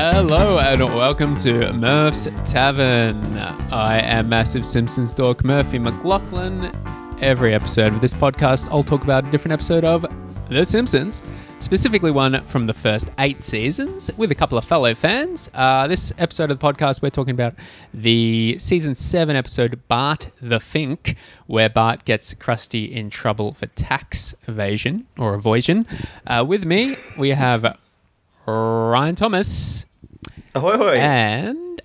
Hello 0.00 0.60
and 0.60 0.80
welcome 0.80 1.36
to 1.38 1.72
Murph's 1.72 2.28
Tavern. 2.44 3.36
I 3.36 3.98
am 3.98 4.28
massive 4.28 4.64
Simpsons 4.64 5.12
dork 5.12 5.44
Murphy 5.44 5.80
McLaughlin. 5.80 6.72
Every 7.20 7.52
episode 7.52 7.92
of 7.92 8.00
this 8.00 8.14
podcast, 8.14 8.70
I'll 8.70 8.84
talk 8.84 9.02
about 9.02 9.26
a 9.26 9.30
different 9.32 9.54
episode 9.54 9.84
of 9.84 10.06
The 10.50 10.64
Simpsons, 10.64 11.20
specifically 11.58 12.12
one 12.12 12.44
from 12.44 12.68
the 12.68 12.72
first 12.72 13.10
eight 13.18 13.42
seasons 13.42 14.08
with 14.16 14.30
a 14.30 14.36
couple 14.36 14.56
of 14.56 14.62
fellow 14.62 14.94
fans. 14.94 15.50
Uh, 15.52 15.88
this 15.88 16.12
episode 16.16 16.52
of 16.52 16.60
the 16.60 16.64
podcast, 16.64 17.02
we're 17.02 17.10
talking 17.10 17.34
about 17.34 17.54
the 17.92 18.54
season 18.60 18.94
seven 18.94 19.34
episode 19.34 19.80
Bart 19.88 20.30
the 20.40 20.60
Fink, 20.60 21.16
where 21.48 21.68
Bart 21.68 22.04
gets 22.04 22.34
Krusty 22.34 22.88
in 22.88 23.10
trouble 23.10 23.52
for 23.52 23.66
tax 23.66 24.36
evasion 24.46 25.08
or 25.18 25.34
evasion. 25.34 25.86
Uh, 26.24 26.44
with 26.46 26.64
me, 26.64 26.94
we 27.18 27.30
have 27.30 27.76
Ryan 28.46 29.16
Thomas 29.16 29.86
Ahoy, 30.58 30.72
ahoy. 30.74 30.96
and 30.96 31.82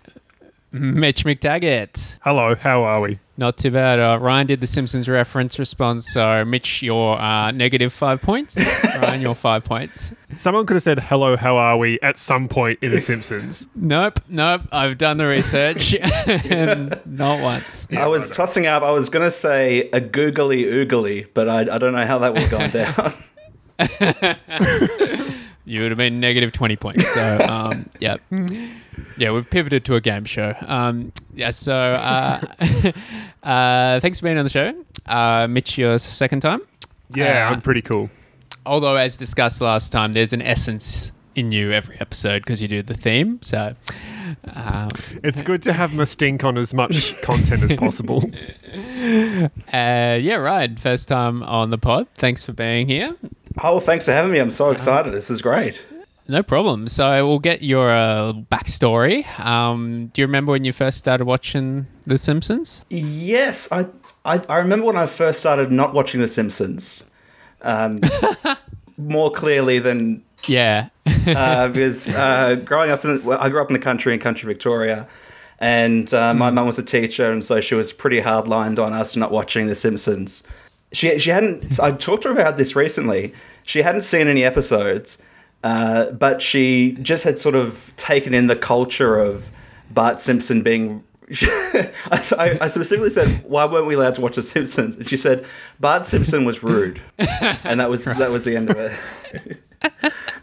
Mitch 0.72 1.23
McTaggart. 1.26 2.18
Hello, 2.23 2.55
how 2.55 2.84
are 2.84 3.02
we? 3.02 3.20
Not 3.38 3.58
too 3.58 3.70
bad. 3.70 3.99
Uh, 3.99 4.18
Ryan 4.20 4.48
did 4.48 4.62
the 4.62 4.68
Simpsons 4.68 5.08
reference 5.08 5.59
response, 5.59 6.08
so 6.12 6.44
Mitch, 6.46 6.82
you're 6.82 7.16
uh, 7.20 7.52
negative 7.52 7.94
five 7.94 8.22
points. 8.22 8.58
Ryan, 8.84 9.22
you're 9.22 9.36
five 9.36 9.63
points. 9.63 10.12
Someone 10.36 10.66
could 10.66 10.73
have 10.76 10.82
said 10.84 10.99
hello, 10.99 11.36
how 11.38 11.58
are 11.58 11.77
we 11.77 11.99
at 12.02 12.18
some 12.18 12.48
point 12.48 12.80
in 12.82 12.91
The 12.91 12.99
Simpsons. 12.99 13.68
Nope, 13.76 14.20
nope. 14.27 14.62
I've 14.72 14.98
done 14.98 15.18
the 15.18 15.27
research, 15.27 15.94
and 16.27 16.99
not 17.05 17.41
once. 17.44 17.88
I 17.96 18.08
was 18.08 18.32
tossing 18.32 18.66
up, 18.66 18.82
I 18.82 18.91
was 18.91 19.10
going 19.10 19.26
to 19.26 19.32
say 19.32 19.90
a 19.94 20.02
googly 20.02 20.63
oogly, 20.63 21.27
but 21.35 21.48
I, 21.48 21.62
I 21.62 21.77
don't 21.77 21.94
know 21.94 22.05
how 22.08 22.18
that 22.20 22.34
would 22.34 22.41
have 22.44 22.52
gone 22.52 22.70
down. 22.71 23.13
You 25.65 25.81
would 25.81 25.91
have 25.91 25.97
been 25.97 26.19
negative 26.19 26.51
20 26.51 26.75
points. 26.75 27.07
So, 27.13 27.37
um, 27.49 27.89
yeah. 27.99 28.17
Yeah, 29.17 29.31
we've 29.31 29.49
pivoted 29.49 29.85
to 29.85 29.95
a 29.95 30.01
game 30.01 30.25
show. 30.25 30.53
Um, 30.61 31.11
yeah, 31.33 31.49
so 31.51 31.73
uh, 31.75 32.41
uh, 33.43 33.99
thanks 33.99 34.19
for 34.19 34.25
being 34.25 34.37
on 34.37 34.43
the 34.45 34.49
show. 34.49 34.73
Uh, 35.05 35.47
Mitch, 35.47 35.77
your 35.77 35.97
second 35.99 36.41
time. 36.41 36.61
Yeah, 37.15 37.47
Uh, 37.49 37.53
I'm 37.53 37.61
pretty 37.61 37.81
cool. 37.81 38.09
Although, 38.65 38.95
as 38.95 39.15
discussed 39.17 39.61
last 39.61 39.91
time, 39.91 40.13
there's 40.13 40.34
an 40.34 40.41
essence 40.41 41.11
in 41.35 41.51
you 41.51 41.71
every 41.71 41.97
episode 41.99 42.43
because 42.43 42.61
you 42.61 42.67
do 42.67 42.81
the 42.81 42.93
theme. 42.93 43.39
So, 43.41 43.75
um, 44.53 44.89
It's 45.23 45.41
good 45.41 45.61
to 45.63 45.73
have 45.73 45.93
my 45.93 46.03
stink 46.05 46.43
on 46.43 46.57
as 46.57 46.73
much 46.73 47.19
content 47.21 47.63
as 47.63 47.75
possible. 47.75 48.23
uh, 48.73 49.49
yeah, 50.21 50.35
right. 50.35 50.77
First 50.79 51.07
time 51.07 51.43
on 51.43 51.69
the 51.71 51.77
pod. 51.77 52.07
Thanks 52.15 52.43
for 52.43 52.53
being 52.53 52.87
here. 52.87 53.15
Oh, 53.62 53.79
thanks 53.79 54.05
for 54.05 54.12
having 54.12 54.32
me. 54.32 54.40
I'm 54.40 54.51
so 54.51 54.71
excited. 54.71 55.13
This 55.13 55.29
is 55.29 55.41
great. 55.41 55.82
No 56.27 56.41
problem. 56.41 56.87
So 56.87 57.27
we'll 57.27 57.40
get 57.40 57.63
your 57.63 57.91
uh, 57.91 58.32
backstory. 58.51 59.27
Um, 59.40 60.07
do 60.13 60.21
you 60.21 60.27
remember 60.27 60.51
when 60.54 60.63
you 60.63 60.71
first 60.71 60.98
started 60.98 61.26
watching 61.26 61.87
The 62.05 62.18
Simpsons? 62.18 62.85
Yes, 62.90 63.68
I, 63.71 63.87
I, 64.24 64.41
I 64.47 64.57
remember 64.59 64.85
when 64.85 64.96
I 64.96 65.06
first 65.06 65.40
started 65.41 65.72
not 65.72 65.94
watching 65.94 66.22
The 66.22 66.28
Simpsons. 66.29 67.03
Um, 67.62 68.01
more 68.97 69.31
clearly 69.31 69.79
than 69.79 70.24
Yeah. 70.46 70.90
uh, 71.28 71.68
because 71.69 72.09
uh, 72.09 72.56
growing 72.63 72.90
up 72.91 73.03
in 73.03 73.18
the, 73.18 73.24
well, 73.24 73.40
I 73.41 73.50
grew 73.50 73.62
up 73.62 73.69
in 73.69 73.74
the 73.74 73.79
country 73.79 74.13
in 74.13 74.19
country 74.19 74.47
Victoria, 74.47 75.07
and 75.59 76.13
uh, 76.13 76.34
my 76.34 76.51
mum 76.51 76.68
was 76.68 76.78
a 76.78 76.84
teacher, 76.84 77.31
and 77.31 77.44
so 77.44 77.59
she 77.62 77.75
was 77.75 77.91
pretty 77.91 78.19
hard 78.19 78.47
lined 78.47 78.79
on 78.79 78.94
us 78.94 79.16
not 79.16 79.31
watching 79.31 79.68
The 79.68 79.75
Simpsons. 79.75 80.44
She 80.94 81.19
she 81.19 81.30
hadn't. 81.30 81.80
I 81.80 81.91
talked 81.91 82.24
to 82.24 82.30
her 82.30 82.40
about 82.40 82.58
this 82.58 82.75
recently. 82.75 83.34
She 83.63 83.81
hadn't 83.81 84.03
seen 84.03 84.28
any 84.28 84.44
episodes, 84.44 85.18
uh, 85.63 86.12
but 86.12 86.41
she 86.41 86.97
just 87.02 87.24
had 87.24 87.40
sort 87.40 87.56
of 87.56 87.91
taken 87.96 88.34
in 88.34 88.48
the 88.48 88.56
culture 88.56 89.18
of 89.18 89.52
Bart 89.90 90.20
Simpson 90.20 90.62
being. 90.62 91.03
I, 91.32 92.58
I 92.62 92.68
specifically 92.68 93.09
said, 93.09 93.44
"Why 93.46 93.66
weren't 93.66 93.88
we 93.88 93.96
allowed 93.96 94.16
to 94.16 94.22
watch 94.22 94.36
The 94.36 94.44
Simpsons?" 94.44 94.96
And 94.96 95.09
she 95.09 95.18
said, 95.18 95.46
"Bart 95.80 96.06
Simpson 96.06 96.46
was 96.46 96.62
rude," 96.62 97.02
and 97.64 97.80
that 97.80 97.90
was 97.90 98.06
that 98.06 98.30
was 98.30 98.44
the 98.44 98.56
end 98.56 98.70
of 98.70 98.78
it. 98.78 99.59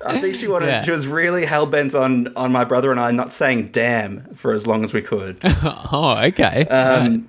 I 0.04 0.18
think 0.18 0.34
she 0.34 0.48
wanted. 0.48 0.66
Yeah. 0.66 0.82
She 0.82 0.90
was 0.90 1.06
really 1.06 1.44
hell 1.44 1.66
bent 1.66 1.94
on 1.94 2.34
on 2.36 2.50
my 2.50 2.64
brother 2.64 2.90
and 2.90 2.98
I 2.98 3.10
not 3.10 3.32
saying 3.32 3.66
"damn" 3.66 4.34
for 4.34 4.52
as 4.54 4.66
long 4.66 4.82
as 4.82 4.94
we 4.94 5.02
could. 5.02 5.38
oh, 5.44 6.18
okay. 6.24 6.66
Um, 6.66 7.28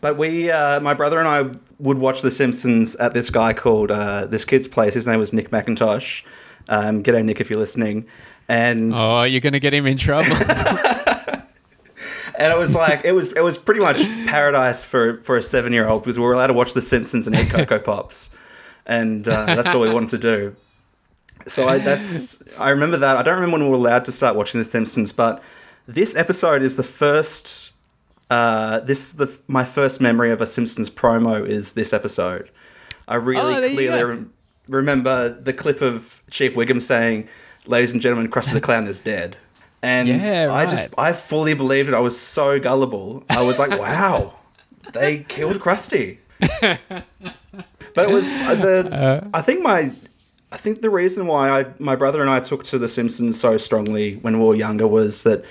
but 0.00 0.16
we, 0.16 0.50
uh, 0.50 0.80
my 0.80 0.94
brother 0.94 1.18
and 1.18 1.28
I, 1.28 1.50
would 1.78 1.98
watch 1.98 2.22
The 2.22 2.30
Simpsons 2.30 2.96
at 2.96 3.14
this 3.14 3.30
guy 3.30 3.52
called 3.52 3.90
uh, 3.90 4.26
this 4.26 4.44
kid's 4.44 4.68
place. 4.68 4.94
His 4.94 5.06
name 5.06 5.18
was 5.18 5.32
Nick 5.32 5.50
McIntosh. 5.50 6.24
Um, 6.68 7.02
g'day, 7.02 7.24
Nick, 7.24 7.40
if 7.40 7.50
you're 7.50 7.58
listening. 7.58 8.06
And 8.48 8.94
oh, 8.96 9.22
you're 9.22 9.40
going 9.40 9.52
to 9.52 9.60
get 9.60 9.74
him 9.74 9.86
in 9.86 9.96
trouble. 9.96 10.32
and 12.38 12.52
it 12.52 12.56
was 12.56 12.74
like 12.74 13.04
it 13.04 13.12
was 13.12 13.32
it 13.32 13.40
was 13.40 13.58
pretty 13.58 13.80
much 13.80 13.98
paradise 14.26 14.84
for 14.84 15.20
for 15.22 15.36
a 15.36 15.42
seven 15.42 15.72
year 15.72 15.88
old 15.88 16.02
because 16.02 16.18
we 16.18 16.24
were 16.24 16.32
allowed 16.32 16.46
to 16.46 16.54
watch 16.54 16.72
The 16.72 16.82
Simpsons 16.82 17.26
and 17.26 17.36
eat 17.36 17.50
Cocoa 17.50 17.80
Pops, 17.80 18.30
and 18.86 19.28
uh, 19.28 19.46
that's 19.46 19.74
all 19.74 19.80
we 19.80 19.90
wanted 19.90 20.10
to 20.10 20.18
do. 20.18 20.56
So 21.46 21.68
I, 21.68 21.78
that's 21.78 22.42
I 22.58 22.70
remember 22.70 22.96
that. 22.98 23.16
I 23.16 23.22
don't 23.22 23.34
remember 23.34 23.58
when 23.58 23.64
we 23.64 23.70
were 23.70 23.76
allowed 23.76 24.04
to 24.06 24.12
start 24.12 24.36
watching 24.36 24.60
The 24.60 24.64
Simpsons, 24.64 25.12
but 25.12 25.42
this 25.86 26.14
episode 26.14 26.62
is 26.62 26.76
the 26.76 26.84
first. 26.84 27.72
Uh, 28.30 28.80
this 28.80 29.12
the 29.12 29.38
my 29.48 29.64
first 29.64 30.00
memory 30.00 30.30
of 30.30 30.40
a 30.40 30.46
Simpsons 30.46 30.90
promo 30.90 31.46
is 31.46 31.72
this 31.72 31.92
episode. 31.92 32.50
I 33.06 33.16
Oh, 33.16 33.18
really 33.20 33.68
you 33.68 33.74
clearly 33.74 34.26
remember 34.68 35.30
the 35.30 35.52
clip 35.52 35.80
of 35.80 36.22
Chief 36.30 36.54
Wiggum 36.54 36.82
saying, 36.82 37.26
"Ladies 37.66 37.92
and 37.92 38.02
gentlemen, 38.02 38.30
Krusty 38.30 38.52
the 38.52 38.60
Clown 38.60 38.86
is 38.86 39.00
dead." 39.00 39.36
And 39.82 40.08
Yeah, 40.08 40.48
I 40.52 40.66
just 40.66 40.92
I 40.98 41.12
fully 41.12 41.54
believed 41.54 41.88
it. 41.88 41.94
I 41.94 42.00
was 42.00 42.18
so 42.18 42.58
gullible. 42.60 43.24
I 43.30 43.42
was 43.42 43.58
like, 43.58 43.70
"Wow, 43.70 44.34
they 44.92 45.18
killed 45.28 45.60
Krusty." 45.60 46.18
but 46.60 48.08
it 48.08 48.10
was 48.10 48.32
uh, 48.34 48.54
the. 48.54 49.28
I 49.32 49.40
think 49.40 49.62
my. 49.62 49.92
I 50.50 50.56
think 50.56 50.80
the 50.80 50.88
reason 50.90 51.26
why 51.26 51.50
I, 51.60 51.66
my 51.78 51.94
brother 51.94 52.22
and 52.22 52.30
I 52.30 52.40
took 52.40 52.64
to 52.64 52.78
The 52.78 52.88
Simpsons 52.88 53.38
so 53.38 53.58
strongly 53.58 54.14
when 54.14 54.38
we 54.40 54.46
were 54.46 54.54
younger 54.54 54.86
was 54.86 55.22
that 55.24 55.44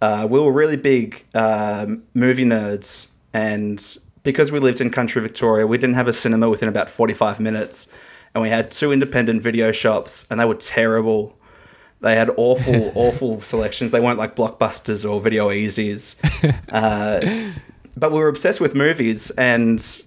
uh, 0.00 0.26
we 0.28 0.40
were 0.40 0.52
really 0.52 0.76
big 0.76 1.24
um 1.34 2.02
movie 2.14 2.44
nerds, 2.44 3.08
and 3.32 3.98
because 4.22 4.50
we 4.52 4.58
lived 4.58 4.80
in 4.80 4.90
country 4.90 5.20
Victoria, 5.22 5.66
we 5.66 5.78
didn't 5.78 5.94
have 5.94 6.08
a 6.08 6.12
cinema 6.12 6.48
within 6.48 6.68
about 6.68 6.88
forty-five 6.88 7.40
minutes, 7.40 7.88
and 8.34 8.42
we 8.42 8.50
had 8.50 8.70
two 8.70 8.92
independent 8.92 9.42
video 9.42 9.72
shops, 9.72 10.26
and 10.30 10.40
they 10.40 10.44
were 10.44 10.54
terrible. 10.56 11.36
They 12.00 12.16
had 12.16 12.30
awful, 12.36 12.92
awful 12.94 13.40
selections. 13.40 13.90
They 13.90 14.00
weren't 14.00 14.18
like 14.18 14.36
blockbusters 14.36 15.08
or 15.08 15.20
Video 15.20 15.48
Ezys. 15.48 16.16
Uh, 16.74 17.20
but 17.96 18.10
we 18.10 18.18
were 18.18 18.26
obsessed 18.26 18.60
with 18.60 18.74
movies, 18.74 19.30
and 19.32 20.02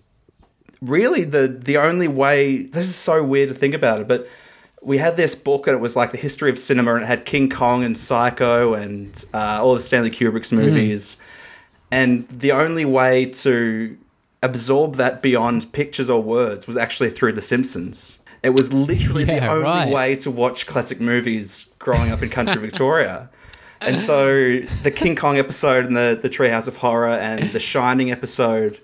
really 0.81 1.23
the 1.23 1.47
the 1.47 1.77
only 1.77 2.07
way 2.07 2.63
this 2.63 2.87
is 2.87 2.95
so 2.95 3.23
weird 3.23 3.49
to 3.49 3.55
think 3.55 3.73
about 3.73 4.01
it, 4.01 4.07
but 4.07 4.27
we 4.81 4.97
had 4.97 5.17
this 5.17 5.35
book 5.35 5.67
and 5.67 5.75
it 5.75 5.79
was 5.79 5.95
like 5.95 6.11
the 6.11 6.17
history 6.17 6.49
of 6.49 6.57
cinema, 6.59 6.93
and 6.95 7.03
it 7.03 7.07
had 7.07 7.25
King 7.25 7.49
Kong 7.49 7.83
and 7.83 7.97
Psycho 7.97 8.73
and 8.73 9.23
uh, 9.33 9.59
all 9.61 9.75
of 9.75 9.81
Stanley 9.81 10.11
Kubrick's 10.11 10.51
movies, 10.53 11.17
and 11.91 12.27
the 12.29 12.51
only 12.51 12.85
way 12.85 13.25
to 13.25 13.97
absorb 14.43 14.95
that 14.95 15.21
beyond 15.21 15.71
pictures 15.73 16.09
or 16.09 16.21
words 16.21 16.67
was 16.67 16.77
actually 16.77 17.09
through 17.09 17.33
The 17.33 17.41
Simpsons. 17.41 18.19
It 18.43 18.51
was 18.51 18.71
literally 18.71 19.23
the 19.23 19.45
only 19.49 19.63
right. 19.63 19.91
way 19.91 20.15
to 20.17 20.29
watch 20.31 20.67
classic 20.67 21.01
movies 21.01 21.71
growing 21.79 22.11
up 22.11 22.21
in 22.21 22.29
country 22.29 22.57
Victoria. 22.61 23.29
And 23.79 23.99
so 23.99 24.59
the 24.81 24.89
King 24.89 25.15
Kong 25.15 25.37
episode 25.37 25.85
and 25.85 25.95
the, 25.95 26.17
the 26.19 26.29
Treehouse 26.31 26.67
of 26.67 26.75
Horror 26.77 27.09
and 27.09 27.43
the 27.51 27.59
Shining 27.59 28.09
episode 28.11 28.79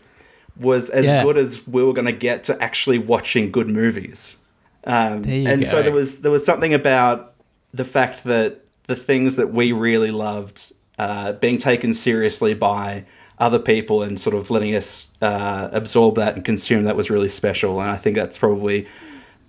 was 0.60 0.92
as 0.92 1.08
Yeah. 1.08 1.24
good 1.24 1.36
as 1.36 1.68
we 1.68 1.84
were 1.84 1.94
going 1.94 2.06
to 2.06 2.12
get 2.12 2.44
to 2.44 2.62
actually 2.62 3.00
watching 3.00 3.50
good 3.50 3.68
movies. 3.68 4.38
Um, 4.85 5.24
and 5.25 5.65
so 5.65 5.81
there 5.81 5.94
was 5.94 6.21
there 6.21 6.31
was 6.31 6.45
something 6.45 6.74
about 6.74 7.33
the 7.74 7.85
fact 7.85 8.24
that 8.25 8.62
the 8.88 8.95
things 8.95 9.38
that 9.38 9.51
we 9.53 9.71
really 9.71 10.12
loved 10.12 10.74
uh, 11.00 11.33
being 11.33 11.57
taken 11.57 11.94
seriously 11.94 12.53
by 12.53 13.06
other 13.39 13.59
people 13.59 14.03
and 14.03 14.19
sort 14.19 14.35
of 14.35 14.50
letting 14.51 14.75
us 14.75 15.09
uh, 15.21 15.69
absorb 15.71 16.15
that 16.15 16.35
and 16.35 16.45
consume 16.45 16.83
that 16.83 16.95
was 16.95 17.09
really 17.09 17.30
special. 17.30 17.81
And 17.81 17.89
I 17.89 17.97
think 17.97 18.15
that's 18.15 18.38
probably 18.38 18.88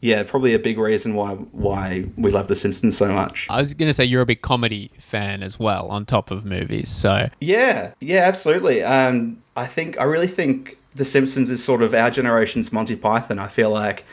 yeah 0.00 0.22
probably 0.22 0.52
a 0.52 0.58
big 0.58 0.78
reason 0.78 1.14
why 1.14 1.32
why 1.34 2.04
we 2.16 2.30
love 2.30 2.48
The 2.48 2.56
Simpsons 2.56 2.96
so 2.96 3.12
much. 3.12 3.46
I 3.50 3.58
was 3.58 3.74
going 3.74 3.88
to 3.88 3.94
say 3.94 4.04
you're 4.04 4.22
a 4.22 4.26
big 4.26 4.42
comedy 4.42 4.90
fan 4.98 5.42
as 5.42 5.58
well, 5.58 5.88
on 5.88 6.04
top 6.04 6.30
of 6.30 6.44
movies. 6.44 6.90
So, 6.90 7.28
Yeah, 7.40 7.92
yeah, 8.00 8.20
absolutely. 8.20 8.82
Um, 8.82 9.42
I 9.56 9.66
think 9.66 9.98
I 10.00 10.04
really 10.04 10.28
think 10.28 10.78
The 10.94 11.04
Simpsons 11.04 11.50
is 11.50 11.62
sort 11.62 11.82
of 11.82 11.94
our 11.94 12.10
generation's 12.10 12.72
Monty 12.72 12.96
Python. 12.96 13.38
I 13.38 13.48
feel 13.48 13.70
like 13.70 14.04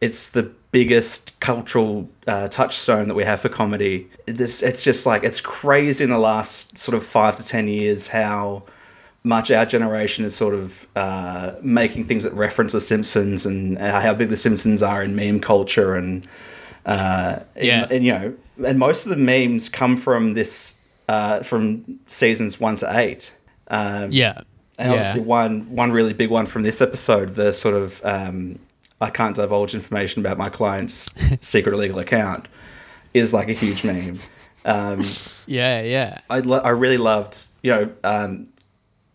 it's 0.00 0.28
the 0.28 0.50
biggest 0.78 1.32
cultural 1.40 1.92
uh, 2.26 2.48
touchstone 2.48 3.08
that 3.08 3.14
we 3.14 3.24
have 3.24 3.40
for 3.40 3.48
comedy. 3.48 4.06
This, 4.26 4.62
it's 4.62 4.82
just 4.82 5.06
like 5.06 5.22
it's 5.28 5.40
crazy 5.40 6.04
in 6.04 6.10
the 6.10 6.18
last 6.32 6.76
sort 6.76 6.94
of 6.98 7.02
five 7.06 7.34
to 7.36 7.44
ten 7.54 7.66
years 7.66 8.08
how 8.08 8.62
much 9.22 9.50
our 9.50 9.66
generation 9.66 10.24
is 10.24 10.34
sort 10.36 10.54
of 10.54 10.86
uh, 10.94 11.52
making 11.62 12.04
things 12.04 12.24
that 12.24 12.32
reference 12.34 12.72
The 12.72 12.80
Simpsons 12.80 13.46
and 13.46 13.78
uh, 13.78 14.00
how 14.00 14.12
big 14.14 14.28
The 14.28 14.36
Simpsons 14.36 14.82
are 14.82 15.02
in 15.02 15.16
meme 15.16 15.40
culture 15.40 15.94
and 16.00 16.26
uh, 16.84 17.38
Yeah. 17.56 17.82
and, 17.82 17.92
and, 17.92 18.04
you 18.04 18.12
know 18.12 18.28
and 18.68 18.78
most 18.78 19.06
of 19.06 19.10
the 19.10 19.22
memes 19.32 19.68
come 19.68 19.96
from 19.96 20.34
this 20.34 20.80
uh, 21.08 21.42
from 21.42 21.98
seasons 22.06 22.60
one 22.60 22.76
to 22.82 22.86
eight. 22.98 23.32
Um, 23.68 24.12
Yeah. 24.12 24.42
and 24.78 24.92
yeah. 24.92 24.94
obviously 24.94 25.22
one 25.22 25.74
one 25.82 25.90
really 25.98 26.12
big 26.22 26.30
one 26.30 26.46
from 26.46 26.62
this 26.64 26.80
episode, 26.80 27.30
the 27.30 27.52
sort 27.52 27.74
of 27.74 27.88
um, 28.04 28.58
I 29.00 29.10
can't 29.10 29.36
divulge 29.36 29.74
information 29.74 30.20
about 30.24 30.38
my 30.38 30.48
client's 30.48 31.10
secret 31.46 31.76
legal 31.76 31.98
account, 31.98 32.48
is 33.14 33.32
like 33.34 33.48
a 33.48 33.52
huge 33.52 33.84
meme. 33.84 34.18
Um, 34.64 35.04
Yeah, 35.48 35.80
yeah. 35.82 36.18
I 36.28 36.40
lo- 36.40 36.60
I 36.64 36.70
really 36.70 36.96
loved 36.96 37.46
you 37.62 37.70
know 37.72 37.92
um, 38.02 38.46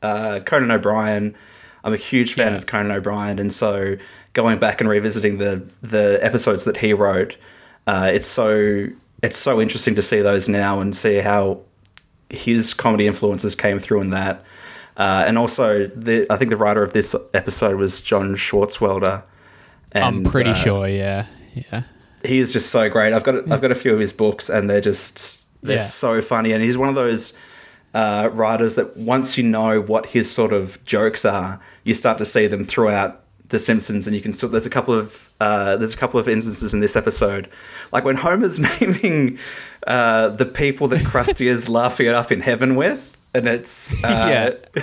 uh, 0.02 0.40
Conan 0.46 0.72
O'Brien. 0.72 1.36
I'm 1.84 1.94
a 1.94 1.98
huge 1.98 2.36
fan 2.36 2.54
Yeah. 2.54 2.58
of 2.60 2.68
Conan 2.68 2.92
O'Brien, 2.92 3.38
and 3.40 3.52
so 3.52 3.98
going 4.34 4.60
back 4.60 4.80
and 4.80 4.90
revisiting 4.90 5.40
the 5.40 5.62
the 5.82 6.20
episodes 6.22 6.64
that 6.66 6.78
he 6.78 6.94
wrote, 6.94 7.36
uh, 7.88 8.10
it's 8.14 8.28
so 8.28 8.88
it's 9.22 9.38
so 9.38 9.60
interesting 9.60 9.94
to 9.96 10.02
see 10.02 10.22
those 10.22 10.48
now 10.48 10.80
and 10.80 10.96
see 10.96 11.18
how 11.18 11.60
his 12.30 12.74
comedy 12.74 13.06
influences 13.08 13.54
came 13.56 13.78
through 13.78 14.00
in 14.02 14.10
that. 14.12 14.44
Uh, 14.96 15.24
and 15.28 15.38
also, 15.38 15.88
the 15.88 16.26
I 16.30 16.38
think 16.38 16.50
the 16.50 16.56
writer 16.58 16.82
of 16.84 16.94
this 16.94 17.14
episode 17.34 17.76
was 17.76 18.00
John 18.00 18.36
Swartzwelder. 18.36 19.24
And, 19.94 20.04
I'm 20.04 20.24
pretty 20.24 20.52
uh, 20.52 20.56
sure, 20.56 20.88
yeah. 20.88 21.26
Yeah. 21.54 21.84
he 22.24 22.38
is 22.40 22.54
just 22.54 22.70
so 22.72 22.90
great. 22.90 23.14
I've 23.14 23.24
got 23.24 23.36
a, 23.36 23.54
I've 23.54 23.62
got 23.62 23.72
a 23.72 23.76
few 23.76 23.94
of 23.94 24.00
his 24.00 24.14
books, 24.14 24.50
and 24.50 24.70
they're 24.70 24.82
just 24.82 25.42
they're 25.64 25.76
Yeah. 25.78 25.82
so 25.82 26.22
funny. 26.22 26.52
And 26.54 26.64
he's 26.64 26.78
one 26.78 26.90
of 26.90 26.96
those 26.96 27.34
uh, 27.94 28.30
writers 28.32 28.76
that 28.76 28.96
once 28.96 29.38
you 29.38 29.44
know 29.44 29.82
what 29.82 30.06
his 30.08 30.32
sort 30.32 30.54
of 30.54 30.84
jokes 30.86 31.26
are, 31.26 31.60
you 31.84 31.94
start 31.94 32.18
to 32.20 32.26
see 32.26 32.48
them 32.48 32.64
throughout 32.64 33.22
The 33.50 33.60
Simpsons, 33.60 34.08
and 34.08 34.16
you 34.16 34.22
can 34.22 34.32
still. 34.34 34.48
There's 34.50 34.66
a 34.66 34.70
couple 34.70 34.94
of 34.94 35.28
uh, 35.42 35.76
there's 35.76 35.94
a 35.94 35.98
couple 35.98 36.20
of 36.20 36.30
instances 36.30 36.74
in 36.74 36.80
this 36.80 36.96
episode, 36.96 37.50
like 37.92 38.06
when 38.06 38.16
Homer's 38.16 38.60
naming 38.82 39.38
uh, 39.88 40.30
the 40.30 40.46
people 40.46 40.88
that 40.90 41.02
Krusty 41.02 41.48
is 41.48 41.68
laughing 41.80 42.08
it 42.08 42.14
up 42.16 42.32
in 42.32 42.40
heaven 42.42 42.76
with. 42.76 43.11
And 43.34 43.48
it's 43.48 44.02
uh, 44.04 44.56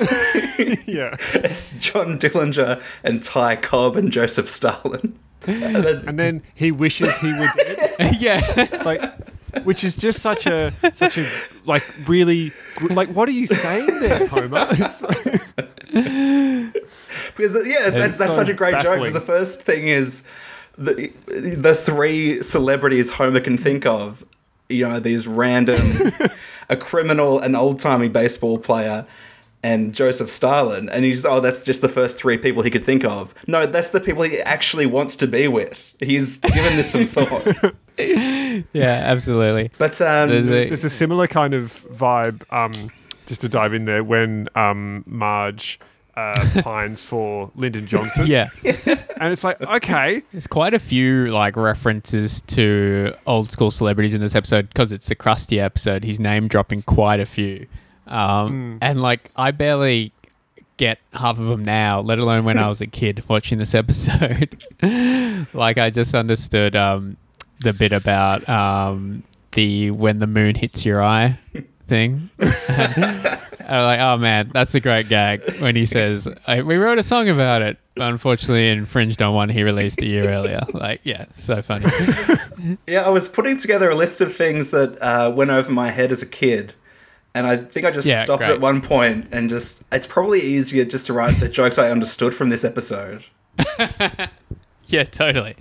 yeah. 0.86 1.16
it's 1.34 1.70
John 1.78 2.18
Dillinger 2.18 2.82
and 3.04 3.22
Ty 3.22 3.56
Cobb 3.56 3.96
and 3.96 4.10
Joseph 4.10 4.48
Stalin. 4.48 5.18
And 5.46 5.62
then- 5.84 6.08
And 6.08 6.18
then 6.18 6.42
he 6.54 6.72
wishes 6.72 7.14
he 7.18 7.32
were 7.32 7.48
dead. 7.56 8.16
yeah. 8.20 8.40
like 8.84 9.02
which 9.64 9.82
is 9.82 9.96
just 9.96 10.20
such 10.20 10.46
a 10.46 10.70
such 10.92 11.16
a 11.16 11.26
like 11.64 11.82
really 12.06 12.52
like 12.90 13.08
what 13.08 13.28
are 13.28 13.32
you 13.32 13.46
saying 13.46 13.86
there 14.00 14.26
homer 14.28 14.66
Because 17.36 17.54
yeah, 17.66 17.86
it's, 17.86 17.96
that's, 17.96 18.18
that's 18.18 18.32
so 18.34 18.40
such 18.40 18.48
a 18.48 18.54
great 18.54 18.78
joke. 18.80 18.98
Because 18.98 19.14
the 19.14 19.20
first 19.20 19.62
thing 19.62 19.88
is 19.88 20.24
the 20.76 21.10
the 21.26 21.74
three 21.74 22.42
celebrities 22.42 23.10
Homer 23.10 23.40
can 23.40 23.56
think 23.56 23.86
of. 23.86 24.24
You 24.68 24.86
know, 24.86 25.00
these 25.00 25.26
random, 25.26 25.80
a 26.69 26.76
criminal, 26.76 27.38
an 27.41 27.55
old 27.55 27.79
timey 27.81 28.09
baseball 28.09 28.59
player, 28.59 29.06
and 29.62 29.93
Joseph 29.94 30.31
Stalin. 30.31 30.88
And 30.88 31.05
he's 31.05 31.25
oh, 31.25 31.41
that's 31.41 31.65
just 31.65 31.82
the 31.82 31.88
first 31.88 32.19
three 32.19 32.38
people 32.38 32.62
he 32.62 32.70
could 32.70 32.85
think 32.85 33.05
of. 33.05 33.35
No, 33.49 33.67
that's 33.67 33.91
the 33.91 34.00
people 34.00 34.23
he 34.23 34.41
actually 34.43 34.87
wants 34.87 35.17
to 35.17 35.26
be 35.26 35.49
with. 35.49 35.94
He's 36.00 36.38
given 36.38 36.76
this 36.76 36.91
some 36.93 37.06
thought. 37.06 37.75
Yeah, 38.73 39.03
absolutely. 39.05 39.73
But 39.76 40.00
um, 40.00 40.29
There's 40.31 40.47
a- 40.49 40.69
there's 40.69 40.85
a 40.85 40.91
similar 40.91 41.26
kind 41.26 41.53
of 41.53 41.85
vibe 41.91 42.43
um 42.56 42.93
just 43.26 43.41
to 43.41 43.49
dive 43.49 43.75
in 43.75 43.87
there 43.87 44.05
when 44.05 44.49
um 44.55 45.03
marge 45.06 45.81
uh, 46.19 46.62
pines 46.62 47.00
for 47.00 47.50
lyndon 47.55 47.87
johnson 47.87 48.26
Yeah. 48.26 48.49
and 48.65 49.32
it's 49.32 49.44
like 49.44 49.61
okay 49.61 50.23
There's 50.32 50.47
quite 50.47 50.75
a 50.75 50.79
few 50.79 51.26
like 51.29 51.56
references 51.56 52.43
to 52.43 53.15
old 53.26 53.50
school 53.50 53.70
celebrities 53.70 54.15
in 54.15 54.20
this 54.20 54.35
episode 54.35 54.69
because 54.69 54.91
it's 54.93 55.11
a 55.11 55.15
Krusty 55.17 55.59
episode. 55.59 56.05
He's 56.05 56.19
name 56.19 56.49
dropping 56.49 56.82
quite 56.82 57.20
a 57.20 57.26
few, 57.26 57.67
um, 58.06 58.79
and 58.81 59.00
like 59.00 59.31
I 59.37 59.50
barely 59.53 60.12
get 60.76 60.99
half 61.12 61.38
of 61.38 61.47
them 61.47 61.65
now, 61.65 62.00
let 62.00 62.19
alone 62.19 62.44
when 62.44 62.59
I 62.59 62.69
was 62.69 62.81
a 62.81 62.87
kid 63.00 63.23
watching 63.29 63.59
this 63.59 63.75
episode. 63.75 64.62
like 65.55 65.79
I 65.79 65.91
just 65.91 66.15
understood 66.15 66.75
um, 66.76 67.17
the 67.61 67.73
bit 67.73 67.93
about 67.93 68.49
um, 68.49 69.23
the 69.53 69.91
when 69.91 70.19
the 70.19 70.26
moon 70.26 70.55
hits 70.55 70.85
your 70.85 71.03
eye 71.03 71.38
thing. 71.88 72.31
I'm 72.40 73.82
like, 73.85 74.00
oh 74.00 74.17
man, 74.19 74.50
that's 74.52 74.75
a 74.75 74.81
great 74.81 75.08
gag 75.08 75.43
when 75.61 75.75
he 75.76 75.85
says, 75.87 76.29
"I- 76.46 76.62
"We 76.62 76.76
wrote 76.76 76.99
a 76.99 77.02
song 77.02 77.29
about 77.29 77.62
it." 77.62 77.76
but 77.96 78.08
Unfortunately, 78.08 78.69
infringed 78.70 79.20
on 79.20 79.35
one 79.35 79.49
he 79.49 79.62
released 79.62 80.00
a 80.02 80.06
year 80.06 80.29
earlier. 80.31 80.61
Like, 80.73 81.00
yeah, 81.05 81.26
so 81.37 81.61
funny. 81.62 81.87
Yeah, 82.87 83.02
I 83.02 83.08
was 83.11 83.29
putting 83.29 83.56
together 83.56 83.88
a 83.88 83.94
list 83.94 84.20
of 84.20 84.35
things 84.35 84.73
that 84.73 84.99
uh, 85.00 85.31
went 85.35 85.50
over 85.50 85.70
my 85.70 85.90
head 85.90 86.11
as 86.12 86.23
a 86.23 86.26
kid. 86.26 86.73
And 87.35 87.46
I 87.46 87.56
think 87.56 87.87
I 87.87 87.91
just 87.93 88.08
Yeah, 88.08 88.25
stopped 88.25 88.41
great. 88.41 88.50
at 88.55 88.61
one 88.61 88.81
point 88.82 89.29
and 89.31 89.49
just, 89.49 89.82
it's 89.93 90.06
probably 90.08 90.41
easier 90.41 90.84
just 90.84 91.06
to 91.06 91.12
write 91.12 91.38
the 91.38 91.49
jokes 91.49 91.79
I 91.79 91.88
understood 91.91 92.34
from 92.34 92.49
this 92.49 92.64
episode. 92.64 93.23
yeah, 94.87 95.05
totally. 95.05 95.55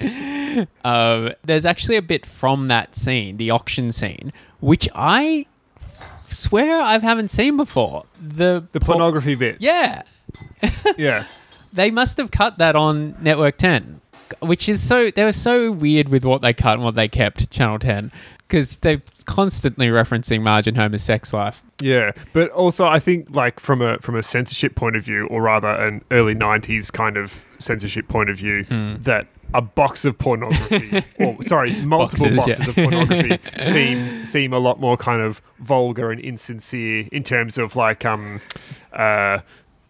Um, 0.83 1.33
there's 1.43 1.65
actually 1.67 1.97
a 1.97 2.01
bit 2.01 2.25
from 2.25 2.67
that 2.69 2.95
scene, 2.95 3.37
the 3.37 3.51
auction 3.51 3.91
scene, 3.91 4.33
which 4.59 4.89
I 4.95 5.45
swear 6.29 6.79
I 6.81 6.99
haven't 6.99 7.29
seen 7.29 7.57
before. 7.57 8.05
The 8.21 8.65
the 8.71 8.79
por- 8.79 8.95
pornography 8.95 9.35
bit 9.35 9.57
Yeah, 9.59 10.03
yeah 10.97 11.25
they 11.73 11.91
must 11.91 12.17
have 12.17 12.31
cut 12.31 12.57
that 12.57 12.75
on 12.75 13.15
Network 13.21 13.57
10, 13.57 14.01
which 14.39 14.67
is 14.69 14.81
so 14.81 15.11
they 15.11 15.23
were 15.23 15.33
so 15.33 15.71
weird 15.71 16.09
with 16.09 16.25
what 16.25 16.41
they 16.41 16.53
cut 16.53 16.73
and 16.75 16.83
what 16.83 16.95
they 16.95 17.07
kept 17.07 17.49
Channel 17.51 17.77
10 17.79 18.11
because 18.47 18.77
they're 18.77 19.01
constantly 19.25 19.87
referencing 19.89 20.41
Marge 20.41 20.67
and 20.67 20.77
Homer's 20.77 21.03
sex 21.03 21.33
life. 21.33 21.61
Yeah, 21.81 22.11
but 22.33 22.49
also 22.51 22.85
I 22.87 22.99
think 22.99 23.35
like 23.35 23.59
from 23.59 23.81
a 23.81 23.99
from 23.99 24.15
a 24.15 24.23
censorship 24.23 24.73
point 24.75 24.95
of 24.95 25.03
view, 25.03 25.27
or 25.27 25.41
rather 25.43 25.67
an 25.67 26.03
early 26.11 26.33
'90s 26.33 26.91
kind 26.91 27.17
of 27.17 27.43
censorship 27.59 28.07
point 28.07 28.29
of 28.29 28.37
view, 28.37 28.63
Hmm. 28.63 28.95
that 29.03 29.27
a 29.53 29.61
box 29.61 30.05
of 30.05 30.17
pornography, 30.17 31.03
or 31.19 31.41
sorry, 31.43 31.71
multiple 31.83 32.25
Boxes, 32.25 32.37
boxes 32.45 32.59
yeah. 32.59 32.69
of 32.69 32.75
pornography 32.75 33.39
seem 33.71 34.25
seem 34.25 34.53
a 34.53 34.59
lot 34.59 34.79
more 34.79 34.97
kind 34.97 35.21
of 35.21 35.41
vulgar 35.59 36.11
and 36.11 36.19
insincere 36.21 37.07
in 37.11 37.23
terms 37.23 37.57
of 37.57 37.75
like 37.75 38.05
um 38.05 38.39
uh. 38.93 39.39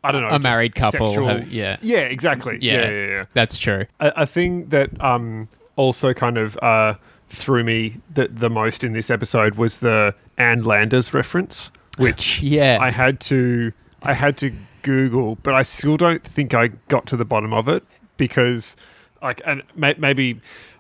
I 0.04 0.12
don't 0.12 0.22
know. 0.22 0.30
A 0.30 0.40
married 0.40 0.74
couple 0.76 1.08
sexual- 1.08 1.28
have- 1.28 1.52
yeah. 1.52 1.78
Yeah, 1.82 2.00
exactly. 2.02 2.60
Yeah. 2.62 2.74
Yeah, 2.84 2.90
yeah, 2.90 3.08
yeah. 3.08 3.26
That's 3.34 3.58
true. 3.58 3.88
a, 4.00 4.14
a 4.18 4.26
thing 4.28 4.70
that 4.70 4.90
um, 5.04 5.50
also 5.76 6.14
kind 6.14 6.38
of 6.38 6.56
uh, 6.62 6.94
threw 7.30 7.64
me 7.64 7.98
the, 8.14 8.30
the 8.30 8.50
most 8.50 8.86
in 8.86 8.94
this 8.94 9.10
episode 9.10 9.56
was 9.56 9.80
the 9.80 10.14
Ann 10.38 10.64
Landers 10.64 11.14
reference, 11.14 11.72
which 11.98 12.42
Yeah. 12.42 12.78
I 12.80 12.92
had 12.92 13.20
to 13.22 13.74
I 14.02 14.14
had 14.14 14.38
to 14.38 14.54
Google, 14.84 15.40
but 15.44 15.54
I 15.56 15.64
still 15.64 15.98
don't 15.98 16.24
think 16.24 16.54
I 16.54 16.68
got 16.88 17.06
to 17.08 17.18
the 17.18 17.26
bottom 17.26 17.52
of 17.52 17.68
it 17.68 17.84
because, 18.16 18.78
like, 19.22 19.42
and 19.46 19.64
may, 19.76 19.96
maybe 19.98 20.40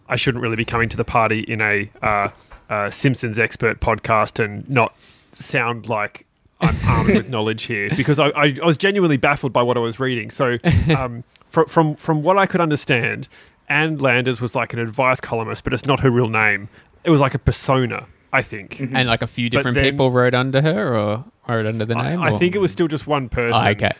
I 0.09 0.15
shouldn't 0.15 0.41
really 0.41 0.55
be 0.55 0.65
coming 0.65 0.89
to 0.89 0.97
the 0.97 1.03
party 1.03 1.41
in 1.41 1.61
a 1.61 1.89
uh, 2.01 2.29
uh, 2.69 2.89
Simpsons 2.89 3.37
expert 3.39 3.79
podcast 3.79 4.43
and 4.43 4.69
not 4.69 4.95
sound 5.33 5.89
like. 5.89 6.25
I'm 6.59 6.75
armed 6.87 7.09
with 7.15 7.29
knowledge 7.35 7.63
here 7.65 7.87
because 7.95 8.17
I, 8.17 8.29
I, 8.29 8.55
I 8.61 8.65
was 8.65 8.77
genuinely 8.77 9.17
baffled 9.17 9.53
by 9.53 9.61
what 9.61 9.77
I 9.77 9.79
was 9.79 9.99
reading. 9.99 10.31
So, 10.31 10.57
um, 10.97 11.23
from, 11.49 11.67
from 11.67 11.95
from 11.95 12.23
what 12.23 12.39
I 12.39 12.47
could 12.47 12.61
understand, 12.61 13.27
Ann 13.69 13.97
Landers 13.97 14.41
was 14.41 14.55
like 14.55 14.73
an 14.73 14.79
advice 14.79 15.19
columnist, 15.19 15.63
but 15.63 15.71
it's 15.73 15.85
not 15.85 15.99
her 15.99 16.09
real 16.09 16.29
name. 16.29 16.67
It 17.03 17.11
was 17.11 17.19
like 17.19 17.35
a 17.35 17.39
persona, 17.39 18.07
I 18.33 18.41
think. 18.41 18.79
And 18.79 19.07
like 19.07 19.21
a 19.21 19.27
few 19.27 19.51
different 19.51 19.75
then- 19.75 19.83
people 19.83 20.09
wrote 20.09 20.33
under 20.33 20.63
her 20.63 20.97
or 20.97 21.25
wrote 21.47 21.65
under 21.65 21.85
the 21.85 21.95
name? 21.95 22.21
I, 22.21 22.27
I 22.27 22.37
think 22.37 22.55
it 22.55 22.59
was 22.59 22.71
still 22.71 22.87
just 22.87 23.07
one 23.07 23.29
person. 23.29 23.61
Oh, 23.65 23.69
okay. 23.69 23.91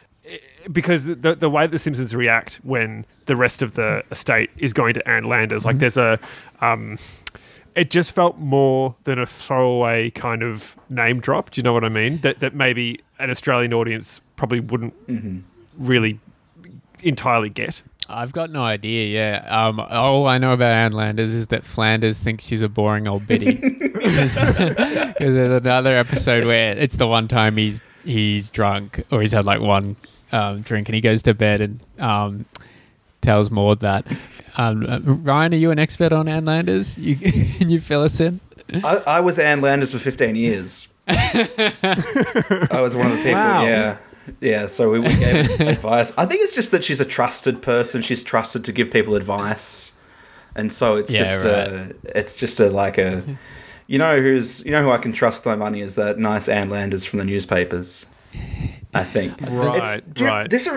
Because 0.72 1.06
the 1.06 1.36
the 1.36 1.50
way 1.50 1.68
the 1.68 1.80
Simpsons 1.80 2.16
react 2.16 2.56
when 2.64 3.06
the 3.26 3.36
rest 3.36 3.62
of 3.62 3.74
the 3.74 4.04
estate 4.12 4.50
is 4.58 4.74
going 4.74 4.94
to 4.96 5.08
Ann 5.08 5.24
Landers, 5.24 5.66
like 5.66 5.80
there's 5.80 5.98
a, 5.98 6.20
um, 6.62 6.98
it 7.76 7.90
just 7.90 8.12
felt 8.12 8.38
more 8.38 8.96
than 9.06 9.20
a 9.20 9.26
throwaway 9.26 10.10
kind 10.10 10.44
of 10.44 10.76
name 10.90 11.20
drop. 11.20 11.52
Do 11.52 11.60
you 11.60 11.64
know 11.64 11.74
what 11.74 11.84
I 11.84 11.90
mean? 11.90 12.20
That 12.20 12.40
that 12.42 12.54
maybe 12.54 13.02
an 13.20 13.30
Australian 13.30 13.74
audience 13.74 14.20
probably 14.36 14.60
wouldn't 14.60 14.94
really 15.78 16.20
entirely 17.02 17.50
get. 17.50 17.82
I've 18.10 18.32
got 18.32 18.52
no 18.52 18.64
idea. 18.64 19.06
Yeah. 19.06 19.68
Um, 19.68 19.80
all 19.80 20.28
I 20.28 20.38
know 20.38 20.54
about 20.54 20.72
Ann 20.72 20.94
Landers 20.94 21.34
is 21.34 21.48
that 21.48 21.66
Flanders 21.66 22.22
thinks 22.22 22.46
she's 22.46 22.62
a 22.62 22.70
boring 22.70 23.08
old 23.08 23.28
biddy. 23.28 23.56
Because 23.56 24.36
there's 25.20 25.62
another 25.62 25.92
episode 25.92 26.46
where 26.46 26.78
it's 26.78 26.96
the 26.96 27.08
one 27.08 27.28
time 27.28 27.58
he's 27.58 27.82
he's 28.06 28.50
drunk 28.50 29.04
or 29.12 29.22
he's 29.22 29.34
had 29.34 29.44
like 29.44 29.60
one 29.60 29.98
um, 30.32 30.62
drink 30.62 30.88
and 30.88 30.96
he 30.96 31.02
goes 31.02 31.22
to 31.24 31.34
bed 31.34 31.62
and 31.62 31.80
um, 32.00 32.46
tells 33.22 33.50
Maud 33.52 33.80
that. 33.82 34.06
Um, 34.58 34.86
uh, 34.86 35.00
Ryan, 35.02 35.54
are 35.54 35.58
you 35.58 35.72
an 35.72 35.80
expert 35.80 36.12
on 36.12 36.28
Ann 36.28 36.46
Landers? 36.46 36.98
You 36.98 37.16
can 37.60 37.70
you 37.70 37.80
fill 37.80 38.02
us 38.02 38.20
in? 38.20 38.40
I, 38.84 39.02
I 39.08 39.20
was 39.22 39.40
Ann 39.40 39.62
Landers 39.62 39.92
for 39.94 40.00
15 40.00 40.36
years. 40.36 40.88
I 41.08 42.68
was 42.82 42.96
one 42.96 43.06
of 43.08 43.12
the 43.14 43.18
people, 43.24 43.32
Wow. 43.34 43.66
yeah. 43.66 43.98
Yeah, 44.42 44.68
so 44.68 44.92
we, 44.92 45.00
we 45.00 45.08
gave 45.16 45.50
advice. 45.62 46.12
I 46.18 46.26
think 46.26 46.42
it's 46.42 46.54
just 46.54 46.72
that 46.72 46.84
she's 46.84 47.00
a 47.00 47.06
trusted 47.06 47.62
person. 47.62 48.02
She's 48.02 48.24
trusted 48.26 48.66
to 48.66 48.74
give 48.74 48.92
people 48.92 49.16
advice. 49.16 49.92
And 50.56 50.74
so 50.74 50.96
it's 50.98 51.14
Yeah, 51.14 51.20
just 51.20 51.46
right. 51.46 51.54
a, 51.54 51.96
it's 52.18 52.38
just 52.38 52.60
a 52.60 52.70
like 52.70 52.98
a 52.98 53.24
You 53.88 53.98
know 54.00 54.20
who's 54.20 54.66
you 54.66 54.72
know 54.72 54.84
who 54.84 54.90
I 54.90 54.98
can 54.98 55.14
trust 55.14 55.40
with 55.40 55.46
my 55.46 55.56
money 55.56 55.80
is 55.80 55.96
that 55.96 56.18
nice 56.20 56.50
Ann 56.50 56.70
Landers 56.70 57.06
from 57.06 57.20
the 57.20 57.26
newspapers. 57.26 58.06
I 59.00 59.04
think. 59.04 59.34
Right, 59.42 60.02
do 60.14 60.24
you- 60.24 60.30
right. 60.30 60.50
This 60.50 60.68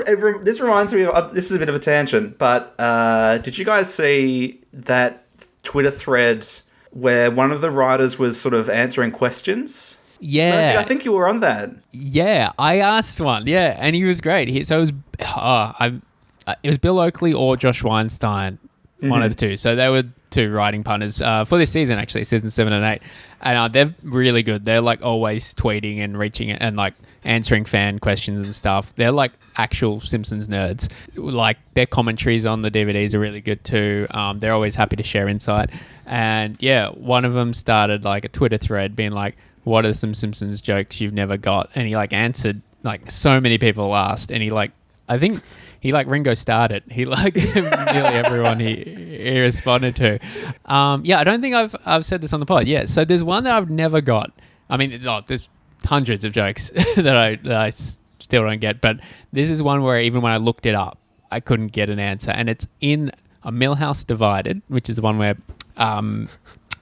this 0.43 0.61
reminds 0.61 0.93
me 0.93 1.03
of 1.05 1.11
uh, 1.15 1.29
this 1.29 1.47
is 1.47 1.53
a 1.53 1.59
bit 1.59 1.69
of 1.69 1.75
a 1.75 1.79
tangent, 1.79 2.39
but 2.39 2.75
uh, 2.79 3.39
did 3.39 3.59
you 3.59 3.65
guys 3.65 3.93
see 3.93 4.61
that 4.73 5.25
Twitter 5.63 5.91
thread 5.91 6.49
where 6.93 7.31
one 7.31 7.53
of 7.53 7.61
the 7.61 7.71
writers 7.71 8.19
was 8.19 8.41
sort 8.41 8.55
of 8.55 8.69
answering 8.71 9.11
questions? 9.13 9.97
Yeah, 10.23 10.77
I 10.79 10.83
think 10.83 11.05
you 11.07 11.13
were 11.13 11.27
on 11.29 11.41
that. 11.41 11.71
Yeah, 11.93 12.53
I 12.59 12.81
asked 12.81 13.21
one. 13.21 13.47
Yeah, 13.47 13.77
and 13.79 13.97
he 13.97 14.05
was 14.05 14.21
great. 14.21 14.49
He, 14.49 14.65
so 14.65 14.77
it 14.77 14.81
was, 14.81 14.93
oh, 15.21 15.27
I, 15.35 15.99
uh, 16.47 16.55
it 16.63 16.69
was 16.69 16.77
Bill 16.77 16.99
Oakley 17.01 17.33
or 17.33 17.57
Josh 17.57 17.83
Weinstein, 17.83 18.59
one 19.01 19.23
of 19.23 19.31
the 19.31 19.35
two. 19.37 19.57
So 19.57 19.75
they 19.75 19.89
were 19.89 20.03
two 20.29 20.53
writing 20.53 20.85
partners 20.85 21.23
uh, 21.23 21.47
for 21.47 21.57
this 21.57 21.73
season, 21.73 21.99
actually, 21.99 22.25
season 22.25 22.51
seven 22.51 22.75
and 22.75 22.85
eight, 22.85 23.03
and 23.41 23.57
uh, 23.57 23.69
they're 23.69 23.95
really 24.03 24.43
good. 24.43 24.67
They're 24.67 24.83
like 24.83 25.03
always 25.03 25.55
tweeting 25.55 26.01
and 26.01 26.19
reaching 26.19 26.51
it 26.51 26.59
and 26.61 26.77
like 26.77 26.93
answering 27.25 27.65
fan 27.65 27.99
questions 27.99 28.41
and 28.41 28.55
stuff. 28.55 28.95
They're 28.95 29.13
like 29.13 29.33
actual 29.57 30.01
Simpsons 30.01 30.49
nerds. 30.49 30.91
Like 31.17 31.59
their 31.75 31.87
commentaries 31.87 32.47
on 32.47 32.63
the 32.63 32.71
DVDs 32.71 33.15
are 33.15 33.19
really 33.19 33.41
good 33.41 33.65
too. 33.65 34.07
Um, 34.11 34.39
they're 34.39 34.55
always 34.55 34.75
happy 34.75 34.97
to 34.97 35.03
share 35.03 35.29
insight. 35.29 35.71
And 36.07 36.57
yeah, 36.61 36.89
one 36.89 37.25
of 37.25 37.33
them 37.33 37.55
started 37.55 38.05
like 38.05 38.25
a 38.25 38.29
Twitter 38.29 38.59
thread 38.59 38.97
being 38.97 39.13
like, 39.13 39.37
"What 39.65 39.85
are 39.85 39.95
some 39.95 40.15
Simpsons 40.15 40.61
jokes 40.61 41.01
you've 41.01 41.15
never 41.15 41.37
got?" 41.37 41.71
And 41.75 41.87
he 41.87 41.97
like 41.97 42.13
answered 42.13 42.63
like 42.83 43.11
so 43.11 43.41
many 43.41 43.59
people 43.59 43.95
asked, 43.95 44.31
and 44.31 44.43
he 44.43 44.51
like 44.51 44.73
I 45.09 45.19
think 45.19 45.43
he 45.81 45.93
like 45.93 46.07
Ringo 46.07 46.35
started. 46.35 46.85
He 46.91 47.05
like 47.05 47.35
nearly 47.55 48.15
everyone 48.15 48.61
he 48.61 48.85
he 48.85 49.41
responded 49.41 49.97
to. 49.97 50.19
Um, 50.65 51.03
yeah, 51.05 51.19
I 51.19 51.25
don't 51.25 51.41
think 51.41 51.55
I've 51.55 51.75
I've 51.85 52.07
said 52.07 52.21
this 52.21 52.33
on 52.33 52.41
the 52.41 52.47
pod. 52.47 52.67
Yeah, 52.67 52.85
so 52.87 53.05
there's 53.05 53.25
one 53.25 53.45
that 53.45 53.55
I've 53.55 53.71
never 53.71 54.01
got. 54.01 54.31
I 54.69 54.77
mean, 54.77 54.99
oh, 55.07 55.23
there's 55.27 55.49
hundreds 55.87 56.25
of 56.25 56.33
jokes 56.33 56.71
that 56.97 57.17
I 57.17 57.37
that 57.37 57.57
I 57.57 57.71
still 57.71 58.43
don't 58.43 58.61
get, 58.61 58.81
but 58.81 59.01
this 59.33 59.51
is 59.51 59.63
one 59.63 59.83
where 59.83 60.01
even 60.01 60.23
when 60.23 60.33
I 60.33 60.37
looked 60.37 60.67
it 60.67 60.75
up, 60.75 60.99
I 61.31 61.41
couldn't 61.41 61.69
get 61.69 61.91
an 61.91 61.99
answer, 61.99 62.31
and 62.31 62.49
it's 62.49 62.67
in 62.81 63.13
a 63.43 63.53
Milhouse 63.53 64.07
Divided, 64.07 64.63
which 64.69 64.89
is 64.89 64.97
the 64.97 65.03
one 65.03 65.19
where. 65.19 65.37
Um, 65.77 66.29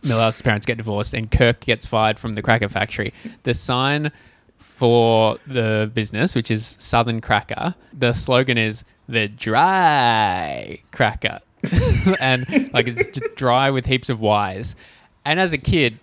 Milhouse's 0.03 0.43
parents 0.43 0.65
get 0.65 0.77
divorced 0.77 1.13
and 1.13 1.29
Kirk 1.29 1.61
gets 1.61 1.85
fired 1.85 2.21
from 2.21 2.35
the 2.35 2.43
cracker 2.43 2.69
factory. 2.69 3.13
The 3.43 3.53
sign 3.53 4.13
for 4.59 5.39
the 5.47 5.91
business, 5.93 6.37
which 6.37 6.53
is 6.53 6.77
Southern 6.79 7.21
Cracker, 7.21 7.75
the 7.93 8.13
slogan 8.13 8.59
is 8.59 8.85
the 9.09 9.27
dry 9.27 10.79
cracker. 10.93 11.41
and 12.21 12.71
like 12.73 12.87
it's 12.87 13.05
just 13.07 13.35
dry 13.35 13.71
with 13.71 13.87
heaps 13.87 14.09
of 14.09 14.21
Y's. 14.21 14.77
And 15.25 15.41
as 15.41 15.53
a 15.53 15.59
kid, 15.59 15.99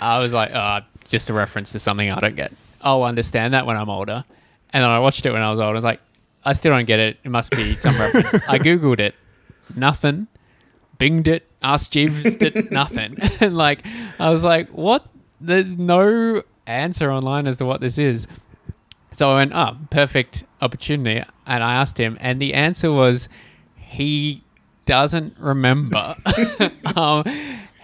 I 0.00 0.18
was 0.18 0.34
like, 0.34 0.50
oh, 0.52 0.80
just 1.10 1.30
a 1.30 1.32
reference 1.32 1.72
to 1.72 1.78
something 1.78 2.10
I 2.10 2.18
don't 2.18 2.36
get. 2.36 2.52
I'll 2.80 3.04
understand 3.04 3.54
that 3.54 3.66
when 3.66 3.76
I'm 3.76 3.88
older. 3.88 4.24
And 4.72 4.82
then 4.82 4.90
I 4.90 4.98
watched 4.98 5.24
it 5.26 5.32
when 5.32 5.42
I 5.42 5.50
was 5.50 5.60
older. 5.60 5.72
I 5.72 5.74
was 5.74 5.84
like, 5.84 6.00
I 6.44 6.52
still 6.52 6.72
don't 6.72 6.86
get 6.86 7.00
it. 7.00 7.18
It 7.24 7.30
must 7.30 7.50
be 7.50 7.74
some 7.74 7.98
reference. 7.98 8.34
I 8.48 8.58
Googled 8.58 9.00
it. 9.00 9.14
Nothing. 9.74 10.28
Binged 10.98 11.26
it. 11.26 11.48
Asked 11.62 11.92
Jeeves 11.92 12.24
it. 12.24 12.70
Nothing. 12.70 13.16
and 13.40 13.56
like, 13.56 13.84
I 14.18 14.30
was 14.30 14.44
like, 14.44 14.68
what? 14.68 15.06
There's 15.40 15.76
no 15.76 16.42
answer 16.66 17.10
online 17.10 17.46
as 17.46 17.56
to 17.58 17.64
what 17.64 17.80
this 17.80 17.98
is. 17.98 18.26
So 19.10 19.30
I 19.30 19.34
went, 19.36 19.52
oh, 19.54 19.76
perfect 19.90 20.44
opportunity. 20.60 21.24
And 21.46 21.64
I 21.64 21.74
asked 21.74 21.98
him, 21.98 22.16
and 22.20 22.40
the 22.40 22.54
answer 22.54 22.92
was 22.92 23.28
he 23.76 24.42
doesn't 24.84 25.36
remember. 25.38 26.14
um, 26.94 27.24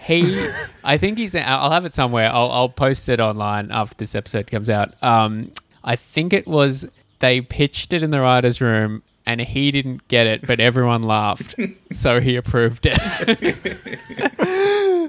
he, 0.03 0.49
I 0.83 0.97
think 0.97 1.17
he's, 1.17 1.35
I'll 1.35 1.71
have 1.71 1.85
it 1.85 1.93
somewhere. 1.93 2.29
I'll, 2.31 2.51
I'll 2.51 2.69
post 2.69 3.07
it 3.09 3.19
online 3.19 3.71
after 3.71 3.95
this 3.97 4.15
episode 4.15 4.47
comes 4.47 4.69
out. 4.69 4.93
Um, 5.01 5.51
I 5.83 5.95
think 5.95 6.33
it 6.33 6.47
was 6.47 6.87
they 7.19 7.41
pitched 7.41 7.93
it 7.93 8.03
in 8.03 8.09
the 8.09 8.21
writer's 8.21 8.59
room 8.61 9.01
and 9.25 9.39
he 9.39 9.71
didn't 9.71 10.07
get 10.09 10.27
it, 10.27 10.45
but 10.45 10.59
everyone 10.59 11.03
laughed. 11.03 11.55
so 11.91 12.19
he 12.19 12.35
approved 12.35 12.85
it. 12.85 12.97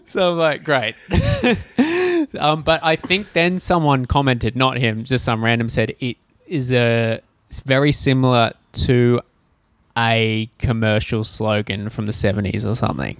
so 0.06 0.32
I'm 0.32 0.38
like, 0.38 0.62
great. 0.62 0.94
um, 2.38 2.62
but 2.62 2.80
I 2.82 2.96
think 2.96 3.32
then 3.32 3.58
someone 3.58 4.06
commented, 4.06 4.54
not 4.54 4.78
him, 4.78 5.04
just 5.04 5.24
some 5.24 5.42
random 5.42 5.68
said 5.68 5.94
it 6.00 6.16
is 6.46 6.72
a 6.72 7.20
it's 7.48 7.60
very 7.60 7.92
similar 7.92 8.52
to 8.72 9.20
a 9.96 10.48
commercial 10.58 11.24
slogan 11.24 11.88
from 11.88 12.06
the 12.06 12.12
70s 12.12 12.68
or 12.68 12.74
something. 12.74 13.16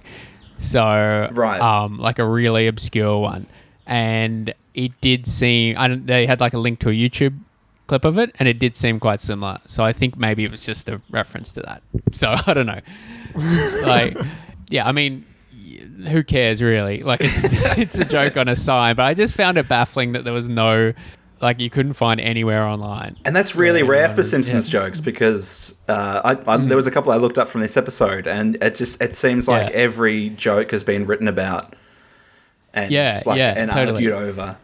So, 0.59 1.29
Right. 1.31 1.59
um, 1.61 1.97
like 1.99 2.19
a 2.19 2.25
really 2.25 2.67
obscure 2.67 3.17
one. 3.19 3.47
And 3.85 4.53
it 4.73 4.99
did 5.01 5.27
seem, 5.27 5.75
I 5.77 5.87
don't, 5.87 6.05
they 6.07 6.25
had 6.25 6.39
like 6.41 6.53
a 6.53 6.57
link 6.57 6.79
to 6.79 6.89
a 6.89 6.93
YouTube 6.93 7.37
clip 7.87 8.03
of 8.03 8.17
it, 8.17 8.35
and 8.39 8.47
it 8.49 8.57
did 8.57 8.75
seem 8.75 8.99
quite 8.99 9.19
similar. 9.19 9.59
So 9.67 9.83
I 9.83 9.93
think 9.93 10.17
maybe 10.17 10.43
it 10.43 10.51
was 10.51 10.65
just 10.65 10.89
a 10.89 10.99
reference 11.11 11.53
to 11.53 11.61
that. 11.61 11.83
So 12.13 12.35
I 12.47 12.53
don't 12.53 12.65
know. 12.65 12.79
like, 13.85 14.17
yeah, 14.69 14.87
I 14.87 14.91
mean, 14.91 15.25
who 16.09 16.23
cares 16.23 16.61
really? 16.61 17.03
Like, 17.03 17.21
it's 17.21 17.43
it's 17.77 17.99
a 17.99 18.05
joke 18.05 18.37
on 18.37 18.47
a 18.47 18.55
sign, 18.55 18.95
but 18.95 19.03
I 19.03 19.13
just 19.13 19.35
found 19.35 19.57
it 19.57 19.67
baffling 19.67 20.13
that 20.13 20.23
there 20.23 20.33
was 20.33 20.47
no, 20.49 20.93
like, 21.41 21.59
you 21.59 21.69
couldn't 21.69 21.93
find 21.93 22.19
anywhere 22.21 22.63
online. 22.63 23.17
And 23.25 23.35
that's 23.35 23.55
really 23.55 23.81
Yeah, 23.81 23.87
rare 23.89 24.09
for 24.09 24.23
Simpsons 24.23 24.67
jokes 24.69 25.01
because 25.01 25.75
uh, 25.87 26.21
I, 26.23 26.53
I, 26.53 26.57
there 26.57 26.75
was 26.77 26.87
a 26.87 26.91
couple 26.91 27.11
I 27.11 27.17
looked 27.17 27.37
up 27.37 27.47
from 27.47 27.61
this 27.61 27.77
episode, 27.77 28.27
and 28.27 28.55
it 28.63 28.75
just 28.75 29.01
it 29.01 29.13
seems 29.13 29.47
like 29.47 29.69
Yeah. 29.69 29.75
every 29.75 30.29
joke 30.31 30.71
has 30.71 30.83
been 30.83 31.05
written 31.05 31.27
about 31.27 31.75
and 32.73 32.91
Yeah, 32.91 33.19
like, 33.25 33.37
yeah, 33.37 33.53
and 33.57 33.69
totally. 33.71 34.07
argued 34.07 34.13
over. 34.13 34.57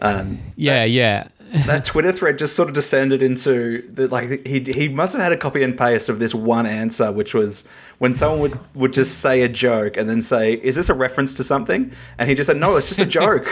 Um, 0.00 0.38
Yeah, 0.56 0.84
yeah. 0.84 1.28
that 1.66 1.84
Twitter 1.90 2.12
thread 2.12 2.38
just 2.38 2.54
sort 2.54 2.68
of 2.68 2.74
descended 2.74 3.22
into 3.22 3.82
the, 3.92 4.06
like 4.08 4.46
he 4.46 4.60
he 4.74 4.88
must 4.88 5.14
have 5.14 5.22
had 5.22 5.32
a 5.32 5.36
copy 5.36 5.62
and 5.62 5.76
paste 5.76 6.08
of 6.08 6.18
this 6.20 6.34
one 6.34 6.66
answer, 6.66 7.10
which 7.10 7.34
was 7.34 7.64
when 7.98 8.14
someone 8.14 8.40
would 8.40 8.60
would 8.74 8.92
just 8.92 9.18
say 9.20 9.42
a 9.42 9.48
joke 9.48 9.96
and 9.96 10.08
then 10.08 10.20
say, 10.22 10.52
"Is 10.54 10.76
this 10.76 10.88
a 10.88 10.94
reference 10.94 11.34
to 11.34 11.42
something?" 11.44 11.90
And 12.18 12.28
he 12.28 12.34
just 12.34 12.46
said, 12.48 12.58
"No, 12.58 12.76
it's 12.76 12.88
just 12.88 13.00
a 13.00 13.06
joke." 13.20 13.48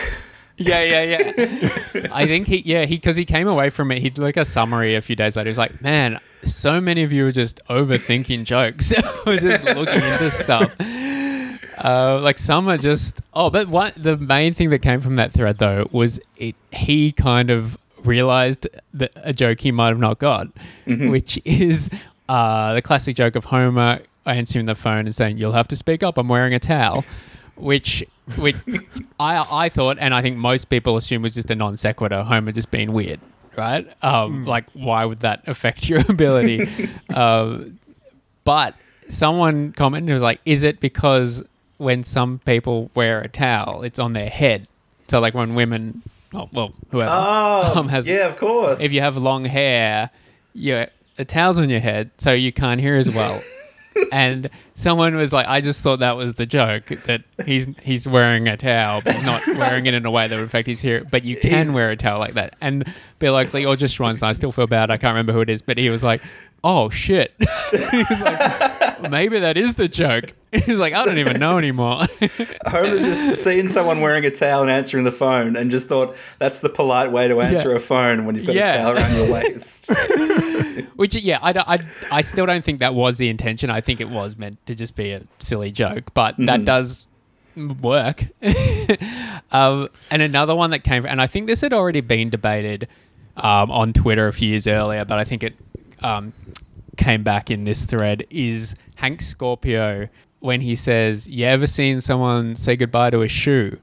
Yeah, 0.58 0.82
yeah, 0.84 1.02
yeah. 1.02 2.06
I 2.12 2.26
think 2.26 2.46
he, 2.46 2.58
yeah, 2.64 2.86
he, 2.86 2.96
because 2.96 3.16
he 3.16 3.24
came 3.24 3.46
away 3.46 3.70
from 3.70 3.90
it, 3.92 4.00
he 4.00 4.10
did 4.10 4.22
like 4.22 4.36
a 4.36 4.44
summary 4.44 4.94
a 4.94 5.00
few 5.00 5.14
days 5.16 5.36
later. 5.36 5.48
He 5.48 5.50
was 5.50 5.58
like, 5.58 5.82
man, 5.82 6.18
so 6.44 6.80
many 6.80 7.02
of 7.02 7.12
you 7.12 7.26
are 7.26 7.32
just 7.32 7.60
overthinking 7.68 8.44
jokes. 8.44 8.92
We're 9.26 9.38
just 9.38 9.64
looking 9.64 10.02
into 10.02 10.30
stuff. 10.30 10.74
Uh, 11.84 12.20
like 12.22 12.38
some 12.38 12.68
are 12.68 12.78
just, 12.78 13.20
oh, 13.34 13.50
but 13.50 13.68
one, 13.68 13.92
the 13.96 14.16
main 14.16 14.54
thing 14.54 14.70
that 14.70 14.78
came 14.78 15.00
from 15.00 15.16
that 15.16 15.32
thread 15.32 15.58
though 15.58 15.86
was 15.92 16.18
it, 16.38 16.54
he 16.72 17.12
kind 17.12 17.50
of 17.50 17.76
realized 18.02 18.66
that 18.94 19.12
a 19.16 19.32
joke 19.34 19.60
he 19.60 19.70
might 19.72 19.88
have 19.88 19.98
not 19.98 20.18
got, 20.18 20.48
which 20.86 21.38
is 21.44 21.90
uh, 22.28 22.72
the 22.74 22.80
classic 22.80 23.14
joke 23.16 23.36
of 23.36 23.44
Homer 23.44 24.00
answering 24.24 24.66
the 24.66 24.74
phone 24.74 25.00
and 25.06 25.14
saying, 25.14 25.38
"You'll 25.38 25.52
have 25.52 25.68
to 25.68 25.76
speak 25.76 26.02
up. 26.02 26.16
I'm 26.18 26.28
wearing 26.28 26.54
a 26.54 26.58
towel," 26.58 27.04
which, 27.56 28.04
which 28.36 28.56
I 29.20 29.46
I 29.64 29.68
thought, 29.68 29.96
and 30.00 30.14
I 30.14 30.22
think 30.22 30.36
most 30.36 30.66
people 30.68 30.96
assume 30.96 31.22
was 31.22 31.34
just 31.34 31.50
a 31.50 31.54
non 31.54 31.76
sequitur. 31.76 32.22
Homer 32.22 32.52
just 32.52 32.70
being 32.70 32.92
weird, 32.92 33.20
right? 33.56 33.86
Um, 34.04 34.44
Like, 34.44 34.64
why 34.72 35.04
would 35.04 35.20
that 35.20 35.42
affect 35.46 35.88
your 35.88 36.00
ability? 36.08 36.68
um, 37.14 37.78
but 38.44 38.74
someone 39.08 39.72
commented 39.72 40.12
was 40.12 40.22
like, 40.22 40.40
"Is 40.44 40.62
it 40.62 40.80
because 40.80 41.42
when 41.78 42.04
some 42.04 42.38
people 42.44 42.90
wear 42.94 43.20
a 43.20 43.28
towel, 43.28 43.82
it's 43.82 43.98
on 43.98 44.12
their 44.12 44.30
head? 44.30 44.66
So 45.08 45.20
like 45.20 45.34
when 45.34 45.54
women, 45.54 46.02
oh, 46.34 46.48
well, 46.52 46.72
whoever 46.90 47.10
Oh, 47.12 47.72
um, 47.76 47.88
has, 47.88 48.06
yeah, 48.06 48.26
of 48.26 48.36
course. 48.38 48.80
if 48.80 48.92
you 48.92 49.00
have 49.00 49.16
long 49.16 49.44
hair, 49.44 50.10
yeah, 50.54 50.86
a 51.18 51.24
towel's 51.24 51.58
on 51.58 51.70
your 51.70 51.80
head, 51.80 52.10
so 52.18 52.32
you 52.32 52.52
can't 52.52 52.80
hear 52.80 52.96
as 52.96 53.10
well." 53.10 53.40
And 54.12 54.50
someone 54.74 55.14
was 55.16 55.32
like, 55.32 55.46
"I 55.46 55.60
just 55.60 55.82
thought 55.82 55.98
that 56.00 56.16
was 56.16 56.34
the 56.34 56.46
joke 56.46 56.86
that 57.06 57.22
he's 57.44 57.68
he's 57.82 58.06
wearing 58.06 58.46
a 58.48 58.56
towel, 58.56 59.00
but 59.04 59.14
he's 59.14 59.26
not 59.26 59.46
wearing 59.46 59.86
it 59.86 59.94
in 59.94 60.04
a 60.06 60.10
way 60.10 60.28
that 60.28 60.36
would 60.36 60.44
affect 60.44 60.66
his 60.68 60.80
hearing. 60.80 61.04
But 61.10 61.24
you 61.24 61.36
can 61.36 61.72
wear 61.72 61.90
a 61.90 61.96
towel 61.96 62.18
like 62.18 62.34
that." 62.34 62.54
And 62.60 62.92
Bill 63.18 63.32
like, 63.32 63.54
or 63.54 63.76
Josh 63.76 63.98
Weinstein, 63.98 64.28
I 64.30 64.32
still 64.32 64.52
feel 64.52 64.66
bad. 64.66 64.90
I 64.90 64.96
can't 64.96 65.12
remember 65.14 65.32
who 65.32 65.40
it 65.40 65.50
is, 65.50 65.62
but 65.62 65.78
he 65.78 65.88
was 65.90 66.04
like, 66.04 66.22
"Oh 66.62 66.88
shit!" 66.90 67.34
he 67.70 68.04
was 68.08 68.20
like, 68.20 69.10
"Maybe 69.10 69.38
that 69.40 69.56
is 69.56 69.74
the 69.74 69.88
joke." 69.88 70.32
He's 70.52 70.78
like, 70.78 70.92
"I 70.94 71.04
don't 71.04 71.18
even 71.18 71.38
know 71.40 71.58
anymore." 71.58 72.04
Homer 72.66 72.98
just 72.98 73.42
seeing 73.42 73.68
someone 73.68 74.00
wearing 74.00 74.24
a 74.24 74.30
towel 74.30 74.62
and 74.62 74.70
answering 74.70 75.04
the 75.04 75.12
phone, 75.12 75.56
and 75.56 75.70
just 75.70 75.88
thought 75.88 76.16
that's 76.38 76.60
the 76.60 76.68
polite 76.68 77.12
way 77.12 77.28
to 77.28 77.40
answer 77.40 77.70
Yeah. 77.70 77.76
a 77.76 77.80
phone 77.80 78.24
when 78.26 78.36
you've 78.36 78.46
got 78.46 78.54
Yeah. 78.54 78.74
a 78.74 78.78
towel 78.78 78.96
around 78.96 79.14
your 79.16 79.32
waist. 79.32 79.90
Which, 80.96 81.14
yeah, 81.16 81.38
I, 81.42 81.52
I, 81.52 81.78
I 82.10 82.20
still 82.20 82.46
don't 82.46 82.64
think 82.64 82.80
that 82.80 82.94
was 82.94 83.18
the 83.18 83.28
intention. 83.28 83.70
I 83.70 83.80
think 83.80 84.00
it 84.00 84.08
was 84.08 84.36
meant 84.36 84.64
to 84.66 84.74
just 84.74 84.96
be 84.96 85.12
a 85.12 85.22
silly 85.38 85.70
joke, 85.70 86.12
but 86.14 86.36
that 86.38 86.64
does 86.64 87.06
work. 87.56 88.24
um, 89.52 89.88
and 90.10 90.22
another 90.22 90.54
one 90.54 90.70
that 90.70 90.84
came, 90.84 91.06
and 91.06 91.20
I 91.20 91.26
think 91.26 91.46
this 91.46 91.60
had 91.60 91.72
already 91.72 92.00
been 92.00 92.30
debated 92.30 92.88
um, 93.36 93.70
on 93.70 93.92
Twitter 93.92 94.26
a 94.28 94.32
few 94.32 94.50
years 94.50 94.66
earlier, 94.66 95.04
but 95.04 95.18
I 95.18 95.24
think 95.24 95.42
it 95.42 95.54
um, 96.02 96.32
came 96.96 97.22
back 97.22 97.50
in 97.50 97.64
this 97.64 97.84
thread 97.84 98.26
is 98.30 98.74
Hank 98.96 99.22
Scorpio 99.22 100.08
when 100.40 100.60
he 100.60 100.74
says, 100.74 101.28
"You 101.28 101.46
ever 101.46 101.66
seen 101.66 102.00
someone 102.00 102.56
say 102.56 102.76
goodbye 102.76 103.10
to 103.10 103.22
a 103.22 103.28
shoe?" 103.28 103.78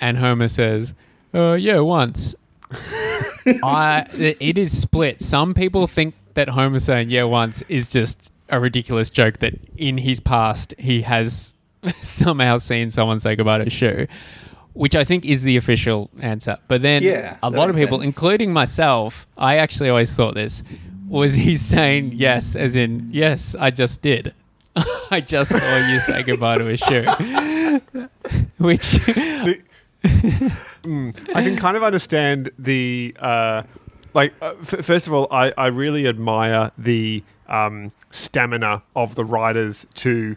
and 0.00 0.18
Homer 0.18 0.48
says, 0.48 0.94
uh, 1.34 1.54
"Yeah, 1.54 1.80
once." 1.80 2.34
I 3.62 4.06
it 4.18 4.58
is 4.58 4.76
split. 4.80 5.20
Some 5.20 5.54
people 5.54 5.86
think 5.86 6.14
that 6.34 6.48
Homer 6.50 6.80
saying 6.80 7.10
"yeah 7.10 7.24
once" 7.24 7.62
is 7.68 7.88
just 7.88 8.32
a 8.48 8.60
ridiculous 8.60 9.10
joke 9.10 9.38
that 9.38 9.54
in 9.76 9.98
his 9.98 10.20
past 10.20 10.74
he 10.78 11.02
has 11.02 11.54
somehow 12.02 12.56
seen 12.58 12.90
someone 12.90 13.20
say 13.20 13.36
goodbye 13.36 13.58
to 13.58 13.66
a 13.66 13.70
shoe, 13.70 14.06
which 14.72 14.94
I 14.96 15.04
think 15.04 15.24
is 15.24 15.42
the 15.42 15.56
official 15.56 16.10
answer. 16.20 16.58
But 16.68 16.82
then 16.82 17.02
Yeah, 17.02 17.36
a 17.42 17.50
lot 17.50 17.70
of 17.70 17.76
people, 17.76 17.98
sense. 18.00 18.14
including 18.16 18.52
myself, 18.52 19.26
I 19.36 19.56
actually 19.56 19.88
always 19.90 20.14
thought 20.14 20.34
this 20.34 20.62
was 21.08 21.34
he 21.34 21.56
saying 21.72 22.12
yes 22.16 22.56
as 22.56 22.76
in 22.76 23.08
yes 23.12 23.54
I 23.54 23.70
just 23.70 24.02
did. 24.02 24.34
I 25.10 25.20
just 25.20 25.52
saw 25.52 25.76
you 25.92 26.00
say 26.00 26.22
goodbye 26.24 26.58
to 26.58 26.68
a 26.68 26.76
shoe. 26.76 27.06
Which 28.58 28.82
See, 28.82 29.60
Mm, 30.04 31.34
I 31.34 31.42
can 31.42 31.56
kind 31.56 31.76
of 31.76 31.82
understand 31.82 32.50
the 32.58 33.16
uh, 33.18 33.62
like. 34.12 34.34
Uh, 34.40 34.54
f- 34.60 34.84
first 34.84 35.06
of 35.06 35.12
all, 35.12 35.26
I, 35.30 35.52
I 35.56 35.66
really 35.68 36.06
admire 36.06 36.70
the 36.76 37.22
um, 37.48 37.92
stamina 38.10 38.82
of 38.94 39.14
the 39.14 39.24
writers 39.24 39.86
to 39.94 40.36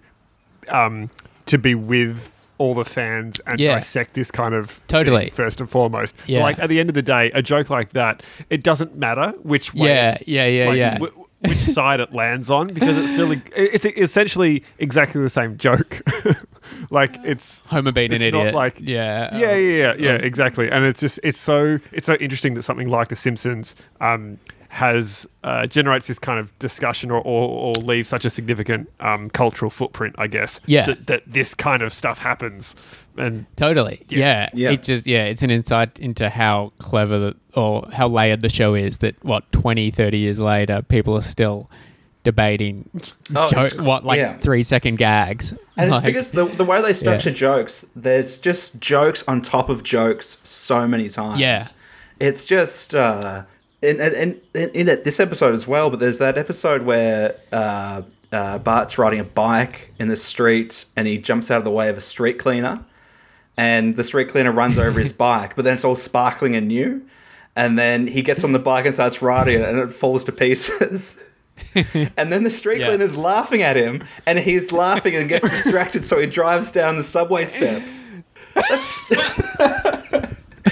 um, 0.70 1.10
to 1.48 1.58
be 1.58 1.76
with 1.76 2.32
all 2.60 2.74
the 2.74 2.86
fans 2.86 3.40
and 3.46 3.60
Yeah. 3.60 3.76
dissect 3.76 4.14
this 4.16 4.32
kind 4.32 4.56
of 4.56 4.82
Totally. 4.88 5.26
thing 5.26 5.34
first 5.34 5.60
and 5.60 5.70
foremost. 5.70 6.16
Yeah. 6.26 6.42
Like 6.42 6.58
at 6.60 6.70
the 6.70 6.80
end 6.80 6.90
of 6.90 6.96
the 6.96 7.04
day, 7.04 7.30
a 7.36 7.42
joke 7.42 7.70
like 7.70 7.92
that, 7.92 8.24
it 8.50 8.64
doesn't 8.64 8.96
matter 8.96 9.30
which 9.44 9.74
way. 9.76 9.90
yeah, 9.90 10.18
yeah, 10.26 10.46
yeah, 10.48 10.68
like, 10.68 10.78
yeah. 10.78 10.98
wh- 10.98 11.27
which 11.40 11.58
side 11.78 12.00
it 12.00 12.14
lands 12.14 12.50
on 12.50 12.68
because 12.68 12.98
it's 12.98 13.14
still 13.14 13.32
it's 13.56 13.86
essentially 13.86 14.64
exactly 14.80 15.22
the 15.22 15.30
same 15.30 15.58
joke. 15.58 16.02
like 16.90 17.16
it's 17.24 17.62
Homer 17.68 17.92
being 17.92 18.14
an 18.14 18.22
it's 18.22 18.34
not 18.34 18.40
idiot. 18.42 18.56
like- 18.56 18.80
yeah, 18.80 19.30
yeah, 19.32 19.36
um, 19.36 19.42
yeah, 19.42 19.56
yeah, 19.56 19.94
yeah, 19.98 20.12
exactly. 20.16 20.70
And 20.70 20.84
it's 20.86 21.00
just 21.00 21.20
it's 21.24 21.38
so 21.40 21.80
it's 21.92 22.06
so 22.08 22.16
interesting 22.16 22.54
that 22.56 22.64
something 22.64 22.90
like 22.90 23.10
The 23.10 23.16
Simpsons 23.16 23.76
um, 24.02 24.40
has 24.70 25.26
uh, 25.44 25.66
generates 25.66 26.08
this 26.08 26.20
kind 26.20 26.40
of 26.40 26.58
discussion 26.60 27.10
or, 27.10 27.22
or, 27.22 27.48
or 27.48 27.74
leaves 27.76 28.10
such 28.10 28.26
a 28.26 28.30
significant 28.30 28.92
um, 29.00 29.30
cultural 29.30 29.72
footprint. 29.72 30.16
I 30.18 30.28
guess. 30.28 30.60
Yeah. 30.66 30.86
That, 30.86 31.08
that 31.08 31.24
this 31.26 31.54
kind 31.54 31.82
of 31.82 31.94
stuff 31.94 32.18
happens, 32.20 32.76
and 33.18 33.46
Totally. 33.56 34.06
Yeah. 34.10 34.50
Yeah. 34.54 34.72
It 34.72 34.84
just, 34.84 35.08
yeah, 35.08 35.26
it's 35.26 35.42
an 35.44 35.50
insight 35.52 36.00
into 36.00 36.30
how 36.30 36.72
clever 36.78 37.18
the, 37.20 37.36
or 37.56 37.88
how 37.92 38.08
layered 38.08 38.42
the 38.42 38.50
show 38.50 38.74
is 38.76 38.98
that, 39.00 39.24
what, 39.24 39.52
20, 39.52 39.92
30 39.92 40.18
years 40.18 40.40
later, 40.40 40.82
people 40.82 41.16
are 41.16 41.22
still 41.22 41.70
debating 42.24 42.90
Oh, 43.36 43.50
jo- 43.50 43.84
what, 43.84 44.04
like 44.06 44.18
yeah. 44.20 44.38
three 44.40 44.64
second 44.64 44.98
gags. 44.98 45.54
And 45.78 45.92
Like, 45.92 46.00
it's 46.04 46.06
because 46.06 46.32
the, 46.32 46.46
the 46.46 46.66
way 46.66 46.82
they 46.82 46.94
structure 46.94 47.32
jokes, 47.32 47.86
there's 47.96 48.40
just 48.40 48.80
jokes 48.82 49.24
on 49.28 49.42
top 49.42 49.70
of 49.70 49.84
jokes 49.84 50.40
so 50.44 50.88
many 50.88 51.08
times. 51.10 51.40
Yeah. 51.40 51.64
It's 52.20 52.46
just, 52.46 52.94
uh, 52.96 53.44
in, 53.82 54.02
in, 54.02 54.42
in, 54.56 54.70
in 54.72 54.86
this 55.04 55.20
episode 55.20 55.54
as 55.56 55.68
well, 55.68 55.90
but 55.90 56.00
there's 56.00 56.18
that 56.18 56.38
episode 56.38 56.82
where 56.82 57.36
uh, 57.52 58.02
uh, 58.32 58.58
Bart's 58.60 58.98
riding 58.98 59.20
a 59.20 59.24
bike 59.24 59.94
in 60.00 60.08
the 60.10 60.16
street 60.18 60.86
and 60.96 61.08
he 61.08 61.18
jumps 61.18 61.50
out 61.52 61.60
of 61.60 61.64
the 61.64 61.72
way 61.72 61.88
of 61.90 61.98
a 61.98 62.02
street 62.02 62.40
cleaner. 62.40 62.84
And 63.58 63.96
the 63.96 64.04
street 64.04 64.30
cleaner 64.30 64.52
runs 64.52 64.78
over 64.78 65.00
his 65.00 65.12
bike, 65.28 65.56
but 65.56 65.66
then 65.66 65.74
it's 65.74 65.84
all 65.86 65.96
sparkling 65.96 66.56
and 66.56 66.68
new. 66.68 67.02
And 67.56 67.78
then 67.78 68.06
he 68.08 68.22
gets 68.22 68.44
on 68.44 68.52
the 68.52 68.60
bike 68.60 68.86
and 68.86 68.94
starts 68.94 69.22
riding 69.22 69.60
it 69.62 69.68
and 69.68 69.80
it 69.80 69.92
falls 69.92 70.24
to 70.26 70.32
pieces. 70.32 71.20
And 72.16 72.32
then 72.32 72.44
the 72.44 72.52
street 72.52 72.80
Yeah. 72.82 72.88
cleaner's 72.90 73.18
laughing 73.18 73.64
at 73.64 73.76
him, 73.76 74.04
and 74.28 74.38
he's 74.38 74.72
laughing 74.72 75.16
and 75.16 75.28
gets 75.28 75.50
distracted, 75.50 76.06
so 76.06 76.20
he 76.20 76.28
drives 76.28 76.72
down 76.72 76.98
the 76.98 77.04
subway 77.04 77.46
steps. 77.56 78.12
That's 78.54 79.02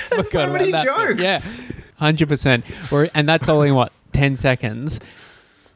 forgot 0.10 0.26
so 0.26 0.52
many 0.54 0.72
that 0.72 0.86
bit. 0.86 1.18
jokes. 1.20 1.72
Yeah. 2.00 2.12
100%. 2.12 2.92
Or, 2.92 3.10
and 3.16 3.28
that's 3.28 3.50
only, 3.50 3.72
what, 3.72 3.92
10 4.14 4.36
seconds? 4.36 5.00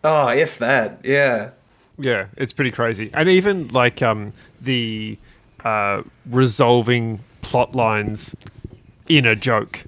oh, 0.04 0.30
if 0.30 0.60
that, 0.60 1.00
yeah. 1.04 1.52
yeah, 1.98 2.28
it's 2.38 2.54
pretty 2.54 2.72
crazy. 2.72 3.10
And 3.13 3.28
even 3.30 3.69
like 3.69 4.02
um, 4.04 4.34
the 4.62 5.17
uh, 5.63 6.04
resolving 6.30 7.19
plot 7.41 7.76
lines 7.76 8.36
in 9.08 9.26
a 9.26 9.36
joke. 9.36 9.84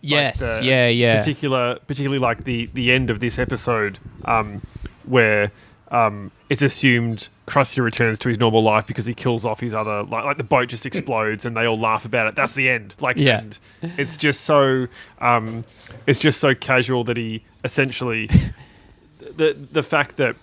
Yes. 0.00 0.58
the 0.58 0.64
yeah, 0.64 0.88
yeah. 0.88 1.18
Particular, 1.20 1.78
particularly 1.86 2.18
like 2.18 2.44
the 2.44 2.66
the 2.74 2.90
end 2.90 3.10
of 3.10 3.20
this 3.20 3.38
episode, 3.38 3.98
um, 4.24 4.62
where 5.04 5.52
um, 5.92 6.32
it's 6.50 6.62
assumed 6.62 7.28
Krusty 7.46 7.82
returns 7.82 8.18
to 8.20 8.28
his 8.28 8.38
normal 8.38 8.62
life 8.62 8.86
because 8.86 9.04
he 9.04 9.14
kills 9.14 9.44
off 9.44 9.60
his 9.60 9.74
other 9.74 10.02
like, 10.04 10.24
like 10.24 10.36
the 10.38 10.44
boat 10.44 10.68
just 10.68 10.86
explodes 10.86 11.44
and 11.44 11.56
they 11.56 11.66
all 11.66 11.78
laugh 11.78 12.04
about 12.04 12.26
it. 12.26 12.34
That's 12.34 12.54
the 12.54 12.68
end. 12.68 12.94
Like, 13.00 13.16
Yeah. 13.16 13.38
and 13.40 13.58
it's 13.98 14.16
just 14.16 14.40
so 14.40 14.88
um, 15.20 15.64
it's 16.06 16.18
just 16.18 16.40
so 16.40 16.54
casual 16.54 17.04
that 17.04 17.16
he 17.16 17.44
essentially 17.62 18.28
the 19.36 19.52
the 19.70 19.82
fact 19.82 20.16
that 20.16 20.34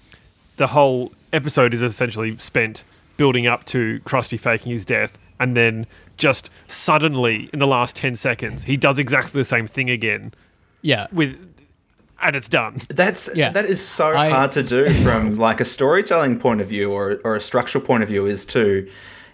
the 0.55 0.67
whole 0.67 1.11
episode 1.33 1.73
is 1.73 1.81
essentially 1.81 2.37
spent 2.37 2.83
building 3.19 3.45
up 3.45 3.65
to 3.65 3.99
Krusty 4.05 4.39
faking 4.39 4.71
his 4.71 4.85
death, 4.85 5.13
and 5.39 5.55
then 5.55 5.85
just 6.17 6.49
suddenly 6.67 7.49
in 7.53 7.59
the 7.59 7.67
last 7.67 7.95
ten 7.95 8.15
seconds 8.15 8.63
he 8.63 8.75
does 8.77 8.97
exactly 8.97 9.39
the 9.39 9.45
same 9.45 9.67
thing 9.67 9.89
again 9.89 10.33
yeah. 10.81 11.07
with, 11.11 11.31
and 12.21 12.35
it's 12.35 12.49
done. 12.49 12.77
That's 12.89 13.29
Yeah. 13.35 13.51
that 13.51 13.65
is 13.65 13.85
so 13.85 14.07
I- 14.15 14.29
hard 14.29 14.51
to 14.53 14.63
do 14.63 14.89
from 15.03 15.35
like 15.35 15.59
a 15.61 15.65
storytelling 15.65 16.39
point 16.39 16.61
of 16.61 16.67
view 16.67 16.91
or 16.91 17.19
or 17.23 17.35
a 17.35 17.41
structural 17.41 17.83
point 17.83 18.01
of 18.03 18.09
view 18.09 18.25
is 18.25 18.45
to 18.47 18.87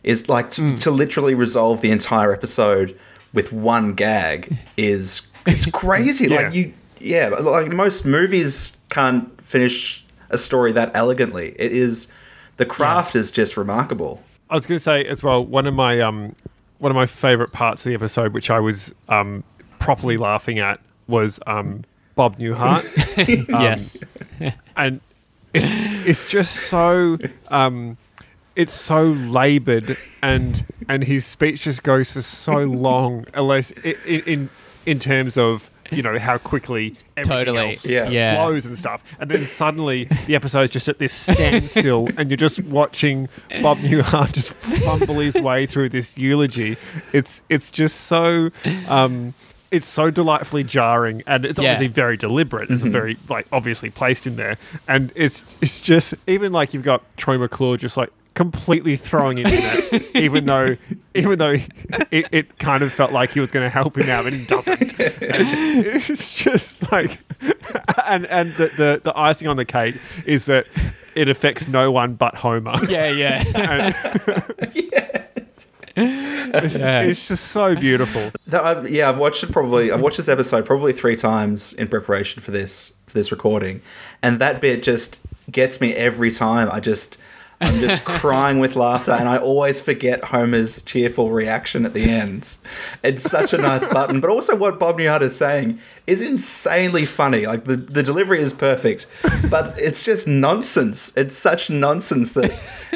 is 0.03 0.27
like 0.29 0.49
to, 0.51 0.61
Hmm. 0.61 0.75
to 0.85 0.91
literally 0.91 1.33
resolve 1.33 1.81
the 1.81 1.91
entire 1.91 2.31
episode 2.33 2.95
with 3.33 3.51
one 3.53 3.93
gag 3.93 4.57
is 4.77 5.21
it's 5.45 5.65
crazy. 5.83 6.27
Yeah. 6.27 6.35
Like 6.41 6.53
you 6.53 6.73
yeah, 6.99 7.27
like 7.29 7.71
most 7.71 8.05
movies 8.05 8.77
can't 8.89 9.25
finish 9.43 10.03
a 10.29 10.37
story 10.37 10.71
that 10.73 10.91
elegantly. 10.95 11.55
It 11.59 11.71
is 11.71 12.07
the 12.57 12.65
craft 12.65 13.15
is 13.15 13.31
just 13.31 13.57
remarkable. 13.57 14.23
I 14.49 14.55
was 14.55 14.65
going 14.65 14.77
to 14.77 14.83
say 14.83 15.03
as 15.05 15.23
well 15.23 15.43
one 15.43 15.65
of 15.67 15.73
my 15.73 15.99
um 16.01 16.35
one 16.77 16.91
of 16.91 16.95
my 16.95 17.05
favorite 17.05 17.51
parts 17.51 17.85
of 17.85 17.89
the 17.89 17.95
episode, 17.95 18.33
which 18.33 18.49
I 18.49 18.59
was 18.59 18.93
um 19.09 19.43
properly 19.79 20.17
laughing 20.17 20.59
at, 20.59 20.79
was 21.07 21.39
um 21.47 21.83
Bob 22.15 22.37
Newhart. 22.37 22.83
yes. 23.49 24.03
and 24.77 25.01
it's 25.53 26.07
it's 26.07 26.25
just 26.25 26.55
so 26.69 27.17
um 27.49 27.97
it's 28.55 28.73
so 28.73 29.03
labored 29.03 29.97
and 30.21 30.65
and 30.87 31.03
his 31.03 31.25
speech 31.25 31.63
just 31.63 31.83
goes 31.83 32.11
for 32.11 32.21
so 32.21 32.59
long 32.59 33.25
unless 33.33 33.73
i- 33.85 33.95
i- 34.05 34.23
in 34.25 34.49
in 34.85 34.99
terms 34.99 35.37
of 35.37 35.69
you 35.91 36.01
know 36.01 36.17
how 36.17 36.37
quickly 36.37 36.93
everything 37.15 37.45
Totally. 37.45 37.69
else 37.71 37.85
Yeah. 37.85 38.09
Yeah. 38.09 38.35
flows 38.35 38.65
and 38.65 38.77
stuff 38.77 39.03
and 39.19 39.29
then 39.29 39.45
suddenly 39.45 40.05
the 40.25 40.35
episode's 40.35 40.71
just 40.71 40.87
at 40.87 40.97
this 40.99 41.13
standstill 41.13 42.09
and 42.17 42.29
you're 42.29 42.37
just 42.37 42.59
watching 42.63 43.29
Bob 43.61 43.77
Newhart 43.79 44.33
just 44.33 44.53
fumble 44.53 45.19
his 45.19 45.35
way 45.35 45.65
through 45.67 45.89
this 45.89 46.17
eulogy 46.17 46.77
it's 47.13 47.41
it's 47.49 47.69
just 47.71 48.01
so 48.01 48.49
um 48.87 49.33
it's 49.71 49.87
so 49.87 50.09
delightfully 50.09 50.63
jarring 50.63 51.21
and 51.27 51.43
it's 51.45 51.59
Yeah. 51.59 51.71
obviously 51.71 51.87
very 51.87 52.15
deliberate. 52.17 52.69
It's 52.69 52.83
very 52.83 53.17
like 53.29 53.45
obviously 53.51 53.89
placed 53.89 54.25
in 54.27 54.35
there, 54.37 54.57
and 54.87 55.11
it's 55.15 55.43
it's 55.61 55.81
just 55.81 56.13
even 56.27 56.53
like 56.53 56.73
you've 56.73 56.83
got 56.83 57.01
Troy 57.17 57.37
McClure 57.37 57.75
just 57.75 57.97
like 57.97 58.09
completely 58.35 58.95
throwing 58.97 59.39
him 59.39 59.47
in 59.47 59.53
it, 59.55 60.15
even 60.15 60.45
though 60.45 60.77
even 61.15 61.39
though 61.39 61.55
it, 62.11 62.27
it 62.31 62.57
kind 62.59 62.83
of 62.83 62.93
felt 62.93 63.11
like 63.11 63.31
he 63.31 63.39
was 63.39 63.49
going 63.51 63.65
to 63.65 63.69
help 63.69 63.97
him 63.97 64.09
out, 64.09 64.25
but 64.25 64.33
he 64.33 64.45
doesn't. 64.45 64.79
And 64.81 64.99
it's 64.99 66.31
just 66.33 66.91
like, 66.91 67.19
and 68.05 68.25
and 68.27 68.53
the, 68.53 68.67
the 68.77 69.01
the 69.03 69.17
icing 69.17 69.47
on 69.47 69.57
the 69.57 69.65
cake 69.65 69.95
is 70.25 70.45
that 70.45 70.67
it 71.15 71.29
affects 71.29 71.67
no 71.67 71.91
one 71.91 72.13
but 72.15 72.35
Homer. 72.35 72.75
Yeah, 72.87 73.09
yeah. 73.09 73.93
And 75.97 76.53
it's, 76.65 76.79
Yeah. 76.81 77.01
it's 77.03 77.27
just 77.29 77.45
so 77.51 77.73
beautiful. 77.75 78.31
That 78.47 78.63
I've, 78.63 78.89
yeah, 78.89 79.07
I've 79.09 79.17
watched 79.17 79.43
it 79.43 79.51
probably. 79.53 79.91
I've 79.91 80.01
watched 80.01 80.17
this 80.17 80.27
episode 80.27 80.65
probably 80.65 80.91
three 80.93 81.15
times 81.15 81.71
in 81.73 81.87
preparation 81.87 82.41
for 82.41 82.51
this 82.51 82.93
for 83.07 83.13
this 83.13 83.31
recording, 83.31 83.81
and 84.21 84.39
that 84.39 84.59
bit 84.59 84.83
just 84.83 85.19
gets 85.49 85.79
me 85.79 85.93
every 85.93 86.31
time. 86.31 86.69
I 86.69 86.81
just 86.81 87.17
I'm 87.61 87.79
just 87.79 88.03
crying 88.05 88.59
with 88.59 88.75
laughter, 88.75 89.11
and 89.11 89.29
I 89.29 89.37
always 89.37 89.79
forget 89.79 90.25
Homer's 90.25 90.81
tearful 90.81 91.31
reaction 91.31 91.85
at 91.85 91.93
the 91.93 92.09
end. 92.09 92.57
It's 93.03 93.23
such 93.23 93.53
a 93.53 93.57
nice 93.57 93.87
button, 93.87 94.19
but 94.19 94.29
also 94.29 94.55
what 94.55 94.79
Bob 94.79 94.97
Newhart 94.97 95.21
is 95.21 95.35
saying 95.35 95.79
is 96.07 96.21
insanely 96.21 97.05
funny. 97.05 97.45
Like 97.45 97.65
the 97.65 97.77
the 97.77 98.03
delivery 98.03 98.41
is 98.41 98.53
perfect, 98.53 99.07
but 99.49 99.77
it's 99.79 100.03
just 100.03 100.27
nonsense. 100.27 101.15
It's 101.15 101.35
such 101.35 101.69
nonsense 101.69 102.33
that 102.33 102.51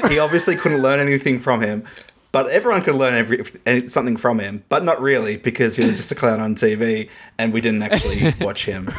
he 0.09 0.19
obviously 0.19 0.55
couldn't 0.55 0.81
learn 0.81 0.99
anything 0.99 1.39
from 1.39 1.61
him. 1.61 1.85
But 2.31 2.47
everyone 2.49 2.81
could 2.83 2.95
learn 2.95 3.13
every 3.15 3.43
eh, 3.65 3.87
something 3.87 4.17
from 4.17 4.39
him, 4.39 4.63
but 4.69 4.83
not 4.83 5.01
really 5.01 5.37
because 5.37 5.75
he 5.75 5.85
was 5.85 5.97
just 5.97 6.11
a 6.11 6.15
clown 6.15 6.39
on 6.39 6.55
TV 6.55 7.09
and 7.37 7.53
we 7.53 7.61
didn't 7.61 7.81
actually 7.81 8.33
watch 8.45 8.65
him. 8.65 8.91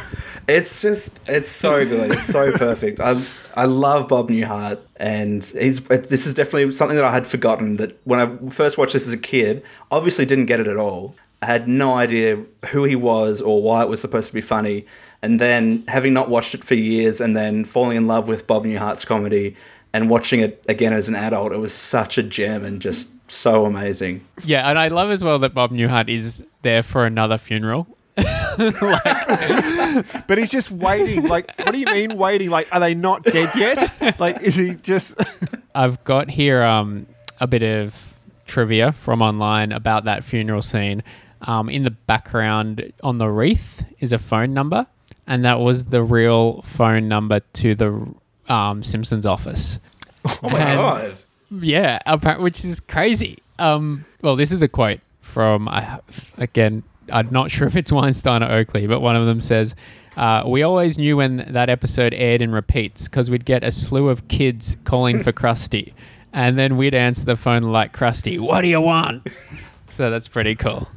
It's 0.47 0.81
just 0.81 1.19
it's 1.27 1.49
so 1.49 1.85
good. 1.85 2.11
It's 2.11 2.25
so 2.25 2.51
perfect. 2.57 2.99
I 2.99 3.21
I 3.55 3.65
love 3.65 4.09
Bob 4.09 4.29
Newhart 4.29 4.79
and 4.97 5.43
he's 5.43 5.79
this 5.85 6.25
is 6.25 6.33
definitely 6.33 6.71
something 6.71 6.97
that 6.97 7.05
I 7.05 7.11
had 7.11 7.25
forgotten 7.25 7.77
that 7.77 7.97
when 8.03 8.19
I 8.19 8.49
first 8.49 8.77
watched 8.77 8.93
this 8.93 9.07
as 9.07 9.13
a 9.13 9.17
kid, 9.17 9.63
obviously 9.91 10.25
didn't 10.25 10.47
get 10.47 10.59
it 10.59 10.67
at 10.67 10.77
all. 10.77 11.15
I 11.41 11.47
had 11.47 11.67
no 11.67 11.95
idea 11.95 12.43
who 12.67 12.83
he 12.83 12.95
was 12.95 13.41
or 13.41 13.63
why 13.63 13.81
it 13.81 13.89
was 13.89 13.99
supposed 13.99 14.27
to 14.27 14.33
be 14.33 14.41
funny. 14.41 14.85
And 15.23 15.39
then 15.39 15.83
having 15.87 16.13
not 16.13 16.29
watched 16.29 16.53
it 16.53 16.63
for 16.63 16.75
years 16.75 17.19
and 17.19 17.35
then 17.35 17.65
falling 17.65 17.97
in 17.97 18.07
love 18.07 18.27
with 18.27 18.45
Bob 18.45 18.63
Newhart's 18.63 19.05
comedy 19.05 19.55
and 19.93 20.09
watching 20.09 20.39
it 20.39 20.63
again 20.69 20.93
as 20.93 21.09
an 21.09 21.15
adult, 21.15 21.51
it 21.51 21.57
was 21.57 21.73
such 21.73 22.17
a 22.17 22.23
gem 22.23 22.63
and 22.63 22.79
just 22.81 23.11
so 23.33 23.65
amazing. 23.65 24.25
Yeah, 24.43 24.69
and 24.69 24.77
I 24.77 24.89
love 24.89 25.09
as 25.11 25.23
well 25.23 25.39
that 25.39 25.53
Bob 25.53 25.71
Newhart 25.71 26.09
is 26.09 26.43
there 26.61 26.83
for 26.83 27.05
another 27.05 27.37
funeral. 27.37 27.87
like, 28.17 28.27
but 30.27 30.37
he's 30.37 30.49
just 30.49 30.71
waiting. 30.71 31.27
Like, 31.27 31.57
what 31.59 31.71
do 31.71 31.79
you 31.79 31.85
mean 31.85 32.17
waiting? 32.17 32.49
Like, 32.49 32.67
are 32.71 32.79
they 32.79 32.93
not 32.93 33.23
dead 33.23 33.49
yet? 33.55 34.19
Like, 34.19 34.41
is 34.41 34.55
he 34.55 34.75
just? 34.75 35.15
I've 35.75 36.03
got 36.03 36.29
here 36.29 36.61
um, 36.63 37.07
a 37.39 37.47
bit 37.47 37.63
of 37.63 38.19
trivia 38.45 38.91
from 38.91 39.21
online 39.21 39.71
about 39.71 40.05
that 40.05 40.23
funeral 40.23 40.61
scene. 40.61 41.03
Um, 41.43 41.69
in 41.69 41.83
the 41.83 41.91
background 41.91 42.93
on 43.01 43.17
the 43.17 43.27
wreath 43.27 43.83
is 43.99 44.13
a 44.13 44.19
phone 44.19 44.53
number, 44.53 44.85
and 45.25 45.43
that 45.45 45.59
was 45.59 45.85
the 45.85 46.03
real 46.03 46.61
phone 46.61 47.07
number 47.07 47.39
to 47.53 47.73
the 47.73 48.13
um, 48.47 48.83
Simpsons 48.83 49.25
office. 49.25 49.79
Oh 50.23 50.49
my 50.49 50.59
and, 50.59 50.77
god! 50.77 51.17
Yeah, 51.51 51.99
which 52.37 52.63
is 52.63 52.79
crazy. 52.79 53.39
Um, 53.59 54.05
well, 54.21 54.35
this 54.35 54.51
is 54.51 54.61
a 54.63 54.67
quote 54.67 55.01
from 55.21 55.67
uh, 55.67 55.97
again. 56.37 56.83
I'm 57.11 57.29
not 57.29 57.51
sure 57.51 57.67
if 57.67 57.75
it's 57.75 57.91
Weinstein 57.91 58.41
or 58.41 58.51
Oakley, 58.51 58.87
but 58.87 59.01
one 59.01 59.15
of 59.15 59.25
them 59.25 59.41
says, 59.41 59.75
uh, 60.15 60.43
"We 60.47 60.63
always 60.63 60.97
knew 60.97 61.17
when 61.17 61.37
that 61.49 61.69
episode 61.69 62.13
aired 62.13 62.41
in 62.41 62.51
repeats 62.51 63.07
because 63.07 63.29
we'd 63.29 63.45
get 63.45 63.63
a 63.63 63.71
slew 63.71 64.07
of 64.09 64.27
kids 64.29 64.77
calling 64.85 65.21
for 65.21 65.31
Krusty, 65.33 65.93
and 66.31 66.57
then 66.57 66.77
we'd 66.77 66.95
answer 66.95 67.25
the 67.25 67.35
phone 67.35 67.63
like 67.63 67.91
Krusty, 67.91 68.39
what 68.39 68.61
do 68.61 68.67
you 68.67 68.81
want?" 68.81 69.27
So 69.87 70.09
that's 70.09 70.29
pretty 70.29 70.55
cool. 70.55 70.87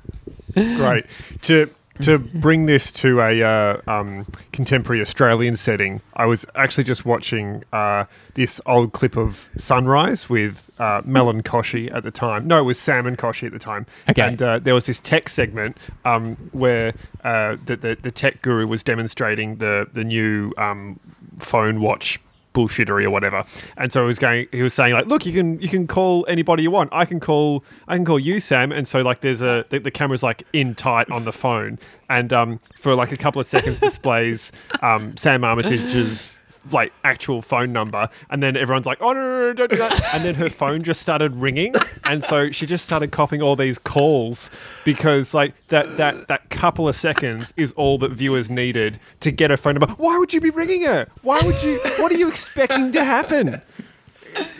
Great 0.55 1.05
to 1.43 1.69
to 2.01 2.19
bring 2.19 2.67
this 2.67 2.91
to 2.91 3.21
a 3.21 3.43
uh, 3.43 3.81
um, 3.87 4.27
contemporary 4.53 5.01
Australian 5.01 5.57
setting, 5.57 6.01
I 6.15 6.27
was 6.27 6.45
actually 6.55 6.85
just 6.85 7.05
watching 7.05 7.63
uh, 7.73 8.05
this 8.35 8.61
old 8.67 8.93
clip 8.93 9.17
of 9.17 9.49
Sunrise 9.57 10.29
with 10.29 10.71
uh, 10.79 11.03
Mel 11.05 11.31
and 11.31 11.45
Kochie 11.45 11.95
at 11.95 12.03
the 12.03 12.11
time. 12.11 12.47
No, 12.47 12.59
it 12.59 12.65
was 12.65 12.79
Sam 12.79 13.07
and 13.07 13.17
Kochie 13.17 13.47
at 13.47 13.53
the 13.53 13.59
time. 13.59 13.87
Okay. 14.09 14.23
And 14.23 14.43
uh, 14.43 14.59
there 14.59 14.75
was 14.75 14.87
this 14.87 15.01
tech 15.01 15.29
segment 15.29 15.77
um, 16.05 16.37
where 16.53 16.95
uh, 17.23 17.57
the, 17.65 17.77
the, 17.77 17.97
the 18.01 18.11
tech 18.11 18.43
guru 18.43 18.67
was 18.67 18.83
demonstrating 18.83 19.57
the 19.57 19.89
the 19.93 20.05
new 20.05 20.53
um, 20.59 20.99
phone 21.39 21.81
watch 21.81 22.21
bullshittery 22.55 23.05
or 23.05 23.11
whatever. 23.11 23.45
And 23.77 23.93
so 23.93 24.01
he 24.03 24.07
was 24.07 24.19
going, 24.19 24.47
he 24.53 24.63
was 24.63 24.73
saying 24.73 24.95
like, 24.95 25.07
look, 25.07 25.27
you 25.27 25.33
can 25.33 25.61
you 25.61 25.69
can 25.69 25.87
call 25.87 26.25
anybody 26.29 26.63
you 26.63 26.71
want. 26.71 26.91
I 26.93 27.05
can 27.05 27.21
call 27.21 27.65
I 27.87 27.97
can 27.97 28.05
call 28.07 28.19
you, 28.19 28.41
Sam. 28.41 28.73
And 28.73 28.89
so 28.89 29.03
like, 29.03 29.21
there's 29.21 29.43
a 29.43 29.67
the, 29.69 29.81
the 29.81 29.91
camera's 29.91 30.23
like 30.23 30.45
in 30.53 30.75
tight 30.75 31.11
on 31.11 31.25
the 31.25 31.33
phone, 31.33 31.79
and 32.09 32.33
um, 32.33 32.61
for 32.77 32.95
like 32.95 33.13
a 33.13 33.17
couple 33.17 33.41
of 33.41 33.47
seconds 33.47 33.81
displays 33.81 34.53
um, 34.81 35.17
Sam 35.17 35.45
Armitage's 35.45 36.37
like 36.73 36.93
actual 37.05 37.43
phone 37.43 37.73
number, 37.73 38.09
and 38.31 38.43
then 38.43 38.57
everyone's 38.57 38.87
like, 38.87 38.99
"Oh 39.01 39.13
no, 39.13 39.21
no, 39.21 39.47
no, 39.49 39.53
don't 39.53 39.71
do 39.71 39.77
that!" 39.77 40.01
and 40.15 40.25
then 40.25 40.35
her 40.37 40.49
phone 40.51 40.83
just 40.83 41.01
started 41.01 41.35
ringing, 41.37 41.75
and 42.09 42.25
so 42.25 42.51
she 42.51 42.67
just 42.67 42.85
started 42.85 43.13
copying 43.13 43.43
all 43.43 43.57
these 43.57 43.79
calls 43.79 44.51
because 44.85 45.35
like 45.35 45.55
that 45.69 45.97
that 45.97 46.29
that 46.29 46.51
couple 46.51 46.89
of 46.89 46.97
seconds 46.97 47.53
is 47.57 47.73
all 47.73 47.99
that 47.99 48.13
viewers 48.13 48.51
needed 48.51 48.99
to 49.21 49.31
get 49.31 49.51
her 49.51 49.57
phone 49.57 49.75
number. 49.75 49.93
Why 49.95 50.19
would 50.19 50.33
you 50.33 50.41
be 50.41 50.51
ringing 50.51 50.83
her? 50.83 51.07
Why 51.23 51.41
would 51.45 51.63
you? 51.63 51.79
What 51.99 52.11
are 52.13 52.17
you 52.17 52.29
expecting 52.29 52.93
to 52.93 53.05
happen? 53.05 53.61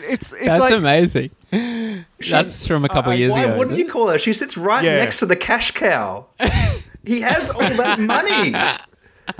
It's, 0.07 0.31
it's 0.31 0.45
that's 0.45 0.59
like, 0.61 0.73
amazing. 0.73 1.31
That's 2.29 2.65
from 2.65 2.85
a 2.85 2.89
couple 2.89 3.11
uh, 3.11 3.15
years 3.15 3.31
why 3.33 3.43
ago. 3.43 3.57
wouldn't 3.57 3.77
you 3.77 3.89
call 3.89 4.09
her? 4.09 4.17
She 4.19 4.33
sits 4.33 4.55
right 4.55 4.83
Yeah. 4.83 4.95
next 4.97 5.19
to 5.19 5.25
the 5.25 5.35
cash 5.35 5.71
cow. 5.71 6.27
he 7.05 7.21
has 7.21 7.49
all 7.51 7.59
that 7.59 7.99
money. 7.99 8.53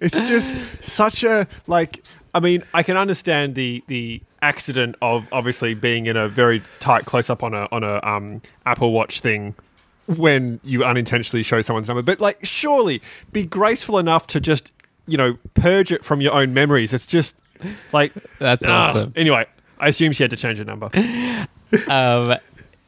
it's 0.00 0.28
just 0.28 0.56
such 0.82 1.24
a 1.24 1.46
like 1.66 2.02
I 2.36 2.40
mean, 2.40 2.64
I 2.74 2.82
can 2.82 2.98
understand 2.98 3.54
the 3.54 3.82
the 3.86 4.20
accident 4.42 4.94
of 5.00 5.26
obviously 5.32 5.72
being 5.72 6.06
in 6.06 6.18
a 6.18 6.28
very 6.28 6.62
tight 6.80 7.06
close 7.06 7.30
up 7.30 7.42
on 7.42 7.54
a 7.54 7.66
on 7.72 7.82
a 7.82 8.04
um, 8.04 8.42
Apple 8.66 8.92
Watch 8.92 9.20
thing 9.20 9.54
when 10.04 10.60
you 10.62 10.84
unintentionally 10.84 11.42
show 11.42 11.62
someone's 11.62 11.88
number, 11.88 12.02
but 12.02 12.20
like 12.20 12.44
surely 12.44 13.00
be 13.32 13.44
graceful 13.46 13.98
enough 13.98 14.26
to 14.26 14.40
just 14.40 14.70
you 15.06 15.16
know 15.16 15.38
purge 15.54 15.92
it 15.92 16.04
from 16.04 16.20
your 16.20 16.34
own 16.34 16.52
memories. 16.52 16.92
It's 16.92 17.06
just 17.06 17.40
like 17.92 18.12
That's 18.38 18.66
ah. 18.66 18.90
awesome. 18.90 19.14
Anyway, 19.16 19.46
I 19.78 19.88
assume 19.88 20.12
she 20.12 20.22
had 20.22 20.30
to 20.30 20.36
change 20.36 20.58
her 20.58 20.64
number. 20.64 20.90
um, 21.88 22.36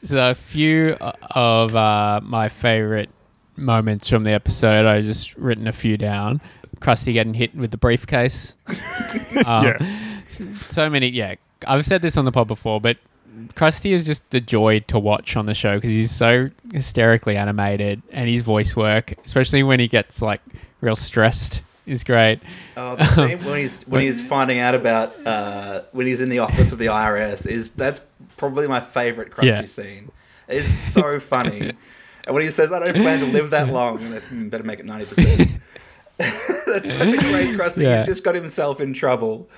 so 0.03 0.31
a 0.31 0.35
few 0.35 0.93
of 1.01 1.75
uh, 1.75 2.21
my 2.23 2.51
favorite 2.51 3.09
moments 3.59 4.09
from 4.09 4.25
the 4.25 4.33
episode. 4.33 4.87
I 4.87 5.03
just 5.03 5.37
written 5.37 5.67
a 5.67 5.73
few 5.73 5.97
down. 5.97 6.41
Krusty 6.81 7.13
getting 7.13 7.35
hit 7.35 7.55
with 7.55 7.71
the 7.71 7.77
briefcase. 7.79 8.55
Um, 9.47 9.65
yeah. 9.67 9.79
So 10.69 10.89
many. 10.91 11.09
Yeah, 11.09 11.35
I've 11.67 11.85
said 11.87 12.03
this 12.03 12.17
on 12.17 12.25
the 12.25 12.33
pod 12.33 12.49
before, 12.49 12.81
but 12.81 12.97
Krusty 13.55 13.93
is 13.93 14.05
just 14.07 14.35
a 14.35 14.41
joy 14.41 14.81
to 14.81 14.99
watch 14.99 15.37
on 15.37 15.47
the 15.47 15.55
show 15.55 15.77
because 15.77 15.91
he's 15.91 16.11
so 16.11 16.51
hysterically 16.73 17.37
animated, 17.37 18.03
and 18.13 18.29
his 18.29 18.41
voice 18.43 18.77
work, 18.77 19.15
especially 19.25 19.63
when 19.63 19.81
he 19.81 19.89
gets 19.89 20.21
like 20.23 20.41
real 20.81 20.97
stressed, 20.97 21.63
is 21.87 22.05
great. 22.05 22.41
Oh, 22.77 22.97
the 22.97 23.05
scene 23.15 23.39
when 23.45 23.59
he's 23.59 23.83
when 23.87 24.03
he's 24.03 24.21
finding 24.23 24.59
out 24.59 24.75
about 24.75 25.15
uh, 25.27 25.83
when 25.93 26.07
he's 26.07 26.21
in 26.21 26.29
the 26.29 26.41
office 26.41 26.73
of 26.73 26.79
the 26.79 26.87
IRS 26.87 27.47
is 27.47 27.71
that's 27.71 28.01
probably 28.37 28.67
my 28.67 28.81
favorite 28.81 29.31
Krusty 29.31 29.45
Yeah. 29.47 29.65
scene. 29.67 30.11
It's 30.49 30.69
so 30.69 31.21
funny. 31.21 31.73
and 32.29 32.35
when 32.35 32.45
he 32.45 32.51
says, 32.51 32.71
"I 32.71 32.79
don't 32.79 32.95
plan 32.95 33.19
to 33.19 33.27
live 33.27 33.51
that 33.51 33.69
long," 33.73 34.01
and 34.03 34.13
that's 34.13 34.29
mm, 34.29 34.49
better 34.49 34.63
make 34.63 34.79
it 34.79 34.87
ninety 34.87 35.07
percent. 35.07 35.61
that's 36.19 36.93
such 36.93 37.09
a 37.09 37.17
great 37.17 37.57
Krusty. 37.57 37.83
Yeah. 37.83 37.99
He's 37.99 38.07
just 38.07 38.23
got 38.25 38.35
himself 38.37 38.81
in 38.81 38.93
trouble. 38.93 39.49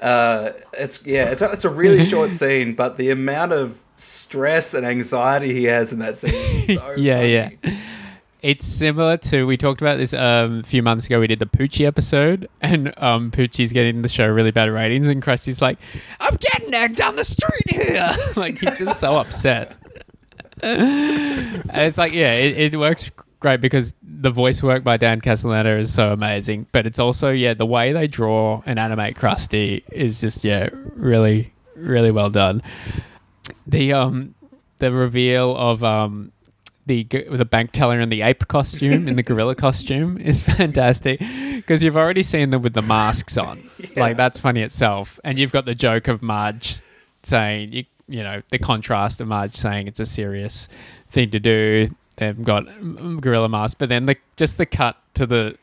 Uh, 0.00 0.52
it's 0.72 1.04
yeah, 1.04 1.30
it's 1.30 1.42
a, 1.42 1.50
it's 1.52 1.64
a 1.64 1.70
really 1.70 2.02
short 2.08 2.32
scene, 2.32 2.74
but 2.74 2.96
the 2.96 3.10
amount 3.10 3.52
of 3.52 3.78
stress 3.96 4.74
and 4.74 4.84
anxiety 4.86 5.52
he 5.52 5.64
has 5.64 5.92
in 5.92 5.98
that 6.00 6.16
scene 6.16 6.30
is 6.32 6.66
so 6.78 6.94
Yeah, 6.96 7.16
funny. 7.18 7.32
yeah. 7.32 7.50
It's 8.42 8.66
similar 8.66 9.16
to 9.18 9.46
we 9.46 9.56
talked 9.56 9.80
about 9.80 9.98
this 9.98 10.12
um, 10.12 10.58
a 10.58 10.62
few 10.64 10.82
months 10.82 11.06
ago. 11.06 11.20
We 11.20 11.28
did 11.28 11.38
the 11.38 11.46
Poochie 11.46 11.86
episode, 11.86 12.48
and 12.60 12.92
um, 13.00 13.30
Poochie's 13.30 13.72
getting 13.72 14.02
the 14.02 14.08
show 14.08 14.26
really 14.26 14.50
bad 14.50 14.68
ratings, 14.68 15.06
and 15.06 15.22
Krusty's 15.22 15.62
like, 15.62 15.78
"I'm 16.18 16.34
getting 16.34 16.74
egged 16.74 16.96
down 16.96 17.14
the 17.14 17.24
street 17.24 17.70
here." 17.70 18.10
like 18.36 18.58
he's 18.58 18.78
just 18.80 18.98
so 18.98 19.16
upset. 19.16 19.76
and 21.68 21.82
it's 21.82 21.98
like, 21.98 22.12
yeah, 22.12 22.34
it, 22.34 22.74
it 22.74 22.78
works 22.78 23.10
great 23.40 23.60
because 23.60 23.94
the 24.02 24.30
voice 24.30 24.62
work 24.62 24.84
by 24.84 24.96
Dan 24.96 25.20
Castellaneta 25.20 25.80
is 25.80 25.92
so 25.92 26.12
amazing, 26.12 26.66
but 26.72 26.86
it's 26.86 26.98
also 26.98 27.30
yeah 27.30 27.54
the 27.54 27.66
way 27.66 27.92
they 27.92 28.06
draw 28.06 28.62
and 28.64 28.78
animate 28.78 29.16
Krusty 29.16 29.82
is 29.90 30.20
just 30.20 30.44
yeah 30.44 30.70
really 30.94 31.52
really 31.74 32.10
well 32.10 32.30
done. 32.30 32.62
The 33.66 33.92
um 33.92 34.34
the 34.78 34.92
reveal 34.92 35.56
of 35.56 35.82
um 35.84 36.32
the 36.86 37.04
the 37.04 37.44
bank 37.44 37.72
teller 37.72 38.00
in 38.00 38.08
the 38.08 38.22
ape 38.22 38.46
costume 38.48 39.06
in 39.08 39.16
the 39.16 39.22
gorilla 39.22 39.54
costume 39.54 40.18
is 40.20 40.42
fantastic 40.42 41.20
because 41.56 41.82
you've 41.82 41.96
already 41.96 42.22
seen 42.22 42.50
them 42.50 42.62
with 42.62 42.74
the 42.74 42.82
masks 42.82 43.36
on. 43.36 43.68
Like 43.96 44.16
that's 44.16 44.40
funny 44.40 44.62
itself, 44.62 45.20
and 45.22 45.38
you've 45.38 45.52
got 45.52 45.66
the 45.66 45.74
joke 45.74 46.08
of 46.08 46.22
Marge 46.22 46.80
saying 47.22 47.72
you 47.72 47.84
you 48.08 48.22
know 48.22 48.42
the 48.50 48.58
contrast 48.58 49.20
of 49.20 49.28
Marge 49.28 49.54
saying 49.54 49.86
it's 49.88 50.00
a 50.00 50.06
serious 50.06 50.68
thing 51.08 51.30
to 51.30 51.40
do. 51.40 51.94
They've 52.16 52.42
got 52.44 52.66
gorilla 53.20 53.48
masks, 53.48 53.74
but 53.74 53.88
then 53.88 54.06
the 54.06 54.16
just 54.36 54.58
the 54.58 54.66
cut 54.66 54.96
to 55.14 55.26
the 55.26 55.56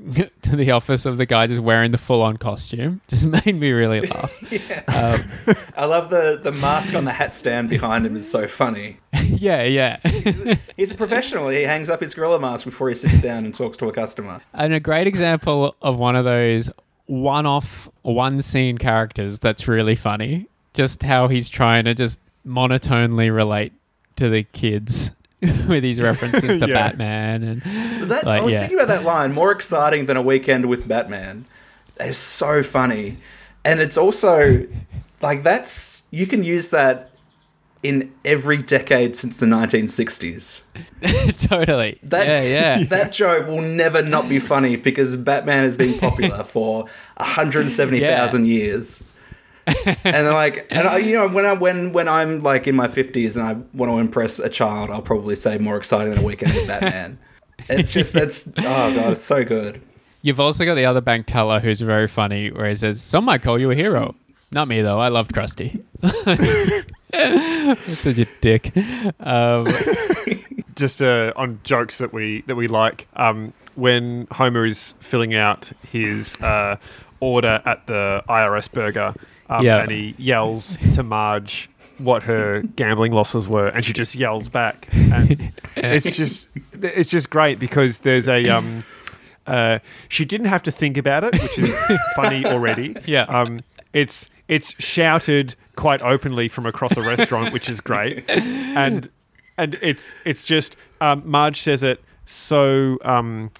to 0.42 0.56
the 0.56 0.70
office 0.70 1.04
of 1.04 1.18
the 1.18 1.26
guy 1.26 1.46
just 1.46 1.60
wearing 1.60 1.90
the 1.90 1.98
full 1.98 2.22
on 2.22 2.36
costume 2.38 3.00
just 3.08 3.26
made 3.26 3.58
me 3.58 3.70
really 3.70 4.00
laugh. 4.06 4.88
um, 4.88 5.30
I 5.76 5.84
love 5.84 6.10
the 6.10 6.38
the 6.42 6.52
mask 6.52 6.94
on 6.94 7.04
the 7.04 7.12
hat 7.12 7.34
stand 7.34 7.68
behind 7.68 8.06
him 8.06 8.16
is 8.16 8.30
so 8.30 8.46
funny. 8.48 8.98
yeah, 9.24 9.62
yeah. 9.64 9.98
He's 10.76 10.90
a 10.90 10.94
professional. 10.94 11.48
He 11.48 11.62
hangs 11.62 11.90
up 11.90 12.00
his 12.00 12.14
gorilla 12.14 12.40
mask 12.40 12.64
before 12.64 12.88
he 12.88 12.94
sits 12.94 13.20
down 13.20 13.44
and 13.44 13.54
talks 13.54 13.76
to 13.78 13.88
a 13.88 13.92
customer. 13.92 14.40
and 14.54 14.72
a 14.72 14.80
great 14.80 15.06
example 15.06 15.74
of 15.82 15.98
one 15.98 16.16
of 16.16 16.24
those 16.24 16.70
one-off 17.06 17.88
one 18.02 18.40
scene 18.40 18.78
characters 18.78 19.40
that's 19.40 19.66
really 19.66 19.96
funny 19.96 20.46
just 20.74 21.02
how 21.02 21.28
he's 21.28 21.48
trying 21.48 21.84
to 21.84 21.94
just 21.94 22.20
monotonely 22.44 23.30
relate 23.30 23.72
to 24.16 24.28
the 24.28 24.42
kids 24.44 25.10
with 25.40 25.84
his 25.84 26.00
references 26.00 26.60
to 26.60 26.66
Yeah. 26.68 26.74
batman 26.74 27.42
and 27.42 27.62
That, 28.10 28.24
like, 28.24 28.40
I 28.40 28.44
was 28.44 28.52
yeah. 28.54 28.60
thinking 28.60 28.78
about 28.78 28.88
that 28.88 29.04
line. 29.04 29.32
More 29.32 29.52
exciting 29.52 30.06
than 30.06 30.16
a 30.16 30.22
weekend 30.22 30.66
with 30.66 30.86
Batman. 30.88 31.44
That 31.96 32.08
is 32.08 32.18
so 32.18 32.62
funny, 32.62 33.18
and 33.64 33.78
it's 33.80 33.96
also 33.98 34.66
like 35.20 35.42
that's 35.42 36.06
you 36.10 36.26
can 36.26 36.42
use 36.42 36.70
that 36.70 37.10
in 37.82 38.12
every 38.24 38.58
decade 38.58 39.16
since 39.16 39.38
the 39.38 39.46
1960s. 39.46 40.62
totally. 41.48 41.98
That, 42.02 42.26
yeah, 42.26 42.42
yeah. 42.42 42.84
That 42.84 43.12
joke 43.12 43.46
will 43.46 43.62
never 43.62 44.02
not 44.02 44.28
be 44.28 44.38
funny 44.38 44.76
because 44.76 45.16
Batman 45.16 45.62
has 45.62 45.76
been 45.78 45.98
popular 45.98 46.44
for 46.44 46.84
170,000 47.16 48.46
years. 48.46 49.02
and 50.04 50.26
like, 50.28 50.66
and 50.70 50.86
I, 50.86 50.98
you 50.98 51.14
know, 51.14 51.28
when 51.28 51.44
I 51.44 51.52
when 51.52 51.92
when 51.92 52.08
I'm 52.08 52.40
like 52.40 52.66
in 52.66 52.74
my 52.74 52.88
50s 52.88 53.36
and 53.36 53.46
I 53.46 53.52
want 53.76 53.90
to 53.90 53.98
impress 53.98 54.38
a 54.38 54.48
child, 54.48 54.90
I'll 54.90 55.02
probably 55.02 55.34
say 55.34 55.58
more 55.58 55.76
exciting 55.76 56.14
than 56.14 56.22
a 56.22 56.26
weekend 56.26 56.54
with 56.54 56.66
Batman. 56.66 57.18
It's 57.68 57.92
just 57.92 58.14
that's 58.14 58.48
oh 58.48 58.94
god, 58.94 59.12
it's 59.12 59.22
so 59.22 59.44
good. 59.44 59.82
You've 60.22 60.40
also 60.40 60.64
got 60.64 60.76
the 60.76 60.86
other 60.86 61.02
bank 61.02 61.26
teller 61.26 61.60
who's 61.60 61.82
very 61.82 62.08
funny, 62.08 62.50
where 62.50 62.66
he 62.66 62.74
says, 62.74 63.02
"Some 63.02 63.26
might 63.26 63.42
call 63.42 63.58
you 63.58 63.70
a 63.70 63.74
hero." 63.74 64.14
Not 64.50 64.66
me 64.66 64.80
though. 64.80 64.98
I 64.98 65.08
loved 65.08 65.32
Krusty. 65.32 65.84
That's 66.00 66.24
such 68.00 68.18
a 68.18 68.26
dick. 68.40 68.74
Um, 69.20 69.66
just 70.74 71.02
uh, 71.02 71.34
on 71.36 71.60
jokes 71.64 71.98
that 71.98 72.14
we 72.14 72.40
that 72.42 72.56
we 72.56 72.66
like. 72.66 73.06
Um, 73.14 73.52
when 73.76 74.26
Homer 74.32 74.66
is 74.66 74.94
filling 75.00 75.34
out 75.34 75.72
his 75.90 76.36
uh, 76.40 76.76
order 77.20 77.62
at 77.64 77.86
the 77.86 78.22
IRS 78.28 78.70
burger, 78.72 79.14
um, 79.50 79.64
Yeah. 79.64 79.82
and 79.82 79.90
he 79.90 80.14
yells 80.16 80.78
to 80.94 81.02
Marge 81.02 81.68
what 81.98 82.22
her 82.22 82.62
gambling 82.76 83.12
losses 83.12 83.46
were, 83.48 83.68
and 83.68 83.84
she 83.84 83.92
just 83.92 84.14
yells 84.14 84.48
back, 84.48 84.88
and 84.94 85.52
it's 85.76 86.16
just 86.16 86.48
it's 86.80 87.10
just 87.10 87.28
great 87.28 87.58
because 87.58 87.98
there's 87.98 88.26
a 88.28 88.48
um, 88.48 88.84
uh, 89.46 89.78
she 90.08 90.24
didn't 90.24 90.46
have 90.46 90.62
to 90.62 90.70
think 90.70 90.96
about 90.96 91.24
it, 91.24 91.34
which 91.34 91.58
is 91.58 91.78
funny 92.16 92.46
already. 92.46 92.96
Yeah. 93.04 93.24
Um, 93.24 93.60
it's 93.92 94.30
it's 94.48 94.74
shouted 94.82 95.54
quite 95.76 96.00
openly 96.02 96.48
from 96.48 96.64
across 96.64 96.96
a 96.96 97.02
restaurant, 97.02 97.52
which 97.52 97.68
is 97.68 97.80
great, 97.82 98.24
and 98.30 99.10
and 99.58 99.78
it's 99.82 100.14
it's 100.24 100.42
just 100.42 100.76
um, 101.02 101.22
Marge 101.26 101.60
says 101.60 101.82
it 101.82 102.02
so 102.24 102.96
um, 103.04 103.50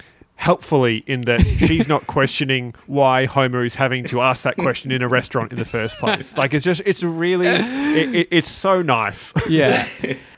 helpfully 0.40 1.05
in 1.07 1.20
that 1.22 1.40
she's 1.66 1.87
not 1.87 2.07
questioning 2.07 2.74
why 2.87 3.26
Homer 3.26 3.62
is 3.62 3.74
having 3.74 4.05
to 4.05 4.22
ask 4.22 4.42
that 4.42 4.57
question 4.57 4.90
in 4.90 5.03
a 5.03 5.09
restaurant 5.09 5.53
in 5.53 5.59
the 5.59 5.64
first 5.64 5.98
place. 5.98 6.35
Like 6.40 6.55
it's 6.55 6.64
just 6.64 6.81
it's 6.87 7.03
really 7.03 7.46
it, 7.46 8.14
it, 8.14 8.29
it's 8.31 8.48
so 8.48 8.81
nice. 8.81 9.35
yeah. 9.48 9.87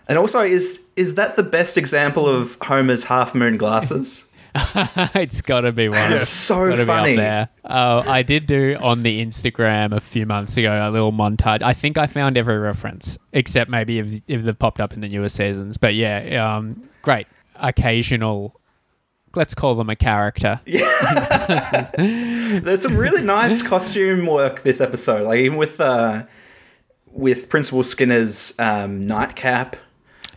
And 0.08 0.18
also, 0.18 0.40
is 0.40 0.80
is 0.96 1.14
that 1.14 1.36
the 1.36 1.44
best 1.44 1.78
example 1.78 2.26
of 2.28 2.56
Homer's 2.60 3.04
half 3.04 3.34
moon 3.34 3.56
glasses? 3.56 4.24
it's 5.14 5.40
got 5.42 5.60
to 5.60 5.70
be 5.70 5.88
one. 5.88 6.12
It's 6.12 6.28
so 6.28 6.68
Gotta 6.68 6.76
be 6.76 6.80
up 6.82 6.86
funny. 6.86 7.16
there. 7.16 7.48
Uh, 7.64 8.02
I 8.04 8.22
did 8.22 8.46
do 8.46 8.76
on 8.80 9.04
the 9.04 9.24
Instagram 9.24 9.94
a 9.94 10.00
few 10.00 10.26
months 10.26 10.56
ago 10.56 10.72
a 10.72 10.90
little 10.90 11.12
montage. 11.12 11.62
I 11.62 11.72
think 11.72 11.98
I 11.98 12.06
found 12.06 12.36
every 12.36 12.58
reference 12.58 13.16
except 13.32 13.70
maybe 13.70 13.98
if, 14.00 14.20
if 14.26 14.42
they've 14.42 14.58
popped 14.58 14.80
up 14.80 14.92
in 14.92 15.00
the 15.00 15.08
newer 15.08 15.28
seasons. 15.28 15.76
But 15.76 15.94
yeah, 15.94 16.56
um, 16.56 16.82
great 17.02 17.28
occasional. 17.56 18.60
Let's 19.34 19.54
call 19.54 19.74
them 19.74 19.90
a 19.90 19.96
character. 19.96 20.60
Yeah. 20.66 22.60
There's 22.60 22.82
some 22.82 22.96
really 22.96 23.22
nice 23.22 23.62
costume 23.62 24.26
work 24.26 24.62
this 24.62 24.80
episode. 24.80 25.24
Like 25.24 25.40
even 25.40 25.58
with 25.58 25.80
uh, 25.80 26.24
with 27.06 27.48
Principal 27.48 27.82
Skinner's 27.82 28.54
um, 28.58 29.06
nightcap, 29.06 29.76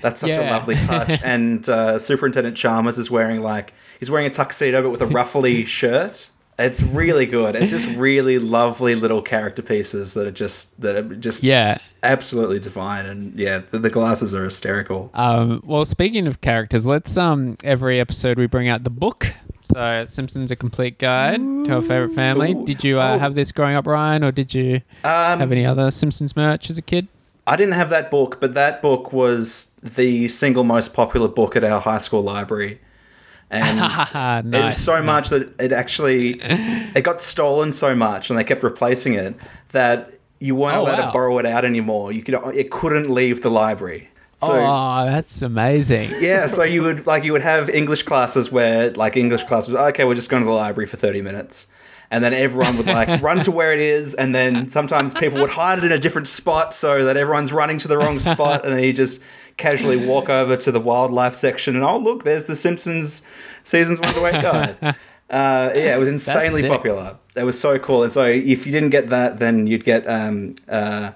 that's 0.02 0.22
such 0.22 0.32
a 0.32 0.50
lovely 0.52 0.76
touch. 0.76 1.22
and 1.24 1.68
uh, 1.70 1.98
Superintendent 2.00 2.58
Chalmers 2.58 2.98
is 2.98 3.10
wearing 3.10 3.42
like 3.42 3.74
he's 4.00 4.12
wearing 4.12 4.28
a 4.28 4.30
tuxedo 4.30 4.82
but 4.82 4.90
with 4.90 5.02
a 5.02 5.08
ruffly 5.08 5.66
shirt. 5.66 6.30
It's 6.58 6.82
really 6.82 7.26
good. 7.26 7.56
It's 7.56 7.70
just 7.70 7.88
really 7.98 8.40
lovely 8.40 8.96
little 8.96 9.22
character 9.22 9.62
pieces 9.62 10.14
that 10.14 10.26
are 10.26 10.32
just 10.32 10.80
that 10.82 10.96
are 10.96 11.04
just 11.16 11.44
Yeah. 11.44 11.78
absolutely 12.04 12.60
divine. 12.60 13.06
And 13.06 13.38
yeah, 13.38 13.60
the, 13.72 13.80
the 13.80 13.90
glasses 13.90 14.34
are 14.34 14.46
hysterical. 14.46 15.10
Um, 15.14 15.62
well, 15.66 15.84
speaking 15.86 16.28
of 16.28 16.40
characters, 16.42 16.86
let's 16.86 17.18
um 17.18 17.58
every 17.64 18.00
episode 18.00 18.38
we 18.38 18.48
bring 18.48 18.70
out 18.70 18.84
the 18.84 18.90
book. 18.90 19.28
So 19.64 20.06
Simpsons: 20.08 20.52
A 20.52 20.56
Complete 20.56 20.98
Guide 21.00 21.40
to 21.66 21.74
Our 21.76 21.82
Favorite 21.82 22.14
Family. 22.14 22.54
Ooh. 22.54 22.66
Did 22.66 22.84
you 22.84 23.00
uh, 23.00 23.16
Oh. 23.16 23.18
have 23.20 23.36
this 23.36 23.52
growing 23.52 23.76
up, 23.76 23.88
Ryan, 23.88 24.24
or 24.24 24.32
did 24.32 24.54
you 24.54 24.76
Um, 25.04 25.40
have 25.40 25.52
any 25.52 25.66
other 25.66 25.90
Simpsons 25.92 26.36
merch 26.36 26.70
as 26.70 26.78
a 26.78 26.82
kid? 26.84 27.08
I 27.48 27.56
didn't 27.58 27.74
have 27.74 27.90
that 27.90 28.10
book, 28.10 28.40
but 28.40 28.54
that 28.54 28.82
book 28.82 29.12
was 29.12 29.72
the 29.84 30.28
single 30.30 30.64
most 30.64 30.94
popular 30.94 31.28
book 31.28 31.56
at 31.56 31.64
our 31.64 31.80
high 31.82 31.98
school 32.00 32.24
library. 32.24 32.80
And 33.52 33.64
ah, 33.82 34.40
it 34.40 34.46
was 34.46 34.52
Nice, 34.52 34.78
so 34.84 35.02
much 35.04 35.30
that 35.30 35.54
it 35.60 35.72
actually 35.72 36.40
it 36.42 37.04
got 37.04 37.22
stolen 37.22 37.72
so 37.72 37.94
much 37.96 38.30
and 38.30 38.38
they 38.40 38.44
kept 38.44 38.64
replacing 38.64 39.14
it 39.14 39.36
that 39.70 40.12
you 40.40 40.56
weren't 40.56 40.76
Oh, 40.78 40.82
allowed 40.82 41.00
wow. 41.00 41.06
to 41.08 41.12
borrow 41.12 41.38
it 41.40 41.46
out 41.46 41.64
anymore. 41.66 42.12
You 42.12 42.24
could 42.24 42.36
it 42.56 42.72
couldn't 42.72 43.10
leave 43.10 43.42
the 43.42 43.52
library. 43.52 44.10
So 44.40 44.52
oh, 44.52 45.06
that's 45.06 45.42
amazing. 45.42 46.12
yeah, 46.20 46.48
so 46.48 46.64
you 46.64 46.82
would 46.84 47.08
like 47.08 47.24
you 47.24 47.32
would 47.32 47.42
have 47.42 47.70
English 47.70 48.04
classes 48.04 48.52
where 48.52 48.92
like 48.92 49.16
English 49.16 49.44
class 49.46 49.68
was 49.68 49.76
okay, 49.76 50.04
we're 50.04 50.16
just 50.16 50.30
going 50.30 50.44
to 50.44 50.48
the 50.48 50.52
library 50.56 50.88
for 50.88 50.98
thirty 50.98 51.22
minutes, 51.22 51.68
and 52.12 52.22
then 52.24 52.34
everyone 52.34 52.76
would 52.78 52.86
like 52.88 53.22
run 53.22 53.40
to 53.42 53.52
where 53.52 53.74
it 53.74 53.80
is, 53.80 54.14
and 54.14 54.36
then 54.36 54.68
sometimes 54.68 55.14
people 55.14 55.40
would 55.40 55.52
hide 55.52 55.78
it 55.80 55.86
in 55.86 55.92
a 55.94 55.98
different 55.98 56.28
spot 56.28 56.74
so 56.74 57.06
that 57.06 57.16
everyone's 57.16 57.54
running 57.54 57.78
to 57.78 57.88
the 57.88 57.98
wrong 57.98 58.20
spot, 58.20 58.66
and 58.66 58.74
then 58.74 58.84
you 58.84 58.92
just 58.92 59.22
casually 59.58 59.98
walk 59.98 60.30
over 60.30 60.58
to 60.58 60.72
the 60.72 60.80
wildlife 60.80 61.36
section, 61.36 61.76
and 61.76 61.84
oh 61.84 61.98
look, 61.98 62.24
there's 62.24 62.46
the 62.46 62.56
Simpsons 62.56 63.24
seasons 63.64 64.00
one 64.00 64.14
to 64.14 64.26
eight 64.26 64.42
guide. 64.42 64.96
Uh, 65.28 65.72
yeah, 65.74 65.96
it 65.96 66.00
was 66.00 66.08
insanely 66.08 66.68
popular. 66.68 67.18
It 67.36 67.44
was 67.44 67.60
so 67.60 67.80
cool, 67.80 68.04
and 68.04 68.12
so 68.12 68.26
if 68.26 68.66
you 68.66 68.72
didn't 68.72 68.92
get 68.92 69.08
that, 69.08 69.40
then 69.40 69.66
you'd 69.66 69.84
get 69.84 70.08
um, 70.08 70.56
uh, 70.70 71.14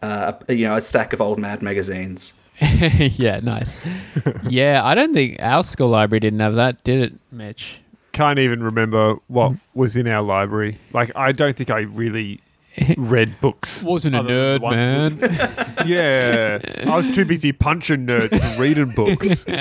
uh, 0.00 0.32
you 0.48 0.66
know 0.66 0.76
a 0.76 0.80
stack 0.80 1.12
of 1.12 1.20
old 1.20 1.38
Mad 1.38 1.60
magazines. 1.62 2.32
yeah, 2.60 3.40
nice. 3.40 3.76
yeah, 4.48 4.80
I 4.82 4.94
don't 4.94 5.12
think 5.12 5.36
our 5.40 5.62
school 5.62 5.88
library 5.88 6.20
didn't 6.20 6.40
have 6.40 6.54
that, 6.54 6.82
did 6.84 7.00
it, 7.00 7.12
Mitch? 7.30 7.80
Can't 8.12 8.38
even 8.38 8.62
remember 8.62 9.16
what 9.28 9.52
was 9.74 9.94
in 9.94 10.08
our 10.08 10.22
library. 10.22 10.78
Like 10.92 11.12
I 11.14 11.32
don't 11.32 11.54
think 11.54 11.70
I 11.70 11.80
really 11.80 12.40
read 12.96 13.40
books. 13.40 13.82
Wasn't 13.82 14.14
a 14.14 14.20
nerd, 14.20 14.60
man. 14.70 15.18
yeah, 15.86 16.58
I 16.90 16.96
was 16.96 17.12
too 17.14 17.24
busy 17.24 17.52
punching 17.52 18.06
nerds 18.06 18.32
and 18.32 18.60
reading 18.60 18.90
books. 18.90 19.44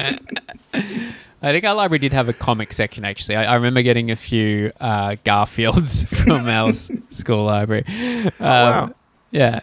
I 1.40 1.52
think 1.52 1.66
our 1.66 1.76
library 1.76 2.00
did 2.00 2.14
have 2.14 2.30
a 2.30 2.34
comic 2.34 2.74
section. 2.74 3.06
Actually, 3.06 3.36
I, 3.38 3.52
I 3.52 3.56
remember 3.56 3.82
getting 3.82 4.10
a 4.12 4.16
few 4.16 4.72
uh, 4.80 5.16
Garfields 5.24 6.08
from 6.24 6.48
our 6.48 6.74
school 7.10 7.46
library. 7.46 7.86
Um, 7.88 8.32
wow. 8.40 8.94
Yeah, 9.32 9.60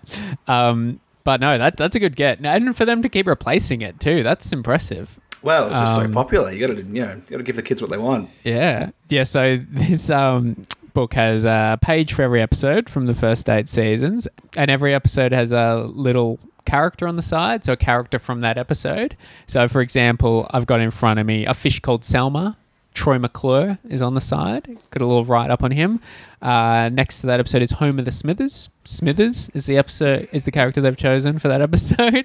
um, 0.46 1.00
but 1.24 1.40
no, 1.40 1.56
that 1.58 1.76
that's 1.76 1.96
a 1.96 2.00
good 2.00 2.16
get, 2.16 2.44
and 2.44 2.76
for 2.76 2.84
them 2.84 3.02
to 3.02 3.08
keep 3.08 3.26
replacing 3.26 3.80
it 3.82 3.98
too, 3.98 4.22
that's 4.22 4.52
impressive. 4.52 5.18
Well, 5.42 5.70
it's 5.70 5.80
just 5.80 5.98
Um, 5.98 6.06
so 6.06 6.12
popular. 6.12 6.50
You 6.52 6.66
got 6.66 6.74
to, 6.74 6.82
you 6.82 7.02
know, 7.02 7.20
got 7.28 7.36
to 7.36 7.42
give 7.42 7.56
the 7.56 7.62
kids 7.62 7.82
what 7.82 7.90
they 7.90 7.98
want. 7.98 8.30
Yeah, 8.44 8.90
yeah. 9.08 9.24
So 9.24 9.58
this 9.70 10.08
um, 10.10 10.62
book 10.94 11.14
has 11.14 11.44
a 11.44 11.78
page 11.82 12.12
for 12.14 12.22
every 12.22 12.40
episode 12.40 12.88
from 12.88 13.06
the 13.06 13.14
first 13.14 13.50
eight 13.50 13.68
seasons, 13.68 14.26
and 14.56 14.70
every 14.70 14.94
episode 14.94 15.32
has 15.32 15.52
a 15.52 15.90
little 15.92 16.38
character 16.64 17.06
on 17.06 17.16
the 17.16 17.22
side, 17.22 17.64
so 17.64 17.72
a 17.72 17.76
character 17.76 18.18
from 18.18 18.40
that 18.40 18.56
episode. 18.56 19.16
So, 19.46 19.68
for 19.68 19.80
example, 19.80 20.48
I've 20.50 20.66
got 20.66 20.80
in 20.80 20.90
front 20.90 21.20
of 21.20 21.26
me 21.26 21.44
a 21.44 21.52
fish 21.52 21.80
called 21.80 22.04
Selma. 22.04 22.56
Troy 22.94 23.18
McClure 23.18 23.78
is 23.88 24.00
on 24.00 24.14
the 24.14 24.20
side. 24.20 24.66
Got 24.92 25.02
a 25.02 25.06
little 25.06 25.24
write 25.24 25.50
up 25.50 25.64
on 25.64 25.72
him. 25.72 26.00
Uh, 26.40 26.88
next 26.92 27.20
to 27.20 27.26
that 27.26 27.40
episode 27.40 27.60
is 27.60 27.72
Homer 27.72 28.02
the 28.02 28.12
Smithers. 28.12 28.70
Smithers 28.84 29.48
is 29.50 29.66
the 29.66 29.76
episode 29.76 30.28
is 30.30 30.44
the 30.44 30.52
character 30.52 30.80
they've 30.80 30.96
chosen 30.96 31.40
for 31.40 31.48
that 31.48 31.60
episode. 31.68 32.24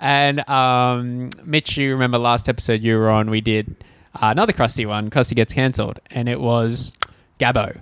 and 0.00 0.46
um, 0.48 1.30
Mitch, 1.44 1.76
you 1.76 1.92
remember 1.92 2.18
last 2.18 2.48
episode 2.48 2.82
you 2.82 2.98
were 2.98 3.10
on? 3.10 3.30
We 3.30 3.40
did 3.40 3.76
uh, 4.16 4.30
another 4.32 4.52
Krusty 4.52 4.86
one. 4.86 5.08
Krusty 5.08 5.36
gets 5.36 5.54
cancelled, 5.54 6.00
and 6.10 6.28
it 6.28 6.40
was 6.40 6.92
Gabbo 7.38 7.80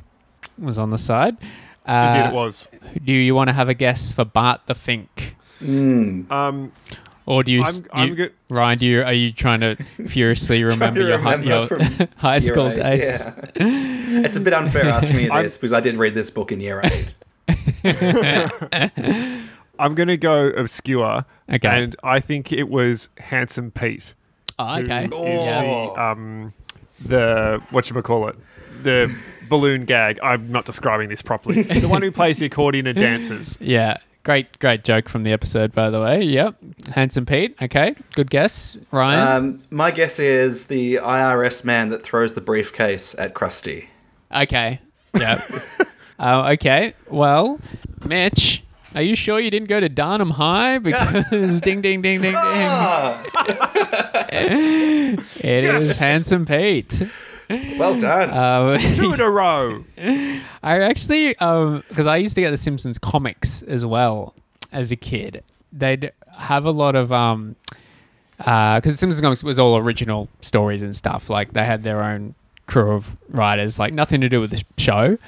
was 0.59 0.79
on 0.79 0.90
the 0.90 0.99
side. 0.99 1.37
Uh, 1.87 2.12
Indeed, 2.14 2.29
it 2.31 2.35
was. 2.35 2.69
Do 3.05 3.12
you 3.12 3.35
want 3.35 3.49
to 3.49 3.53
have 3.55 3.69
a 3.69 3.75
guess 3.75 4.12
for 4.12 4.25
Bart 4.25 4.62
the 4.66 4.75
Fink, 4.75 5.37
Mm. 5.62 6.31
Um, 6.31 6.73
or 7.25 7.42
do 7.42 7.51
you? 7.53 7.62
I'm, 7.64 7.75
do 7.75 7.87
I'm 7.92 8.09
you- 8.11 8.14
good. 8.16 8.33
Ryan, 8.51 8.79
do 8.79 8.87
you 8.87 9.03
are 9.03 9.12
you 9.12 9.33
trying 9.33 9.61
to 9.61 9.77
furiously 10.07 10.62
remember, 10.73 11.01
to 11.01 11.07
your, 11.09 11.19
hi- 11.19 11.33
remember 11.37 11.47
your 11.49 11.66
from 11.66 12.09
high 12.16 12.35
Year 12.35 12.40
school 12.40 12.69
eight, 12.69 12.77
days? 12.77 13.25
Yeah. 13.25 13.35
it's 14.27 14.37
a 14.37 14.40
bit 14.40 14.53
unfair 14.53 14.85
asking 14.90 15.16
me 15.16 15.29
I'm- 15.31 15.42
this 15.45 15.57
because 15.57 15.73
I 15.73 15.81
did 15.81 15.97
read 15.97 16.14
this 16.14 16.29
book 16.31 16.53
in 16.53 16.61
year 16.61 16.83
eight. 16.85 17.14
I'm 19.79 19.95
going 19.95 20.09
to 20.09 20.16
go 20.16 20.49
obscure. 20.49 21.25
Okay. 21.53 21.69
And 21.69 21.97
I 22.03 22.21
think 22.21 22.53
it 22.53 22.69
was 22.69 23.09
Handsome 23.19 23.71
Pete. 23.71 24.14
Oh, 24.59 24.77
who 24.77 24.83
okay. 24.85 25.05
is 25.05 25.11
Yeah. 25.45 25.61
the 25.62 26.01
um, 26.03 26.53
the 27.05 27.62
what 27.73 27.90
you 27.90 28.01
call 28.03 28.29
it, 28.29 28.37
the 28.83 29.14
balloon 29.48 29.85
gag. 29.85 30.18
I'm 30.22 30.50
not 30.50 30.64
describing 30.64 31.09
this 31.09 31.22
properly. 31.22 31.62
the 31.80 31.88
one 31.88 32.02
who 32.02 32.11
plays 32.12 32.38
the 32.38 32.46
accordion 32.46 32.87
and 32.87 32.96
dances. 32.98 33.56
Yeah. 33.61 33.96
Great, 34.24 34.59
great 34.59 34.82
joke 34.82 35.09
from 35.09 35.22
the 35.22 35.32
episode, 35.32 35.72
by 35.72 35.88
the 35.88 36.00
way. 36.00 36.20
Yep. 36.22 36.56
Handsome 36.94 37.24
Pete. 37.26 37.54
Okay. 37.62 37.94
Good 38.14 38.28
guess. 38.28 38.76
Ryan. 38.90 39.28
Um, 39.44 39.62
my 39.70 39.92
guess 39.92 40.18
is 40.18 40.66
the 40.66 40.96
IRS 40.96 41.64
man 41.64 41.90
that 41.90 42.02
throws 42.02 42.32
the 42.35 42.40
briefcase 42.40 43.14
at 43.18 43.35
Krusty. 43.35 43.87
okay. 44.35 44.80
Yep. 45.16 45.40
uh, 46.18 46.50
okay. 46.54 46.94
Well, 47.09 47.61
Mitch, 48.04 48.64
Are 48.96 49.02
you 49.02 49.14
sure 49.14 49.38
you 49.38 49.50
didn't 49.50 49.68
go 49.68 49.78
to 49.78 49.88
Darnham 49.88 50.32
High? 50.32 50.78
Because 50.78 51.61
ding, 51.61 51.80
ding, 51.80 52.02
ding, 52.02 52.20
ding, 52.20 52.32
ding. 52.32 52.35
Ah, 52.37 53.22
It 54.30 55.64
is 55.64 55.98
Handsome 55.98 56.44
Pete. 56.46 57.02
Well 57.48 57.96
done. 57.96 58.30
Um, 58.30 58.94
Two 58.94 59.12
in 59.12 59.20
a 59.20 59.30
row. 59.30 59.85
I 59.98 60.80
actually, 60.80 61.28
because 61.28 62.06
I 62.06 62.16
used 62.16 62.35
to 62.35 62.40
get 62.40 62.50
the 62.50 62.56
Simpsons 62.56 62.98
comics 62.98 63.62
as 63.62 63.85
well 63.85 64.35
as 64.72 64.90
a 64.92 64.96
kid. 64.96 65.42
They'd 65.72 66.12
have 66.38 66.64
a 66.64 66.70
lot 66.70 66.94
of, 66.96 67.12
um, 67.12 67.56
because 68.38 68.82
the 68.85 68.92
Simpsons 68.96 69.20
comics 69.20 69.42
was 69.44 69.59
all 69.59 69.76
original 69.76 70.28
stories 70.40 70.82
and 70.82 70.94
stuff. 70.96 71.30
Like 71.30 71.52
they 71.52 71.64
had 71.64 71.82
their 71.82 72.02
own 72.02 72.35
crew 72.66 72.92
of 72.92 73.16
writers, 73.28 73.78
like 73.78 73.92
nothing 73.92 74.20
to 74.22 74.28
do 74.28 74.40
with 74.40 74.50
the 74.50 74.62
show. 74.76 75.18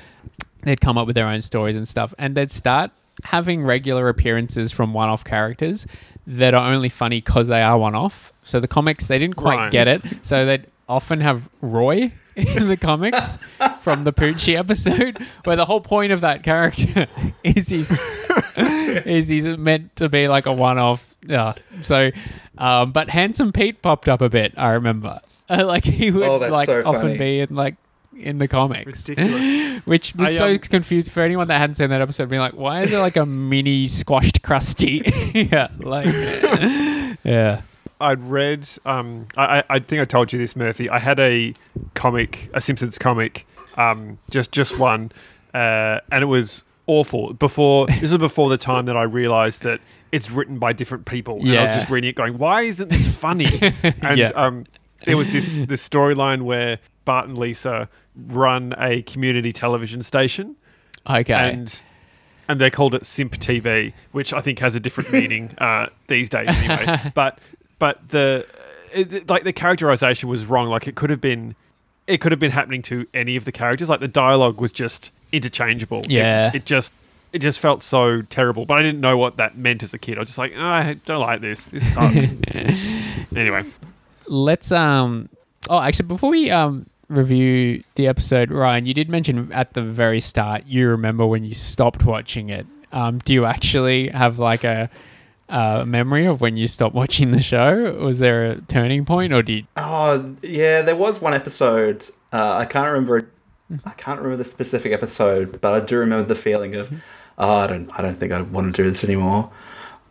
They'd 0.63 0.81
come 0.81 0.99
up 0.99 1.07
with 1.07 1.15
their 1.15 1.27
own 1.29 1.41
stories 1.41 1.77
and 1.77 1.87
stuff, 1.87 2.13
and 2.19 2.35
they'd 2.35 2.51
start 2.51 2.91
having 3.25 3.65
regular 3.65 4.09
appearances 4.09 4.71
from 4.73 4.93
one-off 4.93 5.25
characters 5.25 5.87
that 6.27 6.53
are 6.55 6.71
only 6.73 6.89
funny 6.89 7.19
because 7.21 7.47
they 7.49 7.63
are 7.63 7.79
one-off. 7.79 8.33
So 8.43 8.61
the 8.61 8.69
comics 8.69 9.07
they 9.07 9.19
didn't 9.19 9.37
quite 9.37 9.57
Right. 9.57 9.73
get 9.73 9.89
it, 9.89 10.03
so 10.23 10.45
they'd 10.45 10.67
often 10.89 11.21
have 11.21 11.49
Roy 11.61 12.13
in 12.37 12.69
the 12.69 12.77
comics 12.77 13.39
from 13.81 14.05
the 14.05 14.13
Poochie 14.13 14.57
episode, 14.57 15.19
where 15.45 15.57
the 15.57 15.65
whole 15.65 15.81
point 15.81 16.13
of 16.13 16.21
that 16.23 16.43
character 16.43 17.07
is 17.45 17.69
he's 17.69 17.97
is 18.57 19.29
he's 19.29 19.45
meant 19.57 19.95
to 19.97 20.09
be 20.09 20.29
like 20.29 20.47
a 20.47 20.53
one-off. 20.53 21.17
Yeah. 21.27 21.55
So, 21.83 22.11
um, 22.57 22.93
but 22.93 23.11
Handsome 23.11 23.53
Pete 23.53 23.83
popped 23.83 24.09
up 24.09 24.21
a 24.23 24.29
bit. 24.29 24.55
I 24.57 24.71
remember, 24.71 25.21
like 25.51 25.85
he 25.85 26.11
would 26.11 26.23
Oh, 26.29 26.37
like 26.39 26.67
so 26.67 26.83
often 26.85 27.01
funny. 27.03 27.19
be 27.19 27.41
in 27.41 27.55
like 27.55 27.77
in 28.17 28.39
the 28.39 28.49
comics, 28.49 29.09
Ridiculous. 29.09 29.83
which 29.85 30.15
was 30.15 30.29
I, 30.29 30.33
so 30.33 30.47
um, 30.49 30.59
confused 30.59 31.13
for 31.13 31.21
anyone 31.23 31.49
that 31.49 31.59
hadn't 31.59 31.77
seen 31.77 31.91
that 31.91 32.01
episode. 32.01 32.29
Being 32.29 32.41
like, 32.43 32.55
why 32.55 32.83
is 32.83 32.91
there 32.91 33.01
like 33.01 33.17
a 33.17 33.27
mini 33.27 33.87
squashed 33.87 34.43
Krusty? 34.43 35.03
yeah, 35.53 35.69
like 35.79 36.07
yeah. 37.25 37.63
I'd 38.01 38.21
read. 38.23 38.69
Um, 38.85 39.27
I, 39.37 39.65
I 39.69 39.79
think 39.79 40.01
I 40.01 40.05
told 40.05 40.33
you 40.33 40.39
this, 40.39 40.55
Murphy. 40.55 40.89
I 40.89 40.99
had 40.99 41.19
a 41.19 41.55
comic, 41.95 42.49
a 42.55 42.61
Simpsons 42.61 42.99
comic, 42.99 43.47
um, 43.77 44.19
just 44.31 44.53
just 44.53 44.79
one, 44.79 45.13
uh, 45.55 46.01
and 46.13 46.23
it 46.23 46.27
was 46.27 46.65
awful. 46.87 47.33
Before 47.35 47.87
this 47.87 48.03
was 48.03 48.19
before 48.19 48.49
the 48.51 48.59
time 48.59 48.87
that 48.87 48.97
I 48.97 49.03
realised 49.03 49.63
that 49.63 49.81
it's 50.13 50.31
written 50.31 50.59
by 50.59 50.73
different 50.73 51.05
people. 51.07 51.39
And 51.41 51.51
I 51.59 51.63
was 51.65 51.75
just 51.75 51.91
reading 51.91 52.11
it, 52.11 52.17
going, 52.17 52.39
"Why 52.39 52.63
isn't 52.63 52.89
this 52.89 53.07
funny?" 53.17 53.47
and 54.03 54.19
Yeah. 54.19 54.29
um, 54.35 54.65
there 55.05 55.17
was 55.17 55.33
this 55.33 55.59
this 55.67 55.87
storyline 55.87 56.43
where 56.43 56.79
Bart 57.05 57.27
and 57.29 57.37
Lisa 57.37 57.89
run 58.17 58.75
a 58.79 59.03
community 59.03 59.53
television 59.53 60.03
station, 60.03 60.57
Okay. 61.09 61.33
and 61.35 61.83
and 62.49 62.61
they 62.61 62.71
called 62.71 62.95
it 62.95 63.05
Simp 63.05 63.35
TV, 63.37 63.93
which 64.13 64.33
I 64.33 64.41
think 64.41 64.59
has 64.61 64.75
a 64.75 64.81
different 64.81 65.13
meaning 65.13 65.51
uh, 65.59 65.87
these 66.07 66.29
days 66.29 66.49
anyway. 66.49 67.11
but 67.15 67.39
but 67.79 68.09
the 68.09 68.47
it, 68.93 69.29
like 69.29 69.45
the 69.45 69.53
characterization 69.53 70.29
was 70.29 70.47
wrong. 70.47 70.69
Like 70.69 70.87
it 70.87 70.95
could 70.95 71.11
have 71.11 71.21
been 71.21 71.55
it 72.07 72.21
could 72.21 72.33
have 72.33 72.39
been 72.41 72.53
happening 72.53 72.81
to 72.83 73.07
any 73.13 73.37
of 73.37 73.45
the 73.45 73.53
characters. 73.53 73.89
Like 73.89 74.01
the 74.01 74.09
dialogue 74.09 74.61
was 74.61 74.73
just 74.73 75.11
interchangeable. 75.33 76.01
It- 76.01 76.11
Yeah. 76.11 76.51
it, 76.55 76.65
just 76.65 76.93
it 77.33 77.41
just 77.41 77.59
felt 77.61 77.83
so 77.83 78.23
terrible. 78.23 78.65
But 78.65 78.79
I 78.79 78.83
didn't 78.83 79.01
know 79.03 79.19
what 79.19 79.37
that 79.37 79.57
meant 79.59 79.83
as 79.83 79.93
a 79.93 79.99
kid. 79.99 80.17
I 80.17 80.21
was 80.21 80.29
just 80.31 80.39
like, 80.39 80.55
oh, 80.57 80.65
I 80.65 80.95
don't 81.05 81.21
like 81.21 81.41
this. 81.43 81.65
This 81.65 81.93
sucks. 81.93 82.35
anyway, 83.37 83.65
let's 84.27 84.73
um 84.73 85.29
oh 85.71 85.81
actually 85.81 86.07
before 86.07 86.31
we 86.31 86.51
um 86.51 86.87
review 87.09 87.83
the 87.95 88.07
episode 88.07 88.51
ryan 88.51 88.85
you 88.85 88.93
did 88.93 89.09
mention 89.09 89.51
at 89.53 89.73
the 89.73 89.81
very 89.83 90.21
start 90.21 90.67
you 90.67 90.87
remember 90.89 91.25
when 91.27 91.43
you 91.45 91.55
stopped 91.55 92.05
watching 92.05 92.51
it 92.51 92.67
um 92.93 93.17
do 93.21 93.33
you 93.33 93.47
actually 93.47 94.09
have 94.09 94.39
like 94.39 94.63
a 94.65 94.91
uh, 95.49 95.85
memory 95.87 96.27
of 96.27 96.41
when 96.41 96.57
you 96.57 96.69
stopped 96.69 96.95
watching 96.95 97.31
the 97.31 97.41
show 97.41 97.95
was 98.05 98.19
there 98.19 98.45
a 98.45 98.61
turning 98.63 99.05
point 99.05 99.33
or 99.33 99.43
did? 99.43 99.57
you 99.61 99.67
Oh 99.77 100.25
yeah, 100.43 100.83
there 100.83 100.97
was 100.97 101.21
one 101.21 101.35
episode. 101.35 102.09
Uh, 102.33 102.57
I 102.59 102.65
can't 102.67 102.87
remember. 102.87 103.31
I 103.85 103.91
can't 103.91 104.19
remember 104.21 104.37
the 104.43 104.49
specific 104.49 104.93
episode, 104.93 105.61
but 105.61 105.73
I 105.73 105.85
do 105.85 105.99
remember 105.99 106.27
the 106.27 106.35
feeling 106.35 106.75
of, 106.75 106.91
oh, 107.37 107.53
I 107.59 107.67
don't, 107.67 107.91
I 107.99 108.01
don't 108.03 108.15
think 108.17 108.33
I 108.33 108.41
want 108.41 108.75
to 108.75 108.83
do 108.83 108.89
this 108.89 109.05
anymore. 109.05 109.51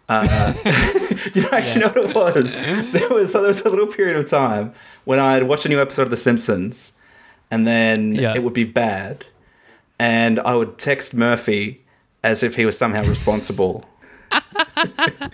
Uh, 0.10 0.54
you 1.34 1.42
know, 1.42 1.50
actually 1.52 1.82
know 1.82 1.88
what 1.90 1.98
it 2.08 2.16
was? 2.16 2.52
There 2.92 3.10
was 3.10 3.34
there 3.34 3.42
was 3.42 3.62
a 3.62 3.70
little 3.70 3.88
period 3.88 4.16
of 4.16 4.30
time 4.30 4.74
when 5.06 5.20
I'd 5.20 5.44
watch 5.44 5.66
a 5.66 5.70
new 5.70 5.82
episode 5.82 6.04
of 6.04 6.12
The 6.12 6.18
Simpsons, 6.18 6.94
and 7.52 7.66
then 7.68 8.14
Yeah. 8.16 8.34
it 8.36 8.44
would 8.44 8.54
be 8.54 8.64
bad, 8.64 9.26
and 10.00 10.40
I 10.40 10.56
would 10.56 10.78
text 10.78 11.14
Murphy 11.14 11.84
as 12.24 12.44
if 12.44 12.56
he 12.56 12.66
was 12.66 12.78
somehow 12.78 13.04
responsible. 13.06 13.84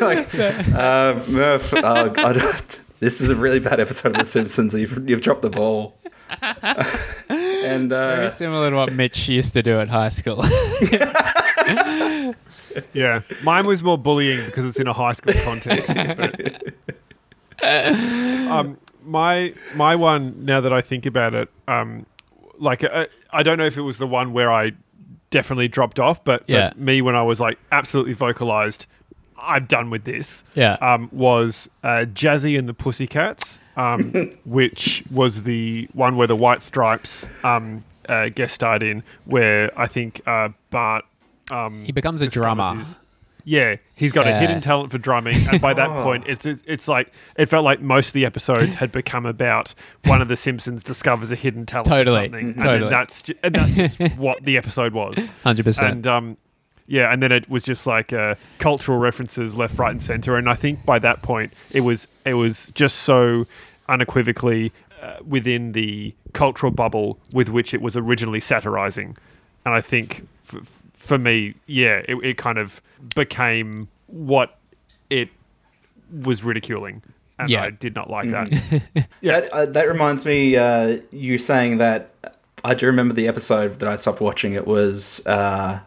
like, 0.00 0.34
uh, 0.34 1.22
Murph, 1.28 1.74
uh, 1.74 2.12
I 2.16 2.32
don't, 2.32 2.80
this 3.00 3.20
is 3.20 3.30
a 3.30 3.34
really 3.34 3.60
bad 3.60 3.80
episode 3.80 4.12
of 4.12 4.18
The 4.18 4.24
Simpsons. 4.24 4.74
You've, 4.74 5.08
you've 5.08 5.20
dropped 5.20 5.42
the 5.42 5.50
ball. 5.50 5.98
and 7.28 7.90
very 7.90 8.26
uh, 8.26 8.30
similar 8.30 8.70
to 8.70 8.76
what 8.76 8.92
mitch 8.94 9.28
used 9.28 9.52
to 9.52 9.62
do 9.62 9.78
at 9.78 9.88
high 9.90 10.08
school 10.08 10.42
yeah, 12.94 13.20
mine 13.44 13.66
was 13.66 13.82
more 13.82 13.98
bullying 13.98 14.42
because 14.46 14.64
it's 14.64 14.78
in 14.80 14.86
a 14.86 14.92
high 14.94 15.12
school 15.12 15.34
context. 15.44 15.88
but- 15.88 16.74
um, 17.62 18.78
my 19.04 19.54
my 19.74 19.94
one 19.96 20.34
now 20.38 20.60
that 20.60 20.72
I 20.72 20.80
think 20.80 21.06
about 21.06 21.34
it, 21.34 21.48
um, 21.68 22.06
like 22.58 22.82
uh, 22.84 23.06
I 23.32 23.42
don't 23.42 23.58
know 23.58 23.66
if 23.66 23.76
it 23.76 23.82
was 23.82 23.98
the 23.98 24.06
one 24.06 24.32
where 24.32 24.50
I 24.50 24.72
definitely 25.32 25.66
dropped 25.66 25.98
off, 25.98 26.22
but, 26.22 26.44
Yeah. 26.46 26.68
but 26.68 26.78
me 26.78 27.02
when 27.02 27.16
I 27.16 27.22
was 27.22 27.40
like 27.40 27.58
absolutely 27.72 28.12
vocalized, 28.12 28.86
I'm 29.36 29.64
done 29.64 29.90
with 29.90 30.04
this. 30.04 30.44
Yeah. 30.54 30.74
um, 30.80 31.08
was 31.10 31.68
uh, 31.82 32.04
Jazzy 32.14 32.56
and 32.56 32.68
the 32.68 32.74
Pussycats, 32.74 33.58
um, 33.76 34.12
which 34.44 35.02
was 35.10 35.42
the 35.42 35.88
one 35.94 36.16
where 36.16 36.28
the 36.28 36.36
White 36.36 36.62
Stripes 36.62 37.28
um, 37.42 37.82
uh, 38.08 38.28
guest 38.28 38.54
starred 38.54 38.84
in, 38.84 39.02
where 39.24 39.76
I 39.76 39.88
think 39.88 40.20
uh, 40.28 40.50
Bart. 40.70 41.04
Um, 41.50 41.84
he 41.84 41.90
becomes 41.92 42.22
a 42.22 42.28
drummer 42.28 42.76
his- 42.76 42.98
yeah, 43.44 43.76
he's 43.94 44.12
got 44.12 44.26
a 44.26 44.34
hidden 44.34 44.60
talent 44.60 44.90
for 44.90 44.98
drumming, 44.98 45.36
and 45.50 45.60
by 45.60 45.74
that 45.74 45.88
point, 46.04 46.24
it's, 46.26 46.46
it's 46.46 46.62
it's 46.66 46.88
like 46.88 47.12
it 47.36 47.46
felt 47.46 47.64
like 47.64 47.80
most 47.80 48.08
of 48.08 48.12
the 48.14 48.24
episodes 48.24 48.74
had 48.76 48.92
become 48.92 49.26
about 49.26 49.74
one 50.04 50.22
of 50.22 50.28
the 50.28 50.36
Simpsons 50.36 50.84
discovers 50.84 51.32
a 51.32 51.36
hidden 51.36 51.66
talent 51.66 51.88
Totally, 51.88 52.16
for 52.16 52.24
something, 52.24 52.46
and 52.50 52.60
totally. 52.60 52.80
then 52.80 52.90
that's 52.90 53.22
ju- 53.22 53.34
and 53.42 53.54
that's 53.54 53.72
just 53.72 54.00
what 54.16 54.44
the 54.44 54.56
episode 54.56 54.92
was. 54.94 55.16
100% 55.44 55.90
And 55.90 56.06
um, 56.06 56.36
yeah, 56.86 57.12
and 57.12 57.22
then 57.22 57.32
it 57.32 57.48
was 57.48 57.62
just 57.62 57.86
like 57.86 58.12
uh, 58.12 58.34
cultural 58.58 58.98
references 58.98 59.54
left, 59.56 59.78
right, 59.78 59.90
and 59.92 60.02
center. 60.02 60.36
And 60.36 60.48
I 60.48 60.54
think 60.54 60.84
by 60.84 60.98
that 61.00 61.22
point, 61.22 61.52
it 61.70 61.80
was 61.80 62.06
it 62.24 62.34
was 62.34 62.66
just 62.74 62.96
so 63.00 63.46
unequivocally 63.88 64.72
uh, 65.00 65.16
within 65.26 65.72
the 65.72 66.14
cultural 66.32 66.72
bubble 66.72 67.18
with 67.32 67.48
which 67.48 67.74
it 67.74 67.80
was 67.82 67.96
originally 67.96 68.40
satirizing. 68.40 69.16
And 69.64 69.74
I 69.74 69.80
think 69.80 70.26
f- 70.52 70.72
for 71.02 71.18
me, 71.18 71.54
yeah, 71.66 72.00
it, 72.06 72.14
it 72.22 72.38
kind 72.38 72.58
of 72.58 72.80
became 73.16 73.88
what 74.06 74.56
it 75.10 75.28
was 76.22 76.44
ridiculing. 76.44 77.02
And 77.40 77.50
Yeah. 77.50 77.64
I 77.64 77.70
did 77.70 77.94
not 77.96 78.08
like 78.08 78.30
that. 78.30 78.50
yeah. 79.20 79.40
that, 79.40 79.52
uh, 79.52 79.66
that 79.66 79.88
reminds 79.88 80.24
me, 80.24 80.56
uh, 80.56 80.98
you 81.10 81.38
saying 81.38 81.78
that. 81.78 82.10
I 82.64 82.74
do 82.74 82.86
remember 82.86 83.12
the 83.14 83.26
episode 83.26 83.80
that 83.80 83.88
I 83.88 83.96
stopped 83.96 84.20
watching. 84.20 84.52
It 84.52 84.68
was 84.68 85.26
uh, 85.26 85.80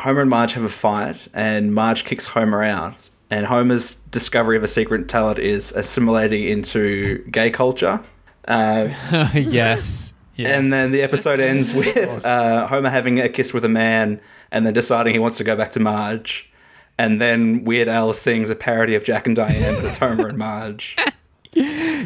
Homer 0.00 0.22
and 0.22 0.30
Marge 0.30 0.54
have 0.54 0.64
a 0.64 0.68
fight, 0.68 1.16
and 1.32 1.72
Marge 1.72 2.04
kicks 2.04 2.26
Homer 2.26 2.64
out. 2.64 3.08
And 3.30 3.46
Homer's 3.46 3.94
discovery 4.10 4.56
of 4.56 4.64
a 4.64 4.68
secret 4.68 5.08
talent 5.08 5.38
is 5.38 5.70
assimilating 5.70 6.42
into 6.42 7.24
gay 7.30 7.50
culture. 7.52 8.00
Uh, 8.48 8.88
yes. 9.34 10.12
Yes 10.36 10.48
And 10.50 10.72
then 10.72 10.92
the 10.92 11.02
episode 11.02 11.40
ends 11.40 11.74
with 11.80 11.96
uh, 12.24 12.66
Homer 12.68 12.90
having 12.90 13.18
a 13.20 13.28
kiss 13.28 13.52
with 13.52 13.64
a 13.64 13.68
man 13.68 14.20
and 14.52 14.64
then 14.66 14.74
deciding 14.74 15.14
he 15.14 15.18
wants 15.18 15.36
to 15.38 15.44
go 15.44 15.56
back 15.56 15.72
to 15.72 15.80
Marge. 15.80 16.50
And 16.98 17.20
then 17.20 17.64
Weird 17.64 17.88
Al 17.88 18.14
sings 18.14 18.48
a 18.48 18.54
parody 18.56 18.94
of 18.94 19.04
Jack 19.04 19.26
and 19.26 19.36
Diane, 19.36 19.74
but 19.74 19.84
it's 19.84 19.98
Homer 19.98 20.28
and 20.28 20.38
Marge. 20.38 20.96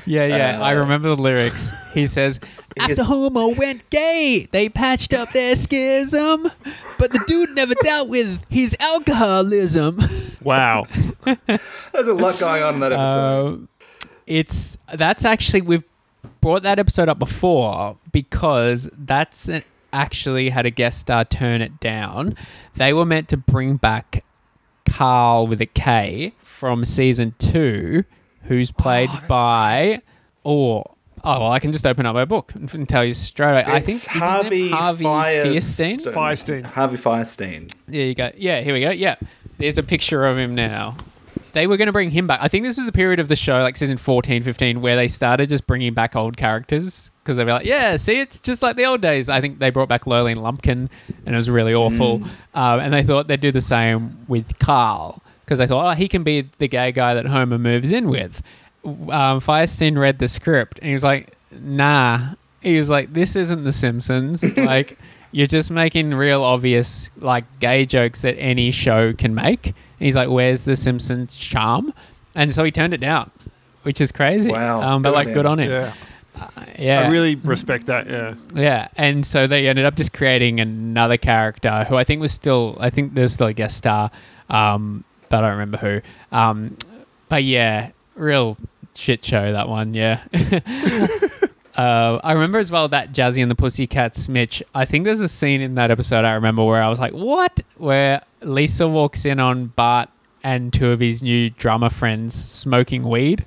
Yeah, 0.07 0.27
yeah. 0.27 0.61
I 0.63 0.77
Uh, 0.77 0.81
remember 0.81 1.09
the 1.09 1.21
lyrics. 1.21 1.73
He 1.93 2.07
says, 2.07 2.39
After 2.79 3.03
Homer 3.03 3.49
went 3.49 3.89
gay, 3.91 4.47
they 4.53 4.69
patched 4.69 5.13
up 5.13 5.33
their 5.33 5.57
schism. 5.57 6.45
But 6.99 7.11
the 7.13 7.21
dude 7.27 7.51
never 7.57 7.75
dealt 7.83 8.09
with 8.09 8.45
his 8.49 8.77
alcoholism. 8.79 9.99
wow. 10.43 10.85
There's 11.25 12.07
a 12.07 12.15
lot 12.15 12.39
going 12.39 12.63
on 12.63 12.75
in 12.75 12.81
that 12.81 12.93
episode. 12.93 13.63
Uh, 13.65 14.07
it's 14.29 14.77
that's 14.95 15.25
actually 15.25 15.63
we've 15.63 15.83
brought 16.41 16.63
that 16.63 16.79
episode 16.79 17.09
up 17.09 17.19
before 17.19 17.97
because 18.13 18.89
that's 18.97 19.49
an, 19.49 19.63
actually 19.93 20.51
had 20.51 20.67
a 20.67 20.71
guest 20.71 21.01
star 21.01 21.25
turn 21.25 21.63
it 21.63 21.81
down. 21.81 22.37
They 22.77 22.93
were 22.93 23.07
meant 23.07 23.29
to 23.29 23.37
bring 23.37 23.77
back 23.77 24.25
Carl 24.89 25.47
with 25.47 25.61
a 25.61 25.67
K 25.67 26.35
from 26.43 26.85
season 26.85 27.35
two, 27.39 28.05
who's 28.45 28.71
oh, 28.71 28.83
played 28.83 29.11
by 29.29 30.03
or 30.45 30.95
Oh 31.23 31.41
well, 31.41 31.53
I 31.53 31.59
can 31.59 31.71
just 31.71 31.87
open 31.87 32.07
up 32.07 32.15
my 32.15 32.25
book 32.25 32.55
and, 32.55 32.73
and 32.75 32.89
tell 32.89 33.05
you 33.05 33.13
straight 33.13 33.51
away. 33.51 33.65
I 33.67 33.81
think 33.81 33.97
It's 33.97 34.07
is 34.07 34.13
his 34.13 34.21
name 34.21 34.31
Harvey 34.31 34.71
Harvey 34.71 35.05
Firestein. 35.05 36.01
Fierstein. 36.01 36.15
Firestein. 36.15 36.65
Harvey 36.65 36.97
Fierstein. 36.97 37.75
There 37.87 38.07
you 38.07 38.15
go. 38.15 38.31
Yeah, 38.37 38.63
here 38.63 38.73
we 38.73 38.81
go. 38.81 38.91
Yeah, 38.91 39.17
there's 39.59 39.77
a 39.77 39.83
picture 39.83 40.25
of 40.25 40.39
him 40.39 40.55
now. 40.55 40.97
They 41.53 41.67
were 41.67 41.77
going 41.77 41.87
to 41.87 41.93
bring 41.93 42.11
him 42.11 42.27
back. 42.27 42.41
I 42.43 42.49
think 42.49 42.65
this 42.65 42.77
was 42.79 42.87
a 42.87 42.93
period 42.93 43.21
of 43.21 43.29
the 43.29 43.37
show, 43.37 43.63
like 43.63 43.77
season 43.77 43.97
14, 43.97 44.43
15, 44.43 44.81
where 44.81 44.97
they 44.97 45.09
started 45.09 45.49
just 45.49 45.67
bringing 45.67 45.95
back 45.95 46.15
old 46.17 46.37
characters 46.37 47.11
because 47.23 47.37
they'd 47.37 47.45
be 47.45 47.53
like, 47.53 47.67
yeah, 47.67 47.97
see, 47.97 48.21
it's 48.21 48.41
just 48.41 48.63
like 48.63 48.77
the 48.77 48.85
old 48.85 49.01
days. 49.01 49.29
I 49.29 49.41
think 49.41 49.59
they 49.59 49.71
brought 49.71 49.89
back 49.89 50.05
Lurleen 50.05 50.37
Lumpkin 50.37 50.91
and 51.27 51.35
it 51.35 51.37
was 51.37 51.51
really 51.51 51.75
awful. 51.75 52.23
Um, 52.55 52.81
and 52.81 52.93
they 52.93 53.03
thought 53.03 53.29
they'd 53.29 53.41
do 53.41 53.53
the 53.53 53.61
same 53.61 54.25
with 54.29 54.59
Carl 54.59 55.23
because 55.45 55.59
they 55.59 55.67
thought, 55.67 55.91
oh, 55.91 55.95
he 55.95 56.09
can 56.09 56.23
be 56.23 56.49
the 56.59 56.69
gay 56.69 56.93
guy 56.93 57.15
that 57.15 57.27
Homer 57.27 57.59
moves 57.59 57.93
in 57.93 58.09
with. 58.09 58.43
Um, 58.85 59.41
Fierstein 59.41 59.99
read 59.99 60.19
the 60.19 60.29
script 60.29 60.79
and 60.79 60.89
he 60.89 60.93
was 60.93 61.05
like, 61.05 61.35
nah. 61.53 62.35
He 62.63 62.79
was 62.79 62.91
like, 62.91 63.13
this 63.13 63.37
isn't 63.37 63.65
The 63.65 63.73
Simpsons. 63.73 64.45
like, 64.57 64.99
you're 65.33 65.47
just 65.47 65.71
making 65.71 66.15
real 66.15 66.43
obvious, 66.43 67.11
like, 67.17 67.45
gay 67.59 67.87
jokes 67.87 68.23
that 68.23 68.37
any 68.37 68.71
show 68.71 69.13
can 69.13 69.35
make. 69.35 69.75
And 70.01 70.07
he's 70.07 70.17
like, 70.17 70.31
where's 70.31 70.63
The 70.63 70.77
Simpsons 70.77 71.35
charm? 71.35 71.93
And 72.35 72.55
so 72.55 72.65
he 72.65 72.71
turned 72.71 72.95
it 72.95 73.01
down, 73.01 73.31
which 73.83 74.01
is 74.01 74.11
crazy. 74.11 74.51
Wow. 74.51 74.81
Um, 74.81 75.03
but, 75.03 75.11
Good 75.11 75.15
like, 75.15 75.29
him. 75.29 75.35
good 75.35 75.47
on 75.47 75.59
him. 75.59 75.71
Yeah. 75.71 75.93
Yeah. 76.79 77.03
I 77.03 77.09
really 77.09 77.35
respect 77.35 77.87
that. 77.87 78.09
Yeah. 78.09 78.35
Yeah, 78.55 78.89
and 78.97 79.27
so 79.27 79.47
they 79.47 79.69
ended 79.69 79.85
up 79.85 79.95
just 79.97 80.15
creating 80.15 80.59
another 80.59 81.19
character 81.19 81.85
who 81.85 81.97
I 81.97 82.05
think 82.05 82.23
was 82.23 82.33
still, 82.33 82.79
I 82.81 82.89
think 82.89 83.13
there's 83.13 83.35
still 83.35 83.49
a 83.49 83.53
guest 83.53 83.77
star, 83.77 84.11
um, 84.49 85.05
but 85.29 85.39
I 85.45 85.49
don't 85.49 85.59
remember 85.59 85.77
who. 85.79 86.01
Um, 86.35 86.79
but 87.29 87.45
yeah, 87.45 87.91
real 88.15 88.57
shit 88.95 89.23
show 89.23 89.53
that 89.53 89.69
one. 89.69 89.93
Yeah. 89.93 90.23
uh, 91.77 92.21
I 92.25 92.33
remember 92.33 92.59
as 92.59 92.71
well 92.71 92.89
that 92.89 93.13
Jazzy 93.13 93.43
and 93.43 93.51
the 93.51 93.55
Pussycats, 93.55 94.29
Mitch. 94.29 94.63
I 94.75 94.85
think 94.87 95.05
there's 95.05 95.21
a 95.21 95.29
scene 95.29 95.61
in 95.61 95.75
that 95.75 95.91
episode 95.91 96.25
I 96.25 96.33
remember 96.35 96.65
where 96.65 96.83
I 96.83 96.89
was 96.89 96.99
like, 96.99 97.13
"What?" 97.13 97.61
Where 97.77 98.23
Lisa 98.43 98.89
walks 98.89 99.25
in 99.25 99.39
on 99.41 99.67
Bart 99.69 100.09
and 100.43 100.73
two 100.73 100.91
of 100.91 101.01
his 101.01 101.23
new 101.23 101.51
drummer 101.51 101.91
friends 101.91 102.35
smoking 102.35 103.03
weed 103.09 103.45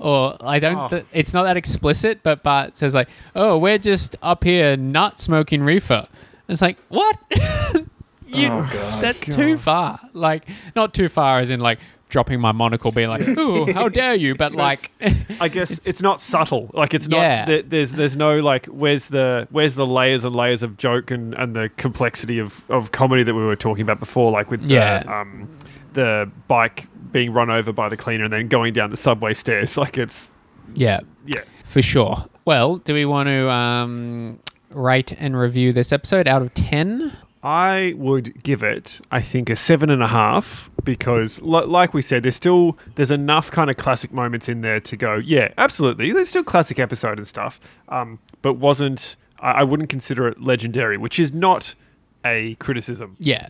or 0.00 0.36
I 0.40 0.58
don't. 0.58 0.76
Oh. 0.76 0.88
th- 0.88 1.04
it's 1.12 1.34
not 1.34 1.42
that 1.44 1.56
explicit, 1.58 2.20
but 2.22 2.42
Bart 2.42 2.76
says 2.76 2.94
like, 2.94 3.08
"Oh, 3.36 3.58
we're 3.58 3.78
just 3.78 4.16
up 4.22 4.42
here 4.44 4.76
not 4.76 5.20
smoking 5.20 5.62
reefer." 5.62 6.06
It's 6.48 6.62
like 6.62 6.78
what? 6.88 7.18
you, 8.26 8.48
Oh, 8.48 8.68
God. 8.72 9.02
that's 9.02 9.24
too 9.24 9.58
far. 9.58 10.00
Like 10.14 10.44
not 10.74 10.94
too 10.94 11.08
far, 11.10 11.40
as 11.40 11.50
in 11.50 11.60
like 11.60 11.78
dropping 12.12 12.40
my 12.40 12.52
monocle, 12.52 12.92
being 12.92 13.08
like, 13.08 13.26
"Ooh, 13.26 13.72
how 13.72 13.88
dare 14.00 14.14
you!" 14.14 14.36
But 14.36 14.52
like, 14.52 14.92
I 15.40 15.48
guess 15.48 15.70
it's, 15.86 16.00
not 16.02 16.20
subtle. 16.20 16.70
Like 16.74 16.94
it's 16.94 17.08
not. 17.08 17.16
Yeah. 17.16 17.44
there- 17.46 17.62
there's 17.62 17.92
there's 17.92 18.16
no 18.16 18.38
like 18.38 18.66
where's 18.66 19.06
the 19.08 19.48
where's 19.50 19.74
the 19.74 19.86
layers 19.86 20.22
and 20.24 20.36
layers 20.36 20.62
of 20.62 20.76
joke 20.76 21.10
and, 21.10 21.34
and 21.34 21.56
the 21.56 21.70
complexity 21.76 22.38
of, 22.38 22.62
of 22.68 22.92
comedy 22.92 23.22
that 23.24 23.34
we 23.34 23.44
were 23.44 23.56
talking 23.56 23.82
about 23.82 23.98
before, 23.98 24.30
like 24.30 24.50
with 24.50 24.62
Yeah. 24.62 25.02
the 25.02 25.12
um 25.20 25.48
the 25.94 26.30
bike 26.48 26.86
being 27.10 27.32
run 27.32 27.50
over 27.50 27.72
by 27.72 27.88
the 27.88 27.96
cleaner 27.96 28.24
and 28.24 28.32
then 28.32 28.48
going 28.48 28.72
down 28.72 28.90
the 28.90 28.96
subway 28.96 29.34
stairs. 29.34 29.76
Like 29.82 29.98
it's 29.98 30.30
yeah, 30.74 31.00
yeah. 31.26 31.42
for 31.64 31.82
sure. 31.82 32.26
Well, 32.44 32.76
do 32.76 32.94
we 32.94 33.04
want 33.04 33.28
to 33.28 33.50
um, 33.50 34.38
rate 34.70 35.12
and 35.18 35.36
review 35.38 35.72
this 35.72 35.92
episode 35.92 36.26
out 36.28 36.42
of 36.42 36.52
ten? 36.54 37.12
I 37.44 37.94
would 37.96 38.42
give 38.44 38.62
it, 38.62 39.00
I 39.10 39.20
think, 39.20 39.50
a 39.50 39.56
seven 39.56 39.90
and 39.90 40.02
a 40.02 40.06
half 40.06 40.70
because, 40.84 41.40
li- 41.42 41.64
like 41.64 41.94
we 41.94 42.02
said, 42.02 42.22
there's 42.22 42.36
still 42.36 42.78
there's 42.94 43.10
enough 43.10 43.50
kind 43.50 43.70
of 43.70 43.76
classic 43.76 44.12
moments 44.12 44.48
in 44.48 44.60
there 44.60 44.80
to 44.80 44.96
go. 44.96 45.16
Yeah, 45.16 45.52
absolutely. 45.58 46.12
There's 46.12 46.28
still 46.28 46.44
classic 46.44 46.78
episode 46.78 47.18
and 47.18 47.26
stuff, 47.26 47.60
um, 47.88 48.18
but 48.42 48.54
wasn't. 48.54 49.16
I, 49.40 49.50
I 49.52 49.62
wouldn't 49.62 49.88
consider 49.88 50.28
it 50.28 50.40
legendary, 50.40 50.96
which 50.96 51.18
is 51.18 51.32
not 51.32 51.74
a 52.24 52.54
criticism. 52.56 53.16
Yeah, 53.18 53.48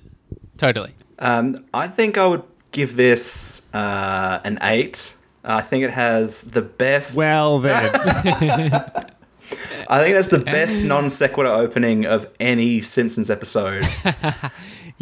totally. 0.56 0.94
Um, 1.18 1.64
I 1.72 1.88
think 1.88 2.18
I 2.18 2.26
would 2.26 2.42
give 2.72 2.96
this 2.96 3.68
uh, 3.74 4.40
an 4.44 4.58
eight. 4.62 5.16
I 5.44 5.60
think 5.60 5.84
it 5.84 5.90
has 5.90 6.42
the 6.42 6.62
best. 6.62 7.16
Well, 7.16 7.58
then, 7.58 7.92
I 9.88 10.00
think 10.02 10.14
that's 10.14 10.28
the 10.28 10.38
best 10.44 10.84
non 10.84 11.10
sequitur 11.10 11.50
opening 11.50 12.06
of 12.06 12.26
any 12.40 12.80
Simpsons 12.80 13.30
episode. 13.30 13.86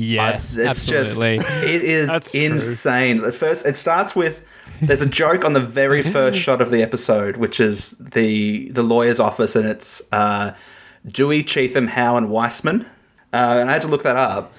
Yes, 0.01 0.57
it's 0.57 0.91
absolutely. 0.91 1.39
just 1.39 1.65
it 1.65 1.83
is 1.83 2.09
That's 2.09 2.33
true. 2.33 2.41
insane. 2.41 3.21
The 3.23 3.33
first 3.33 3.67
it 3.67 3.77
starts 3.77 4.15
with 4.17 4.43
there's 4.83 5.03
a 5.03 5.09
joke 5.09 5.45
on 5.45 5.53
the 5.53 5.61
very 5.61 6.03
first 6.17 6.39
shot 6.39 6.61
of 6.63 6.71
the 6.71 6.83
episode, 6.83 7.37
which 7.37 7.61
is 7.61 7.91
the 7.99 8.71
the 8.71 8.83
lawyer's 8.83 9.21
office, 9.21 9.55
and 9.57 9.67
it's 9.69 10.01
uh, 10.13 10.55
Dewey, 11.07 11.43
Cheatham, 11.43 11.87
Howe, 11.89 12.17
and 12.17 12.31
Weissman. 12.31 12.83
Uh, 13.33 13.59
and 13.61 13.71
I 13.71 13.75
had 13.75 13.83
to 13.83 13.89
look 13.89 14.03
that 14.05 14.17
up. 14.17 14.53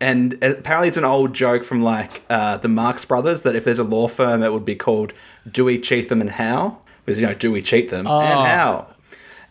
And 0.00 0.34
apparently, 0.42 0.88
it's 0.88 0.96
an 0.96 1.04
old 1.04 1.34
joke 1.34 1.64
from 1.64 1.82
like 1.82 2.22
uh, 2.28 2.56
the 2.58 2.68
Marx 2.68 3.04
Brothers 3.04 3.42
that 3.42 3.54
if 3.56 3.64
there's 3.64 3.78
a 3.78 3.84
law 3.84 4.06
firm, 4.08 4.42
it 4.42 4.52
would 4.52 4.64
be 4.64 4.74
called 4.76 5.12
Dewey, 5.50 5.78
Cheatham, 5.78 6.20
and 6.20 6.30
Howe 6.30 6.78
because 7.04 7.20
you 7.20 7.26
know 7.26 7.34
Dewey 7.34 7.62
Cheatham 7.62 8.06
Oh. 8.06 8.20
and 8.20 8.48
Howe. 8.48 8.86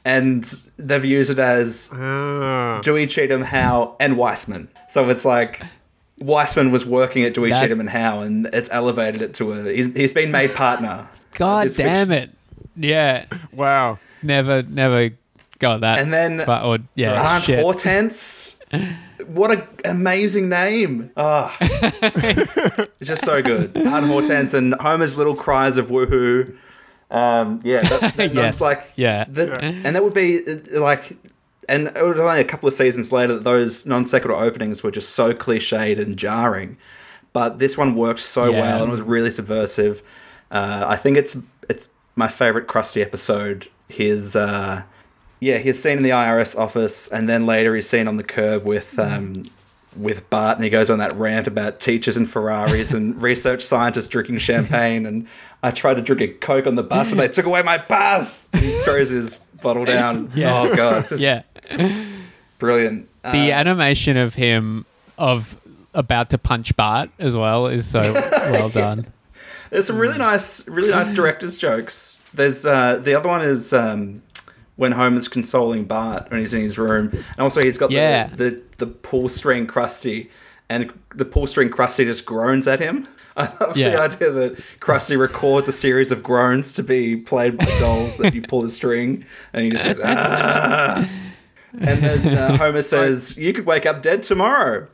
And 0.05 0.43
they've 0.77 1.05
used 1.05 1.31
it 1.31 1.39
as 1.39 1.89
Ah. 1.93 2.81
Dewey 2.83 3.07
Cheatham, 3.07 3.41
Howe, 3.41 3.95
and 3.99 4.17
Weissman. 4.17 4.67
So 4.93 5.09
it's 5.09 5.25
like 5.25 5.59
Weissman 6.19 6.71
was 6.71 6.85
working 6.85 7.23
at 7.23 7.33
Dewey 7.33 7.49
That- 7.49 7.61
Cheatham 7.63 7.79
and 7.79 7.89
Howe, 7.89 8.19
and 8.19 8.45
it's 8.53 8.69
elevated 8.71 9.23
it 9.23 9.33
to 9.35 9.51
a. 9.53 9.73
He's, 9.73 9.87
he's 9.87 10.13
been 10.13 10.29
made 10.29 10.53
partner. 10.53 11.09
God 11.31 11.67
damn 11.75 12.09
fiction. 12.09 12.11
it! 12.11 12.29
Yeah, 12.75 13.25
wow. 13.51 13.97
never, 14.21 14.61
never 14.61 15.09
got 15.57 15.81
that. 15.81 15.97
And 15.97 16.13
then 16.13 16.43
but 16.45 16.63
or 16.63 16.77
yeah, 16.93 17.19
Aunt 17.19 17.45
shit. 17.45 17.61
Hortense. 17.63 18.55
What 19.25 19.49
an 19.51 19.63
amazing 19.83 20.47
name! 20.49 21.09
Ah, 21.17 21.57
it's 21.61 22.91
just 23.09 23.25
so 23.25 23.41
good. 23.41 23.75
Aunt 23.75 24.05
Hortense 24.05 24.53
and 24.53 24.75
Homer's 24.75 25.17
little 25.17 25.35
cries 25.35 25.77
of 25.77 25.87
woohoo. 25.87 26.55
Um, 27.09 27.61
yeah, 27.63 27.81
that, 27.81 28.13
that, 28.17 28.33
Yes, 28.35 28.61
like 28.61 28.91
yeah. 28.95 29.25
the- 29.27 29.59
and 29.59 29.95
that 29.95 30.03
would 30.03 30.13
be 30.13 30.39
uh, 30.47 30.79
like, 30.81 31.17
and 31.69 31.87
it 31.87 32.03
was 32.03 32.19
only 32.19 32.39
a 32.41 32.43
couple 32.43 32.67
of 32.67 32.73
seasons 32.73 33.11
later 33.11 33.33
that 33.35 33.43
those 33.43 33.85
non 33.85 34.05
sequitur 34.05 34.35
openings 34.35 34.83
were 34.83 34.91
just 34.91 35.09
so 35.11 35.33
cliched 35.33 35.99
and 35.99 36.17
jarring. 36.17 36.77
But 37.33 37.59
this 37.59 37.77
one 37.77 37.95
worked 37.95 38.19
so 38.19 38.51
Yeah. 38.51 38.61
well 38.61 38.83
and 38.83 38.91
was 38.91 39.01
really 39.01 39.31
subversive. 39.31 40.01
Uh, 40.51 40.83
I 40.87 40.95
think 40.95 41.17
it's 41.17 41.35
it's 41.69 41.89
my 42.15 42.27
favorite 42.27 42.67
Krusty 42.67 43.01
episode. 43.01 43.67
His 43.89 44.35
uh, 44.35 44.83
yeah, 45.39 45.57
he's 45.57 45.81
seen 45.81 45.97
in 45.97 46.03
the 46.03 46.11
IRS 46.11 46.57
office, 46.57 47.07
and 47.07 47.27
then 47.27 47.45
later 47.45 47.75
he's 47.75 47.89
seen 47.89 48.07
on 48.07 48.17
the 48.17 48.23
curb 48.23 48.63
with 48.65 48.97
um, 48.99 49.43
with 49.97 50.27
Bart, 50.29 50.57
and 50.57 50.63
he 50.63 50.69
goes 50.69 50.89
on 50.89 50.99
that 50.99 51.15
rant 51.15 51.47
about 51.47 51.79
teachers 51.79 52.17
and 52.17 52.29
Ferraris 52.29 52.93
and 52.93 53.19
research 53.21 53.63
scientists 53.63 54.07
drinking 54.07 54.37
champagne. 54.39 55.05
And 55.05 55.27
I 55.61 55.71
tried 55.71 55.95
to 55.95 56.01
drink 56.01 56.21
a 56.21 56.27
Coke 56.29 56.67
on 56.67 56.75
the 56.75 56.83
bus, 56.83 57.11
and 57.11 57.19
they 57.19 57.27
took 57.27 57.45
away 57.45 57.61
my 57.63 57.77
pass. 57.77 58.49
He 58.53 58.71
throws 58.83 59.09
his 59.09 59.39
bottle 59.61 59.85
down. 59.85 60.31
Yeah. 60.35 60.61
Oh 60.61 60.75
god, 60.75 60.99
it's 60.99 61.09
just 61.09 61.21
Yeah, 61.23 61.43
brilliant. 62.59 63.09
the 63.23 63.51
Uh, 63.51 63.55
animation 63.55 64.17
of 64.17 64.35
him 64.35 64.85
of 65.17 65.57
about 65.93 66.29
to 66.31 66.37
punch 66.37 66.75
Bart 66.75 67.09
as 67.19 67.35
well 67.35 67.67
is 67.67 67.87
so 67.87 68.13
well 68.13 68.69
done. 68.83 69.05
There's 69.69 69.87
some 69.87 69.97
really 69.97 70.17
nice, 70.17 70.67
really 70.67 70.91
nice 70.91 71.09
director's 71.09 71.57
jokes. 71.57 72.19
There's 72.33 72.65
uh, 72.65 72.97
the 72.97 73.15
other 73.15 73.29
one 73.29 73.41
is 73.41 73.73
um, 73.73 74.21
when 74.75 74.91
Homer's 74.91 75.27
consoling 75.27 75.85
Bart 75.85 76.29
when 76.29 76.39
he's 76.39 76.53
in 76.53 76.61
his 76.61 76.77
room, 76.77 77.09
and 77.11 77.39
also 77.39 77.61
he's 77.61 77.77
got 77.77 77.91
Yeah. 77.91 78.27
the, 78.27 78.35
the 78.51 78.61
the 78.79 78.87
pull 78.87 79.29
string 79.29 79.65
Krusty, 79.67 80.29
and 80.69 80.91
the 81.15 81.25
pull 81.25 81.47
string 81.47 81.69
Krusty 81.69 82.05
just 82.05 82.25
groans 82.25 82.67
at 82.67 82.79
him. 82.79 83.07
I 83.37 83.45
love 83.59 83.73
the 83.73 83.99
idea 83.99 84.29
that 84.31 84.63
Krusty 84.79 85.17
records 85.17 85.67
a 85.67 85.71
series 85.71 86.11
of 86.11 86.21
groans 86.21 86.71
to 86.73 86.83
be 86.83 87.15
played 87.17 87.57
by 87.57 87.65
dolls 87.79 88.17
that 88.17 88.35
you 88.35 88.43
pull 88.43 88.61
the 88.61 88.69
string, 88.69 89.25
and 89.53 89.63
he 89.63 89.69
just 89.71 89.83
goes 89.85 89.99
ah. 90.03 91.09
And 91.79 92.03
then 92.03 92.37
uh, 92.37 92.57
Homer 92.57 92.81
says, 92.81 93.35
"You 93.37 93.53
could 93.53 93.65
wake 93.65 93.85
up 93.85 94.01
dead 94.01 94.21
tomorrow." 94.23 94.87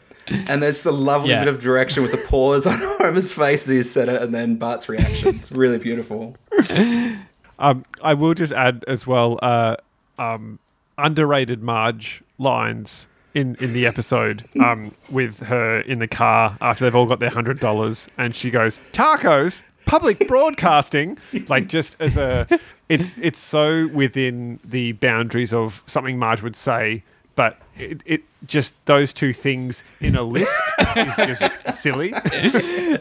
And 0.47 0.61
there's 0.61 0.85
a 0.85 0.91
lovely 0.91 1.31
Yeah. 1.31 1.39
bit 1.39 1.47
of 1.47 1.59
direction 1.59 2.03
with 2.03 2.11
the 2.11 2.19
pause 2.19 2.67
on 2.67 2.77
Homer's 2.81 3.33
face 3.33 3.63
as 3.63 3.69
he 3.69 3.81
said 3.81 4.09
it, 4.09 4.21
and 4.21 4.33
then 4.33 4.57
Bart's 4.57 4.87
reaction. 4.87 5.35
It's 5.35 5.51
really 5.51 5.77
beautiful. 5.79 6.35
Um, 7.61 7.83
I 8.01 8.13
will 8.13 8.33
just 8.33 8.53
add 8.53 8.85
as 8.87 9.05
well 9.05 9.37
uh, 9.41 9.75
um, 10.17 10.59
underrated 10.97 11.61
Marge 11.61 12.23
lines 12.37 13.09
in, 13.33 13.55
in 13.59 13.73
the 13.73 13.85
episode 13.85 14.45
um, 14.61 14.95
with 15.09 15.39
her 15.41 15.81
in 15.81 15.99
the 15.99 16.07
car 16.07 16.57
after 16.61 16.85
they've 16.85 16.95
all 16.95 17.05
got 17.05 17.19
their 17.19 17.31
hundred 17.31 17.59
dollars, 17.59 18.07
and 18.17 18.33
she 18.33 18.49
goes 18.49 18.79
tacos. 18.93 19.61
Public 19.89 20.27
broadcasting, 20.27 21.17
like 21.47 21.67
just 21.67 21.95
as 21.99 22.15
a, 22.15 22.47
it's 22.89 23.17
it's 23.17 23.39
so 23.39 23.87
within 23.87 24.59
the 24.63 24.91
boundaries 24.93 25.51
of 25.51 25.83
something 25.87 26.19
Marge 26.19 26.43
would 26.43 26.55
say, 26.55 27.03
but 27.35 27.57
it, 27.75 28.03
it 28.05 28.21
just 28.45 28.75
those 28.85 29.13
two 29.13 29.33
things 29.33 29.83
in 29.99 30.15
a 30.15 30.23
list 30.23 30.53
is 30.95 31.15
just 31.15 31.51
silly. 31.73 32.13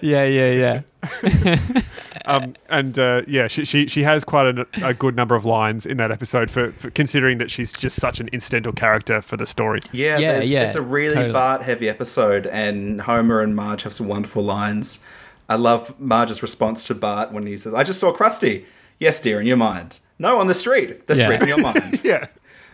Yeah, 0.00 0.24
yeah, 0.24 0.82
yeah. 1.02 1.82
um, 2.26 2.54
and 2.68 2.98
uh, 2.98 3.22
yeah, 3.26 3.48
she, 3.48 3.64
she 3.64 3.86
she 3.86 4.02
has 4.02 4.24
quite 4.24 4.58
a, 4.58 4.66
a 4.82 4.94
good 4.94 5.16
number 5.16 5.34
of 5.34 5.44
lines 5.44 5.84
in 5.84 5.96
that 5.96 6.10
episode 6.10 6.50
for, 6.50 6.70
for 6.72 6.90
considering 6.90 7.38
that 7.38 7.50
she's 7.50 7.72
just 7.72 8.00
such 8.00 8.20
an 8.20 8.28
incidental 8.28 8.72
character 8.72 9.20
for 9.20 9.36
the 9.36 9.46
story. 9.46 9.80
Yeah, 9.92 10.18
Yeah, 10.18 10.40
yeah, 10.40 10.62
it's 10.64 10.76
a 10.76 10.82
really 10.82 11.14
totally. 11.14 11.32
Bart 11.32 11.62
heavy 11.62 11.88
episode, 11.88 12.46
and 12.46 13.00
Homer 13.00 13.40
and 13.40 13.54
Marge 13.54 13.82
have 13.82 13.94
some 13.94 14.08
wonderful 14.08 14.42
lines. 14.42 15.00
I 15.48 15.56
love 15.56 15.98
Marge's 15.98 16.42
response 16.42 16.84
to 16.84 16.94
Bart 16.94 17.32
when 17.32 17.46
he 17.46 17.56
says, 17.58 17.74
"I 17.74 17.82
just 17.84 18.00
saw 18.00 18.12
Krusty." 18.14 18.64
Yes, 19.00 19.20
dear, 19.20 19.40
in 19.40 19.46
your 19.46 19.56
mind. 19.56 20.00
No, 20.18 20.38
on 20.40 20.46
the 20.48 20.54
street. 20.54 21.06
The 21.06 21.14
Yeah. 21.16 21.24
street 21.24 21.42
in 21.42 21.48
your 21.48 21.58
mind. 21.62 22.00
Yeah. 22.04 22.26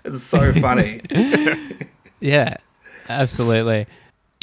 It's 0.04 0.22
so 0.22 0.52
funny. 0.52 1.00
Yeah, 2.20 2.56
absolutely. 3.08 3.86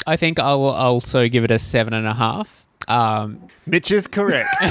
I 0.06 0.14
think 0.16 0.38
I'll 0.38 0.62
also 0.62 1.28
give 1.28 1.42
it 1.42 1.50
a 1.50 1.58
seven 1.58 1.92
and 1.94 2.06
a 2.06 2.14
half. 2.14 2.64
Um, 2.86 3.48
Mitch 3.66 3.90
is 3.90 4.06
correct. 4.06 4.48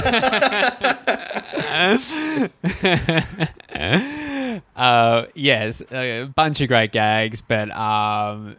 uh, 4.76 5.24
yes, 5.34 5.82
a 5.90 6.24
bunch 6.34 6.60
of 6.60 6.68
great 6.68 6.92
gags, 6.92 7.40
but 7.40 7.70
um, 7.70 8.56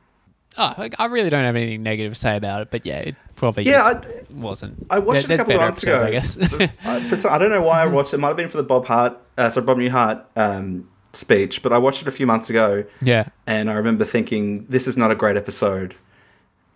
oh, 0.58 0.74
like, 0.78 0.96
I 1.00 1.06
really 1.06 1.30
don't 1.30 1.44
have 1.46 1.56
anything 1.56 1.84
negative 1.84 2.14
to 2.14 2.20
say 2.20 2.36
about 2.38 2.62
it. 2.62 2.72
But 2.72 2.86
yeah, 2.86 3.00
it 3.00 3.16
probably 3.36 3.64
Yeah, 3.64 3.94
just 4.02 4.32
wasn't. 4.32 4.86
I 4.90 5.00
watched 5.00 5.28
There- 5.28 5.36
it 5.36 5.40
a 5.42 5.44
couple 5.44 5.56
of 5.56 5.62
months 5.62 5.84
ago. 5.84 6.04
I 6.04 6.12
guess. 6.12 6.38
Uh, 6.38 7.16
some, 7.16 7.32
I 7.34 7.38
don't 7.38 7.50
know 7.52 7.62
why 7.62 7.82
I 7.82 7.86
watched 7.86 8.14
it. 8.14 8.18
It 8.18 8.20
might 8.20 8.30
have 8.30 8.38
been 8.38 8.50
for 8.50 8.58
the 8.58 8.64
Bob 8.64 8.86
Hart, 8.86 9.18
uh, 9.38 9.50
sorry, 9.50 9.66
Bob 9.66 9.78
Newhart 9.78 10.24
um, 10.36 10.88
speech, 11.14 11.62
but 11.64 11.72
I 11.74 11.78
watched 11.78 12.02
it 12.02 12.08
a 12.08 12.12
few 12.12 12.26
months 12.28 12.50
ago, 12.50 12.84
yeah, 13.02 13.26
and 13.48 13.70
I 13.70 13.74
remember 13.74 14.06
thinking, 14.06 14.66
"This 14.70 14.88
is 14.88 14.98
not 14.98 15.12
a 15.12 15.16
great 15.16 15.38
episode." 15.38 15.96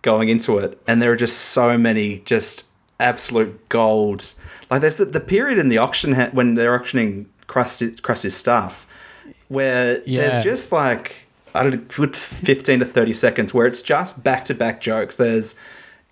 Going 0.02 0.28
into 0.28 0.58
it, 0.58 0.80
and 0.86 1.02
there 1.02 1.10
are 1.10 1.16
just 1.16 1.36
so 1.36 1.76
many 1.76 2.20
just 2.24 2.62
absolute 3.00 3.68
gold. 3.68 4.32
Like 4.70 4.80
there's 4.80 4.98
the, 4.98 5.04
the 5.06 5.18
period 5.20 5.58
in 5.58 5.70
the 5.70 5.78
auction 5.78 6.12
ha- 6.12 6.30
when 6.32 6.54
they're 6.54 6.72
auctioning 6.74 7.28
Krusty, 7.48 8.30
stuff, 8.30 8.86
where 9.48 10.00
Yeah. 10.06 10.20
there's 10.30 10.44
just 10.44 10.70
like 10.70 11.16
I 11.52 11.64
don't 11.64 11.72
know, 11.98 12.12
fifteen 12.12 12.78
to 12.78 12.84
thirty 12.84 13.12
seconds 13.12 13.52
where 13.52 13.66
it's 13.66 13.82
just 13.82 14.22
back 14.22 14.44
to 14.46 14.54
back 14.54 14.80
jokes. 14.80 15.16
There's 15.16 15.56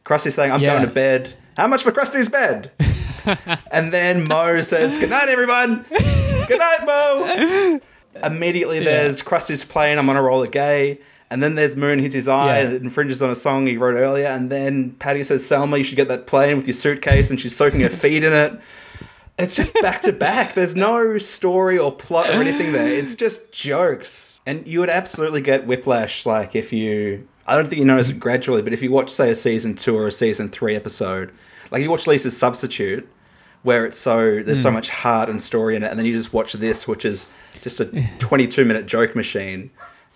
Krusty 0.06 0.30
saying, 0.32 0.52
"I'm 0.52 0.60
Yeah. 0.60 0.74
going 0.76 0.86
to 0.88 0.92
bed." 0.94 1.34
How 1.56 1.66
much 1.66 1.82
for 1.82 1.90
Krusty's 1.92 2.28
bed? 2.28 2.70
and 3.72 3.92
then 3.92 4.26
Moe 4.28 4.60
says, 4.60 4.96
"Good 4.98 5.10
night, 5.10 5.28
everyone. 5.28 5.84
Good 6.48 6.58
night, 6.60 6.84
Moe." 6.86 7.80
Immediately, 8.22 8.80
there's 8.80 9.20
Krusty's 9.22 9.64
playing 9.64 9.98
"I'm 9.98 10.08
on 10.08 10.16
a 10.16 10.22
roller 10.22 10.46
gay," 10.46 11.00
and 11.30 11.42
then 11.42 11.54
there's 11.54 11.76
Moon 11.76 11.98
hits 11.98 12.14
his 12.14 12.28
eye 12.28 12.58
Yeah. 12.58 12.64
and 12.66 12.74
it 12.74 12.82
infringes 12.82 13.20
on 13.20 13.30
a 13.30 13.34
song 13.34 13.66
he 13.66 13.76
wrote 13.76 13.96
earlier, 13.96 14.26
and 14.28 14.48
then 14.50 14.92
Patty 14.98 15.24
says, 15.24 15.44
"Selma, 15.44 15.76
you 15.78 15.84
should 15.84 15.96
get 15.96 16.08
that 16.08 16.26
plane 16.26 16.56
with 16.56 16.66
your 16.66 16.74
suitcase," 16.74 17.30
and 17.30 17.40
she's 17.40 17.54
soaking 17.56 17.80
her 17.80 17.90
feet 17.90 18.22
in 18.24 18.32
it. 18.32 18.52
It's 19.38 19.54
just 19.54 19.74
back 19.82 20.00
to 20.02 20.12
back. 20.12 20.54
There's 20.54 20.74
no 20.76 21.18
story 21.18 21.76
or 21.78 21.92
plot 21.92 22.30
or 22.30 22.34
anything 22.40 22.72
there. 22.72 22.88
It's 22.88 23.14
just 23.14 23.52
jokes. 23.52 24.40
And 24.46 24.66
you 24.66 24.80
would 24.80 24.88
absolutely 24.88 25.42
get 25.42 25.66
whiplash, 25.66 26.24
like 26.24 26.56
if 26.56 26.72
you. 26.72 27.28
I 27.46 27.54
don't 27.56 27.66
think 27.68 27.78
you 27.78 27.84
notice 27.84 28.08
it 28.08 28.18
gradually, 28.20 28.62
but 28.62 28.72
if 28.72 28.82
you 28.82 28.90
watch, 28.90 29.10
say, 29.10 29.30
a 29.30 29.34
season 29.34 29.74
two 29.74 29.96
or 29.96 30.06
a 30.06 30.12
season 30.12 30.48
three 30.48 30.74
episode, 30.76 31.32
like 31.70 31.82
you 31.82 31.90
watch 31.90 32.06
Lisa's 32.06 32.36
Substitute, 32.36 33.08
where 33.62 33.84
it's 33.86 33.96
so 33.98 34.42
there's 34.42 34.62
so 34.62 34.70
much 34.70 34.88
heart 34.88 35.28
and 35.28 35.40
story 35.40 35.76
in 35.76 35.82
it, 35.82 35.90
and 35.90 35.98
then 35.98 36.06
you 36.06 36.12
just 36.12 36.32
watch 36.32 36.52
this, 36.54 36.86
which 36.88 37.04
is 37.04 37.28
just 37.62 37.80
a 37.80 37.86
22 38.18 38.64
minute 38.64 38.86
joke 38.86 39.14
machine. 39.16 39.70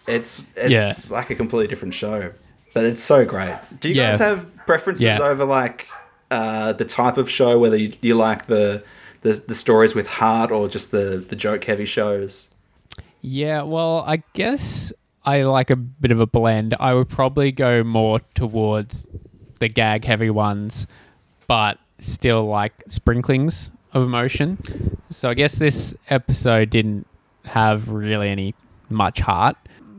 It's 0.07 0.45
it's 0.57 0.71
Yeah. 1.11 1.15
like 1.17 1.31
a 1.31 1.35
completely 1.35 1.69
different 1.69 1.95
show, 1.95 2.33
but 2.75 2.85
it's 2.85 3.03
so 3.03 3.25
great. 3.25 3.55
Do 3.81 3.89
you 3.89 3.95
Yeah. 3.95 4.11
guys 4.11 4.21
have 4.21 4.47
preferences 4.67 5.05
Yeah. 5.05 5.19
over 5.21 5.45
like 5.45 5.87
uh, 6.31 6.73
the 6.75 6.85
type 6.85 7.17
of 7.17 7.29
show, 7.29 7.59
whether 7.59 7.77
you, 7.77 7.93
you 8.03 8.15
like 8.15 8.47
the, 8.47 8.83
the 9.23 9.43
the 9.49 9.55
stories 9.55 9.95
with 9.97 10.07
heart 10.07 10.51
or 10.53 10.69
just 10.69 10.91
the 10.93 11.17
the 11.29 11.35
joke 11.37 11.65
heavy 11.65 11.87
shows? 11.87 12.47
Yeah, 13.23 13.63
well, 13.63 14.05
I 14.07 14.23
guess 14.33 14.93
I 15.25 15.43
like 15.43 15.71
a 15.71 15.77
bit 15.77 16.11
of 16.11 16.21
a 16.21 16.27
blend. 16.27 16.75
I 16.81 16.95
would 16.95 17.09
probably 17.09 17.53
go 17.53 17.83
more 17.85 18.21
towards 18.35 19.07
the 19.59 19.69
gag 19.69 20.05
heavy 20.05 20.31
ones, 20.31 20.87
but 21.47 21.79
still 21.99 22.47
like 22.47 22.73
sprinklings 22.89 23.71
of 23.93 24.03
emotion. 24.03 24.59
So 25.11 25.29
I 25.29 25.35
guess 25.35 25.59
this 25.59 25.95
episode 26.09 26.71
didn't 26.71 27.07
have 27.45 27.89
really 27.89 28.29
any 28.31 28.55
much 28.89 29.21
heart, 29.21 29.57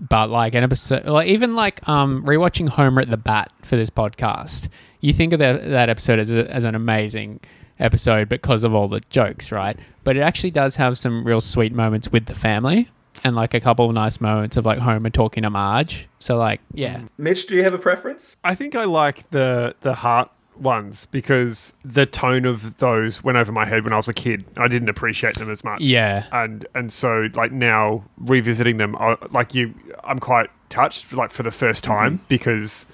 but 0.10 0.30
like 0.30 0.56
an 0.56 0.64
episode, 0.64 1.06
like 1.06 1.28
even 1.28 1.56
like 1.56 1.88
um 1.88 2.24
rewatching 2.26 2.70
Homer 2.70 3.02
at 3.02 3.10
the 3.10 3.18
Bat 3.18 3.52
for 3.62 3.76
this 3.76 3.90
podcast, 3.90 4.70
you 5.00 5.14
think 5.14 5.34
of 5.34 5.40
that 5.40 5.70
that 5.70 5.90
episode 5.90 6.20
as 6.20 6.32
a, 6.32 6.52
as 6.52 6.64
an 6.64 6.74
amazing 6.74 7.40
episode 7.80 8.30
because 8.30 8.64
of 8.64 8.74
all 8.74 8.88
the 8.88 9.02
jokes, 9.10 9.52
right? 9.52 9.78
But 10.04 10.18
it 10.18 10.22
actually 10.22 10.52
does 10.52 10.78
have 10.78 10.98
some 10.98 11.24
real 11.24 11.42
sweet 11.42 11.74
moments 11.74 12.12
with 12.12 12.26
the 12.26 12.36
family 12.36 12.90
and 13.24 13.36
like 13.36 13.54
a 13.54 13.60
couple 13.60 13.88
of 13.88 13.94
nice 13.94 14.20
moments 14.20 14.58
of 14.58 14.66
like 14.66 14.80
Homer 14.80 15.10
talking 15.10 15.44
to 15.44 15.50
Marge. 15.50 16.08
So 16.20 16.38
like, 16.38 16.62
yeah, 16.74 17.04
Mitch, 17.18 17.48
do 17.48 17.56
you 17.56 17.64
have 17.64 17.74
a 17.74 17.80
preference? 17.80 18.38
I 18.44 18.56
think 18.56 18.76
I 18.76 18.86
like 18.86 19.30
the 19.32 19.76
the 19.82 19.96
heart 19.96 20.32
ones 20.58 21.08
because 21.08 21.74
the 21.84 22.06
tone 22.06 22.46
of 22.46 22.78
those 22.78 23.24
went 23.24 23.38
over 23.38 23.52
my 23.52 23.66
head 23.66 23.84
when 23.84 23.94
I 23.94 23.98
was 23.98 24.08
a 24.08 24.14
kid. 24.14 24.46
I 24.58 24.68
didn't 24.68 24.90
appreciate 24.90 25.36
them 25.36 25.50
as 25.50 25.64
much. 25.64 25.82
yeah, 25.82 26.26
and 26.32 26.66
and 26.76 26.92
so 26.92 27.28
like 27.34 27.52
now 27.52 28.04
revisiting 28.18 28.78
them, 28.78 28.96
I, 28.96 29.18
like 29.32 29.54
you, 29.56 29.74
I'm 30.04 30.20
quite 30.20 30.50
touched 30.70 31.12
like 31.14 31.32
for 31.32 31.44
the 31.44 31.52
first 31.52 31.84
time 31.84 32.22
because 32.28 32.86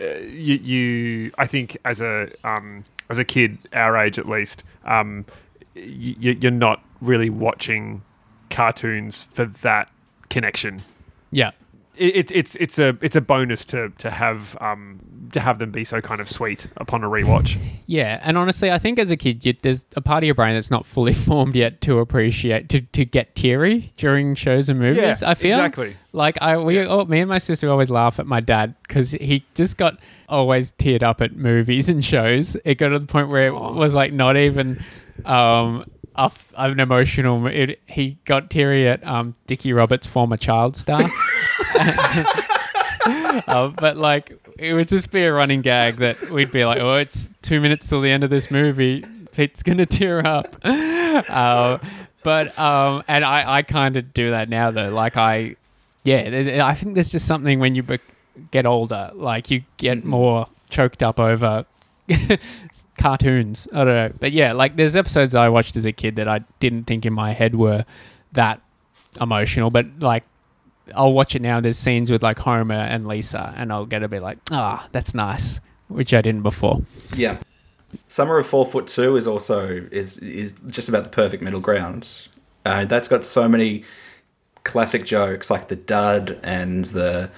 uh, 0.00 0.04
you, 0.18 0.54
you, 0.54 1.32
I 1.38 1.46
think 1.46 1.76
as 1.84 2.00
a 2.00 2.30
um, 2.44 2.84
as 3.10 3.18
a 3.18 3.24
kid 3.24 3.58
our 3.72 3.96
age 3.96 4.18
at 4.18 4.28
least, 4.28 4.64
um, 4.84 5.24
you, 5.74 6.36
you're 6.40 6.50
not 6.50 6.82
really 7.00 7.30
watching 7.30 8.02
cartoons 8.54 9.24
for 9.24 9.44
that 9.44 9.90
connection. 10.30 10.80
yeah, 11.30 11.50
It, 11.96 12.16
it, 12.16 12.30
it's 12.32 12.56
it's 12.56 12.78
a 12.78 12.96
it's 13.02 13.16
a 13.16 13.20
bonus 13.20 13.64
to 13.66 13.90
to 13.98 14.10
have 14.10 14.56
um 14.60 15.00
to 15.32 15.40
have 15.40 15.58
them 15.58 15.70
be 15.72 15.82
so 15.84 16.00
kind 16.00 16.20
of 16.20 16.28
sweet 16.28 16.66
upon 16.76 17.02
a 17.02 17.08
rewatch. 17.08 17.58
yeah. 17.86 18.20
And 18.22 18.38
honestly, 18.38 18.70
I 18.70 18.78
think 18.78 18.98
as 19.00 19.10
a 19.10 19.16
kid, 19.16 19.44
you, 19.44 19.52
there's 19.62 19.84
a 19.96 20.00
part 20.00 20.22
of 20.22 20.26
your 20.26 20.34
brain 20.36 20.54
that's 20.54 20.70
not 20.70 20.86
fully 20.86 21.12
formed 21.28 21.56
yet 21.56 21.80
to 21.82 21.98
appreciate 21.98 22.68
to, 22.68 22.80
to 22.80 23.04
get 23.04 23.34
teary 23.34 23.92
during 23.96 24.34
shows 24.36 24.68
and 24.68 24.78
movies. 24.78 25.22
Yeah, 25.22 25.30
I 25.30 25.34
feel 25.34 25.58
exactly. 25.58 25.96
Like 26.12 26.40
I, 26.40 26.56
we, 26.58 26.78
oh, 26.86 27.04
me 27.06 27.20
and 27.20 27.28
my 27.28 27.38
sister 27.38 27.68
always 27.68 27.90
laugh 27.90 28.20
at 28.20 28.26
my 28.26 28.40
dad 28.40 28.76
because 28.86 29.10
he 29.10 29.44
just 29.54 29.76
got 29.76 29.98
always 30.28 30.72
teared 30.72 31.02
up 31.02 31.20
at 31.20 31.34
movies 31.34 31.88
and 31.88 32.04
shows. 32.04 32.56
It 32.64 32.76
got 32.76 32.90
to 32.90 32.98
the 33.00 33.06
point 33.06 33.28
where 33.28 33.46
it 33.48 33.54
was 33.54 33.94
like 33.94 34.12
not 34.12 34.36
even 34.36 34.82
um, 35.24 35.84
f- 36.16 36.52
an 36.56 36.80
emotional. 36.80 37.46
It, 37.46 37.80
he 37.86 38.18
got 38.24 38.50
teary 38.50 38.88
at 38.88 39.06
um, 39.06 39.34
Dickie 39.46 39.72
Roberts' 39.72 40.06
former 40.06 40.36
child 40.36 40.76
star. 40.76 41.02
uh, 41.74 43.68
but 43.76 43.96
like 43.96 44.38
it 44.58 44.74
would 44.74 44.88
just 44.88 45.10
be 45.10 45.22
a 45.24 45.32
running 45.32 45.62
gag 45.62 45.96
that 45.96 46.30
we'd 46.30 46.50
be 46.50 46.64
like, 46.64 46.80
"Oh, 46.80 46.94
it's 46.94 47.28
two 47.42 47.60
minutes 47.60 47.88
till 47.88 48.00
the 48.00 48.10
end 48.10 48.24
of 48.24 48.30
this 48.30 48.50
movie. 48.50 49.04
Pete's 49.32 49.62
gonna 49.62 49.86
tear 49.86 50.26
up." 50.26 50.56
Uh, 51.14 51.78
but 52.24 52.58
um, 52.58 53.04
and 53.06 53.24
I, 53.24 53.58
I 53.58 53.62
kind 53.62 53.96
of 53.96 54.12
do 54.12 54.30
that 54.30 54.48
now 54.48 54.72
though. 54.72 54.92
Like 54.92 55.16
I, 55.16 55.54
yeah, 56.02 56.66
I 56.66 56.74
think 56.74 56.94
there's 56.94 57.12
just 57.12 57.28
something 57.28 57.60
when 57.60 57.76
you 57.76 57.84
be- 57.84 58.00
get 58.50 58.66
older, 58.66 59.12
like 59.14 59.48
you 59.48 59.62
get 59.76 60.04
more 60.04 60.48
choked 60.70 61.04
up 61.04 61.20
over 61.20 61.66
cartoons. 62.98 63.68
I 63.72 63.84
don't 63.84 63.94
know, 63.94 64.12
but 64.18 64.32
yeah, 64.32 64.52
like 64.52 64.76
there's 64.76 64.96
episodes 64.96 65.34
I 65.34 65.48
watched 65.48 65.76
as 65.76 65.84
a 65.84 65.92
kid 65.92 66.16
that 66.16 66.28
I 66.28 66.40
didn't 66.60 66.84
think 66.84 67.06
in 67.06 67.12
my 67.12 67.32
head 67.32 67.54
were 67.54 67.84
that 68.32 68.60
emotional, 69.20 69.70
but 69.70 69.86
like 70.00 70.24
I'll 70.94 71.12
watch 71.12 71.34
it 71.34 71.42
now. 71.42 71.60
There's 71.60 71.78
scenes 71.78 72.10
with 72.10 72.22
like 72.22 72.38
Homer 72.38 72.74
and 72.74 73.06
Lisa, 73.06 73.54
and 73.56 73.72
I'll 73.72 73.86
get 73.86 74.02
a 74.02 74.08
bit 74.08 74.22
like, 74.22 74.38
ah, 74.50 74.86
that's 74.92 75.14
nice, 75.14 75.60
which 75.88 76.12
I 76.12 76.20
didn't 76.20 76.42
before. 76.42 76.82
Yeah. 77.16 77.38
Summer 78.08 78.38
of 78.38 78.46
Four 78.46 78.66
Foot 78.66 78.86
Two 78.86 79.16
is 79.16 79.26
also 79.26 79.86
is 79.90 80.18
is 80.18 80.52
just 80.66 80.88
about 80.88 81.04
the 81.04 81.10
perfect 81.10 81.42
middle 81.42 81.60
ground. 81.60 82.28
Uh, 82.66 82.84
that's 82.84 83.08
got 83.08 83.24
so 83.24 83.48
many 83.48 83.84
classic 84.64 85.04
jokes 85.04 85.50
like 85.50 85.68
the 85.68 85.76
dud 85.76 86.40
and 86.42 86.86
the 86.86 87.30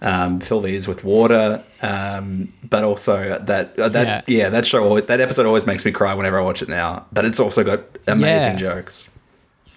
um, 0.00 0.40
fill 0.40 0.60
these 0.60 0.86
with 0.88 1.04
water, 1.04 1.62
um, 1.82 2.52
but 2.68 2.84
also 2.84 3.38
that 3.38 3.78
uh, 3.78 3.88
that 3.88 4.06
Yeah. 4.28 4.36
yeah. 4.36 4.48
that 4.50 4.66
show 4.66 5.00
that 5.00 5.20
episode 5.20 5.46
always 5.46 5.66
makes 5.66 5.84
me 5.84 5.92
cry 5.92 6.14
whenever 6.14 6.38
I 6.38 6.42
watch 6.42 6.62
it 6.62 6.68
now. 6.68 7.06
But 7.12 7.24
it's 7.24 7.40
also 7.40 7.64
got 7.64 7.80
amazing 8.06 8.54
Yeah. 8.54 8.74
jokes. 8.74 9.08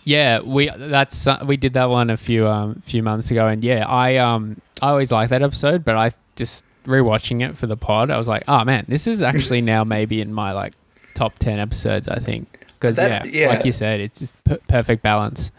Yeah, 0.04 0.40
we 0.42 0.70
that's 0.76 1.28
uh, 1.28 1.44
we 1.46 1.58
did 1.58 1.74
that 1.74 1.90
one 1.90 2.10
a 2.10 2.18
few 2.18 2.48
um 2.48 2.82
few 2.84 3.04
months 3.04 3.30
ago, 3.32 3.48
and 3.48 3.64
yeah, 3.64 3.86
I 3.88 4.18
um 4.18 4.58
I 4.82 4.90
always 4.90 5.12
like 5.12 5.30
that 5.30 5.42
episode, 5.44 5.84
but 5.86 5.96
I 5.96 6.12
just 6.36 6.66
rewatching 6.86 7.42
it 7.48 7.56
for 7.56 7.68
the 7.68 7.78
pod, 7.78 8.10
I 8.10 8.18
was 8.18 8.28
like, 8.28 8.44
oh 8.48 8.64
man, 8.66 8.86
this 8.88 9.06
is 9.06 9.22
actually 9.22 9.62
now 9.74 9.84
maybe 9.84 10.20
in 10.22 10.34
my 10.34 10.52
like 10.54 10.74
top 11.14 11.38
ten 11.40 11.60
episodes, 11.60 12.08
I 12.08 12.18
think, 12.18 12.66
because 12.80 12.98
yeah, 12.98 13.24
yeah. 13.26 13.48
like 13.50 13.66
you 13.66 13.72
said, 13.72 14.00
it's 14.00 14.20
just 14.20 14.44
per- 14.44 14.60
perfect 14.68 15.04
balance. 15.04 15.52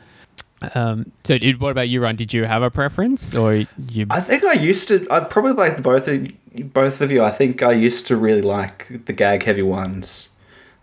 Um, 0.75 1.13
so 1.25 1.39
what 1.59 1.71
about 1.71 1.89
you, 1.89 2.03
Ron? 2.03 2.17
Did 2.17 2.33
you 2.33 2.45
have 2.45 2.63
a 2.63 2.71
preference, 2.71 3.35
or 3.35 3.55
you? 3.89 4.07
I 4.11 4.21
think 4.21 4.45
I 4.45 4.55
used 4.55 4.89
to. 4.89 5.07
I 5.11 5.21
probably 5.21 5.53
like 5.53 5.77
the 5.77 5.83
both 5.83 6.09
of 6.09 6.29
both 6.73 7.01
of 7.01 7.11
you. 7.11 7.23
I 7.23 7.31
think 7.31 7.63
I 7.63 7.73
used 7.73 8.07
to 8.09 8.17
really 8.17 8.43
like 8.43 9.05
the 9.07 9.13
gag 9.13 9.43
heavy 9.43 9.63
ones. 9.63 10.29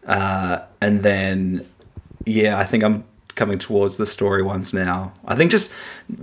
Uh, 0.06 0.60
and 0.82 1.04
then, 1.04 1.68
yeah, 2.26 2.58
I 2.58 2.64
think 2.64 2.84
I'm 2.84 3.04
coming 3.36 3.58
towards 3.58 3.98
the 3.98 4.06
story 4.06 4.42
ones 4.42 4.74
now. 4.74 5.14
I 5.26 5.36
think 5.36 5.52
just 5.52 5.72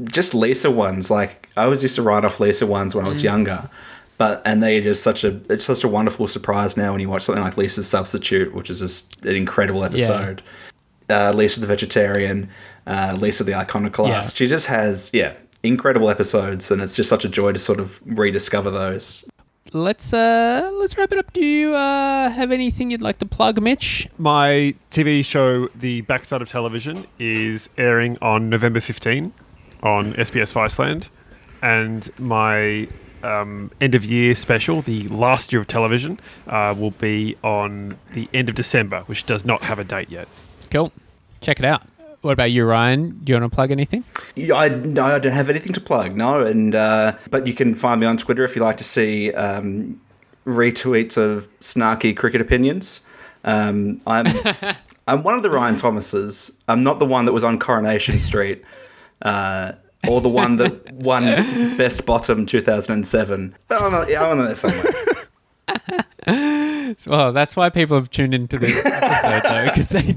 just 0.05 0.35
Lisa 0.35 0.71
ones. 0.71 1.11
Like 1.11 1.49
I 1.57 1.65
always 1.65 1.83
used 1.83 1.97
to 1.97 2.03
write 2.03 2.25
off 2.25 2.41
Lisa 2.41 2.67
ones 2.67 2.95
when 2.95 3.05
I 3.05 3.09
was 3.09 3.23
younger, 3.23 3.69
but 4.19 4.43
and 4.45 4.63
they 4.63 4.79
are 4.79 4.83
just 4.83 5.03
such 5.03 5.25
a 5.25 5.41
it's 5.49 5.65
such 5.65 5.83
a 5.83 5.89
wonderful 5.89 6.29
surprise 6.29 6.77
now 6.77 6.93
when 6.93 7.01
you 7.01 7.09
watch 7.09 7.23
something 7.23 7.43
like 7.43 7.57
Lisa's 7.57 7.89
Substitute, 7.89 8.55
which 8.55 8.71
is 8.71 8.81
just 8.81 9.25
an 9.25 9.35
incredible 9.35 9.83
episode. 9.83 10.43
Uh, 11.09 11.33
Lisa 11.33 11.61
the 11.61 11.67
vegetarian, 11.67 12.51
uh, 12.87 13.17
Lisa 13.19 13.45
the 13.45 13.55
iconoclast. 13.55 14.35
Yeah. 14.35 14.37
She 14.37 14.47
just 14.47 14.67
has 14.67 15.11
yeah 15.13 15.35
incredible 15.63 16.11
episodes, 16.11 16.71
and 16.71 16.81
it's 16.81 16.97
just 16.97 17.09
such 17.09 17.25
a 17.25 17.29
joy 17.29 17.53
to 17.53 17.59
sort 17.59 17.81
of 17.81 18.01
rediscover 18.05 18.71
those. 18.71 19.25
Let's 19.73 20.13
uh 20.13 20.71
let's 20.75 20.97
wrap 20.97 21.13
it 21.13 21.19
up. 21.19 21.33
Do 21.33 21.45
you 21.45 21.75
uh 21.75 22.31
have 22.31 22.53
anything 22.53 22.91
you'd 22.91 23.03
like 23.03 23.19
to 23.19 23.27
plug, 23.27 23.61
Mitch? 23.61 24.09
My 24.17 24.75
TV 24.91 25.25
show, 25.25 25.67
The 25.75 26.03
Backside 26.03 26.41
of 26.41 26.49
Television, 26.49 27.07
is 27.19 27.69
airing 27.77 28.17
on 28.23 28.49
November 28.49 28.81
15 28.81 29.33
on 29.83 30.13
SBS 30.15 30.53
Viceland. 30.53 31.09
And 31.63 32.11
my 32.19 32.87
um, 33.23 33.71
end 33.81 33.95
of 33.95 34.05
year 34.05 34.35
special, 34.35 34.83
The 34.83 35.09
Last 35.09 35.53
Year 35.53 35.61
of 35.63 35.67
Television, 35.67 36.21
uh, 36.47 36.75
will 36.79 36.93
be 36.93 37.37
on 37.43 37.99
the 38.13 38.29
end 38.33 38.49
of 38.49 38.55
December, 38.55 39.01
which 39.07 39.27
does 39.27 39.45
not 39.45 39.63
have 39.63 39.79
a 39.79 39.85
date 39.85 40.11
yet. 40.11 40.29
Cool. 40.71 40.93
Check 41.41 41.59
it 41.59 41.65
out. 41.65 41.83
What 42.23 42.33
about 42.33 42.51
you, 42.51 42.65
Ryan? 42.65 43.21
Do 43.23 43.33
you 43.33 43.41
want 43.41 43.51
to 43.51 43.55
plug 43.55 43.71
anything? 43.71 44.05
I, 44.37 44.69
no, 44.69 45.05
I 45.05 45.19
don't 45.19 45.33
have 45.33 45.49
anything 45.49 45.73
to 45.75 45.81
plug, 45.81 46.17
no. 46.17 46.45
And 46.45 46.75
uh, 46.75 47.17
but 47.31 47.47
you 47.47 47.55
can 47.55 47.75
find 47.75 48.01
me 48.01 48.07
on 48.07 48.17
Twitter 48.17 48.45
if 48.45 48.57
you 48.57 48.63
like 48.63 48.79
to 48.79 48.85
see 48.85 49.33
um, 49.33 50.01
retweets 50.45 51.17
of 51.17 51.49
snarky 51.61 52.17
cricket 52.17 52.41
opinions. 52.41 53.01
Um, 53.45 54.01
I'm 54.07 54.27
I'm 55.09 55.23
one 55.23 55.35
of 55.35 55.43
the 55.43 55.51
Ryan 55.51 55.77
Thomases. 55.77 56.57
I'm 56.69 56.83
not 56.83 56.99
the 56.99 57.07
one 57.07 57.27
that 57.27 57.33
was 57.33 57.45
on 57.45 57.59
Coronation 57.59 58.19
Street, 58.19 58.65
uh, 59.23 59.73
or 60.09 60.21
the 60.21 60.29
one 60.29 60.57
that 60.57 60.93
won 60.93 61.23
Best 61.77 62.07
Bottom 62.07 62.45
2007. 62.45 63.55
But 63.69 63.83
I'm, 63.83 63.93
not, 63.93 64.13
I'm 64.13 64.39
on 64.39 64.45
there 64.45 64.55
somewhere. 64.57 64.93
Well, 67.07 67.33
that's 67.33 67.57
why 67.57 67.71
people 67.71 67.97
have 67.97 68.11
tuned 68.11 68.33
into 68.33 68.59
this 68.59 68.85
episode, 68.85 69.43
though, 69.43 69.65
because 69.65 69.89
they. 69.89 70.15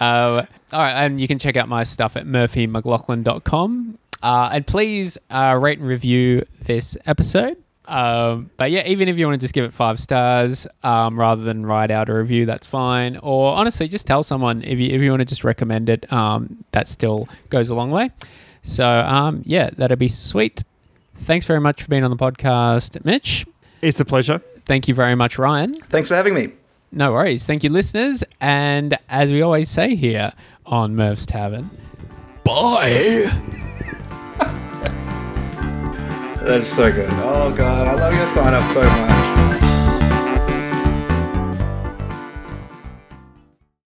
Uh, 0.00 0.46
all 0.72 0.80
right, 0.80 1.04
and 1.04 1.20
you 1.20 1.28
can 1.28 1.38
check 1.38 1.56
out 1.56 1.68
my 1.68 1.82
stuff 1.82 2.16
at 2.16 2.26
murphymclaughlin.com. 2.26 3.98
Uh, 4.22 4.50
and 4.52 4.66
please 4.66 5.18
uh, 5.30 5.58
rate 5.60 5.78
and 5.78 5.86
review 5.88 6.44
this 6.62 6.96
episode. 7.06 7.56
Um, 7.86 8.50
but 8.56 8.70
yeah, 8.70 8.86
even 8.86 9.08
if 9.08 9.18
you 9.18 9.26
want 9.26 9.40
to 9.40 9.44
just 9.44 9.52
give 9.52 9.64
it 9.64 9.72
five 9.72 9.98
stars 9.98 10.66
um, 10.84 11.18
rather 11.18 11.42
than 11.42 11.66
write 11.66 11.90
out 11.90 12.08
a 12.08 12.14
review, 12.14 12.46
that's 12.46 12.66
fine. 12.66 13.16
Or 13.16 13.52
honestly, 13.54 13.88
just 13.88 14.06
tell 14.06 14.22
someone 14.22 14.62
if 14.62 14.78
you 14.78 14.94
if 14.94 15.02
you 15.02 15.10
want 15.10 15.20
to 15.20 15.26
just 15.26 15.42
recommend 15.42 15.88
it. 15.88 16.10
Um, 16.12 16.64
that 16.70 16.86
still 16.86 17.28
goes 17.48 17.70
a 17.70 17.74
long 17.74 17.90
way. 17.90 18.10
So 18.62 18.86
um, 18.88 19.42
yeah, 19.44 19.70
that'd 19.70 19.98
be 19.98 20.08
sweet. 20.08 20.62
Thanks 21.16 21.46
very 21.46 21.60
much 21.60 21.82
for 21.82 21.88
being 21.88 22.04
on 22.04 22.10
the 22.10 22.16
podcast, 22.16 23.04
Mitch. 23.04 23.44
It's 23.82 23.98
a 23.98 24.04
pleasure. 24.04 24.40
Thank 24.66 24.86
you 24.86 24.94
very 24.94 25.16
much, 25.16 25.38
Ryan. 25.38 25.72
Thanks 25.74 26.08
for 26.08 26.14
having 26.14 26.34
me. 26.34 26.59
No 26.92 27.12
worries. 27.12 27.46
Thank 27.46 27.62
you, 27.62 27.70
listeners. 27.70 28.24
And 28.40 28.98
as 29.08 29.30
we 29.30 29.42
always 29.42 29.68
say 29.68 29.94
here 29.94 30.32
on 30.66 30.96
Merv's 30.96 31.26
Tavern, 31.26 31.70
bye. 32.44 33.30
That's 36.42 36.68
so 36.68 36.90
good. 36.90 37.08
Oh 37.12 37.54
god, 37.56 37.86
I 37.86 37.94
love 37.94 38.14
your 38.14 38.26
sign 38.26 38.54
up 38.54 38.66
so 38.68 38.82
much. 38.82 39.29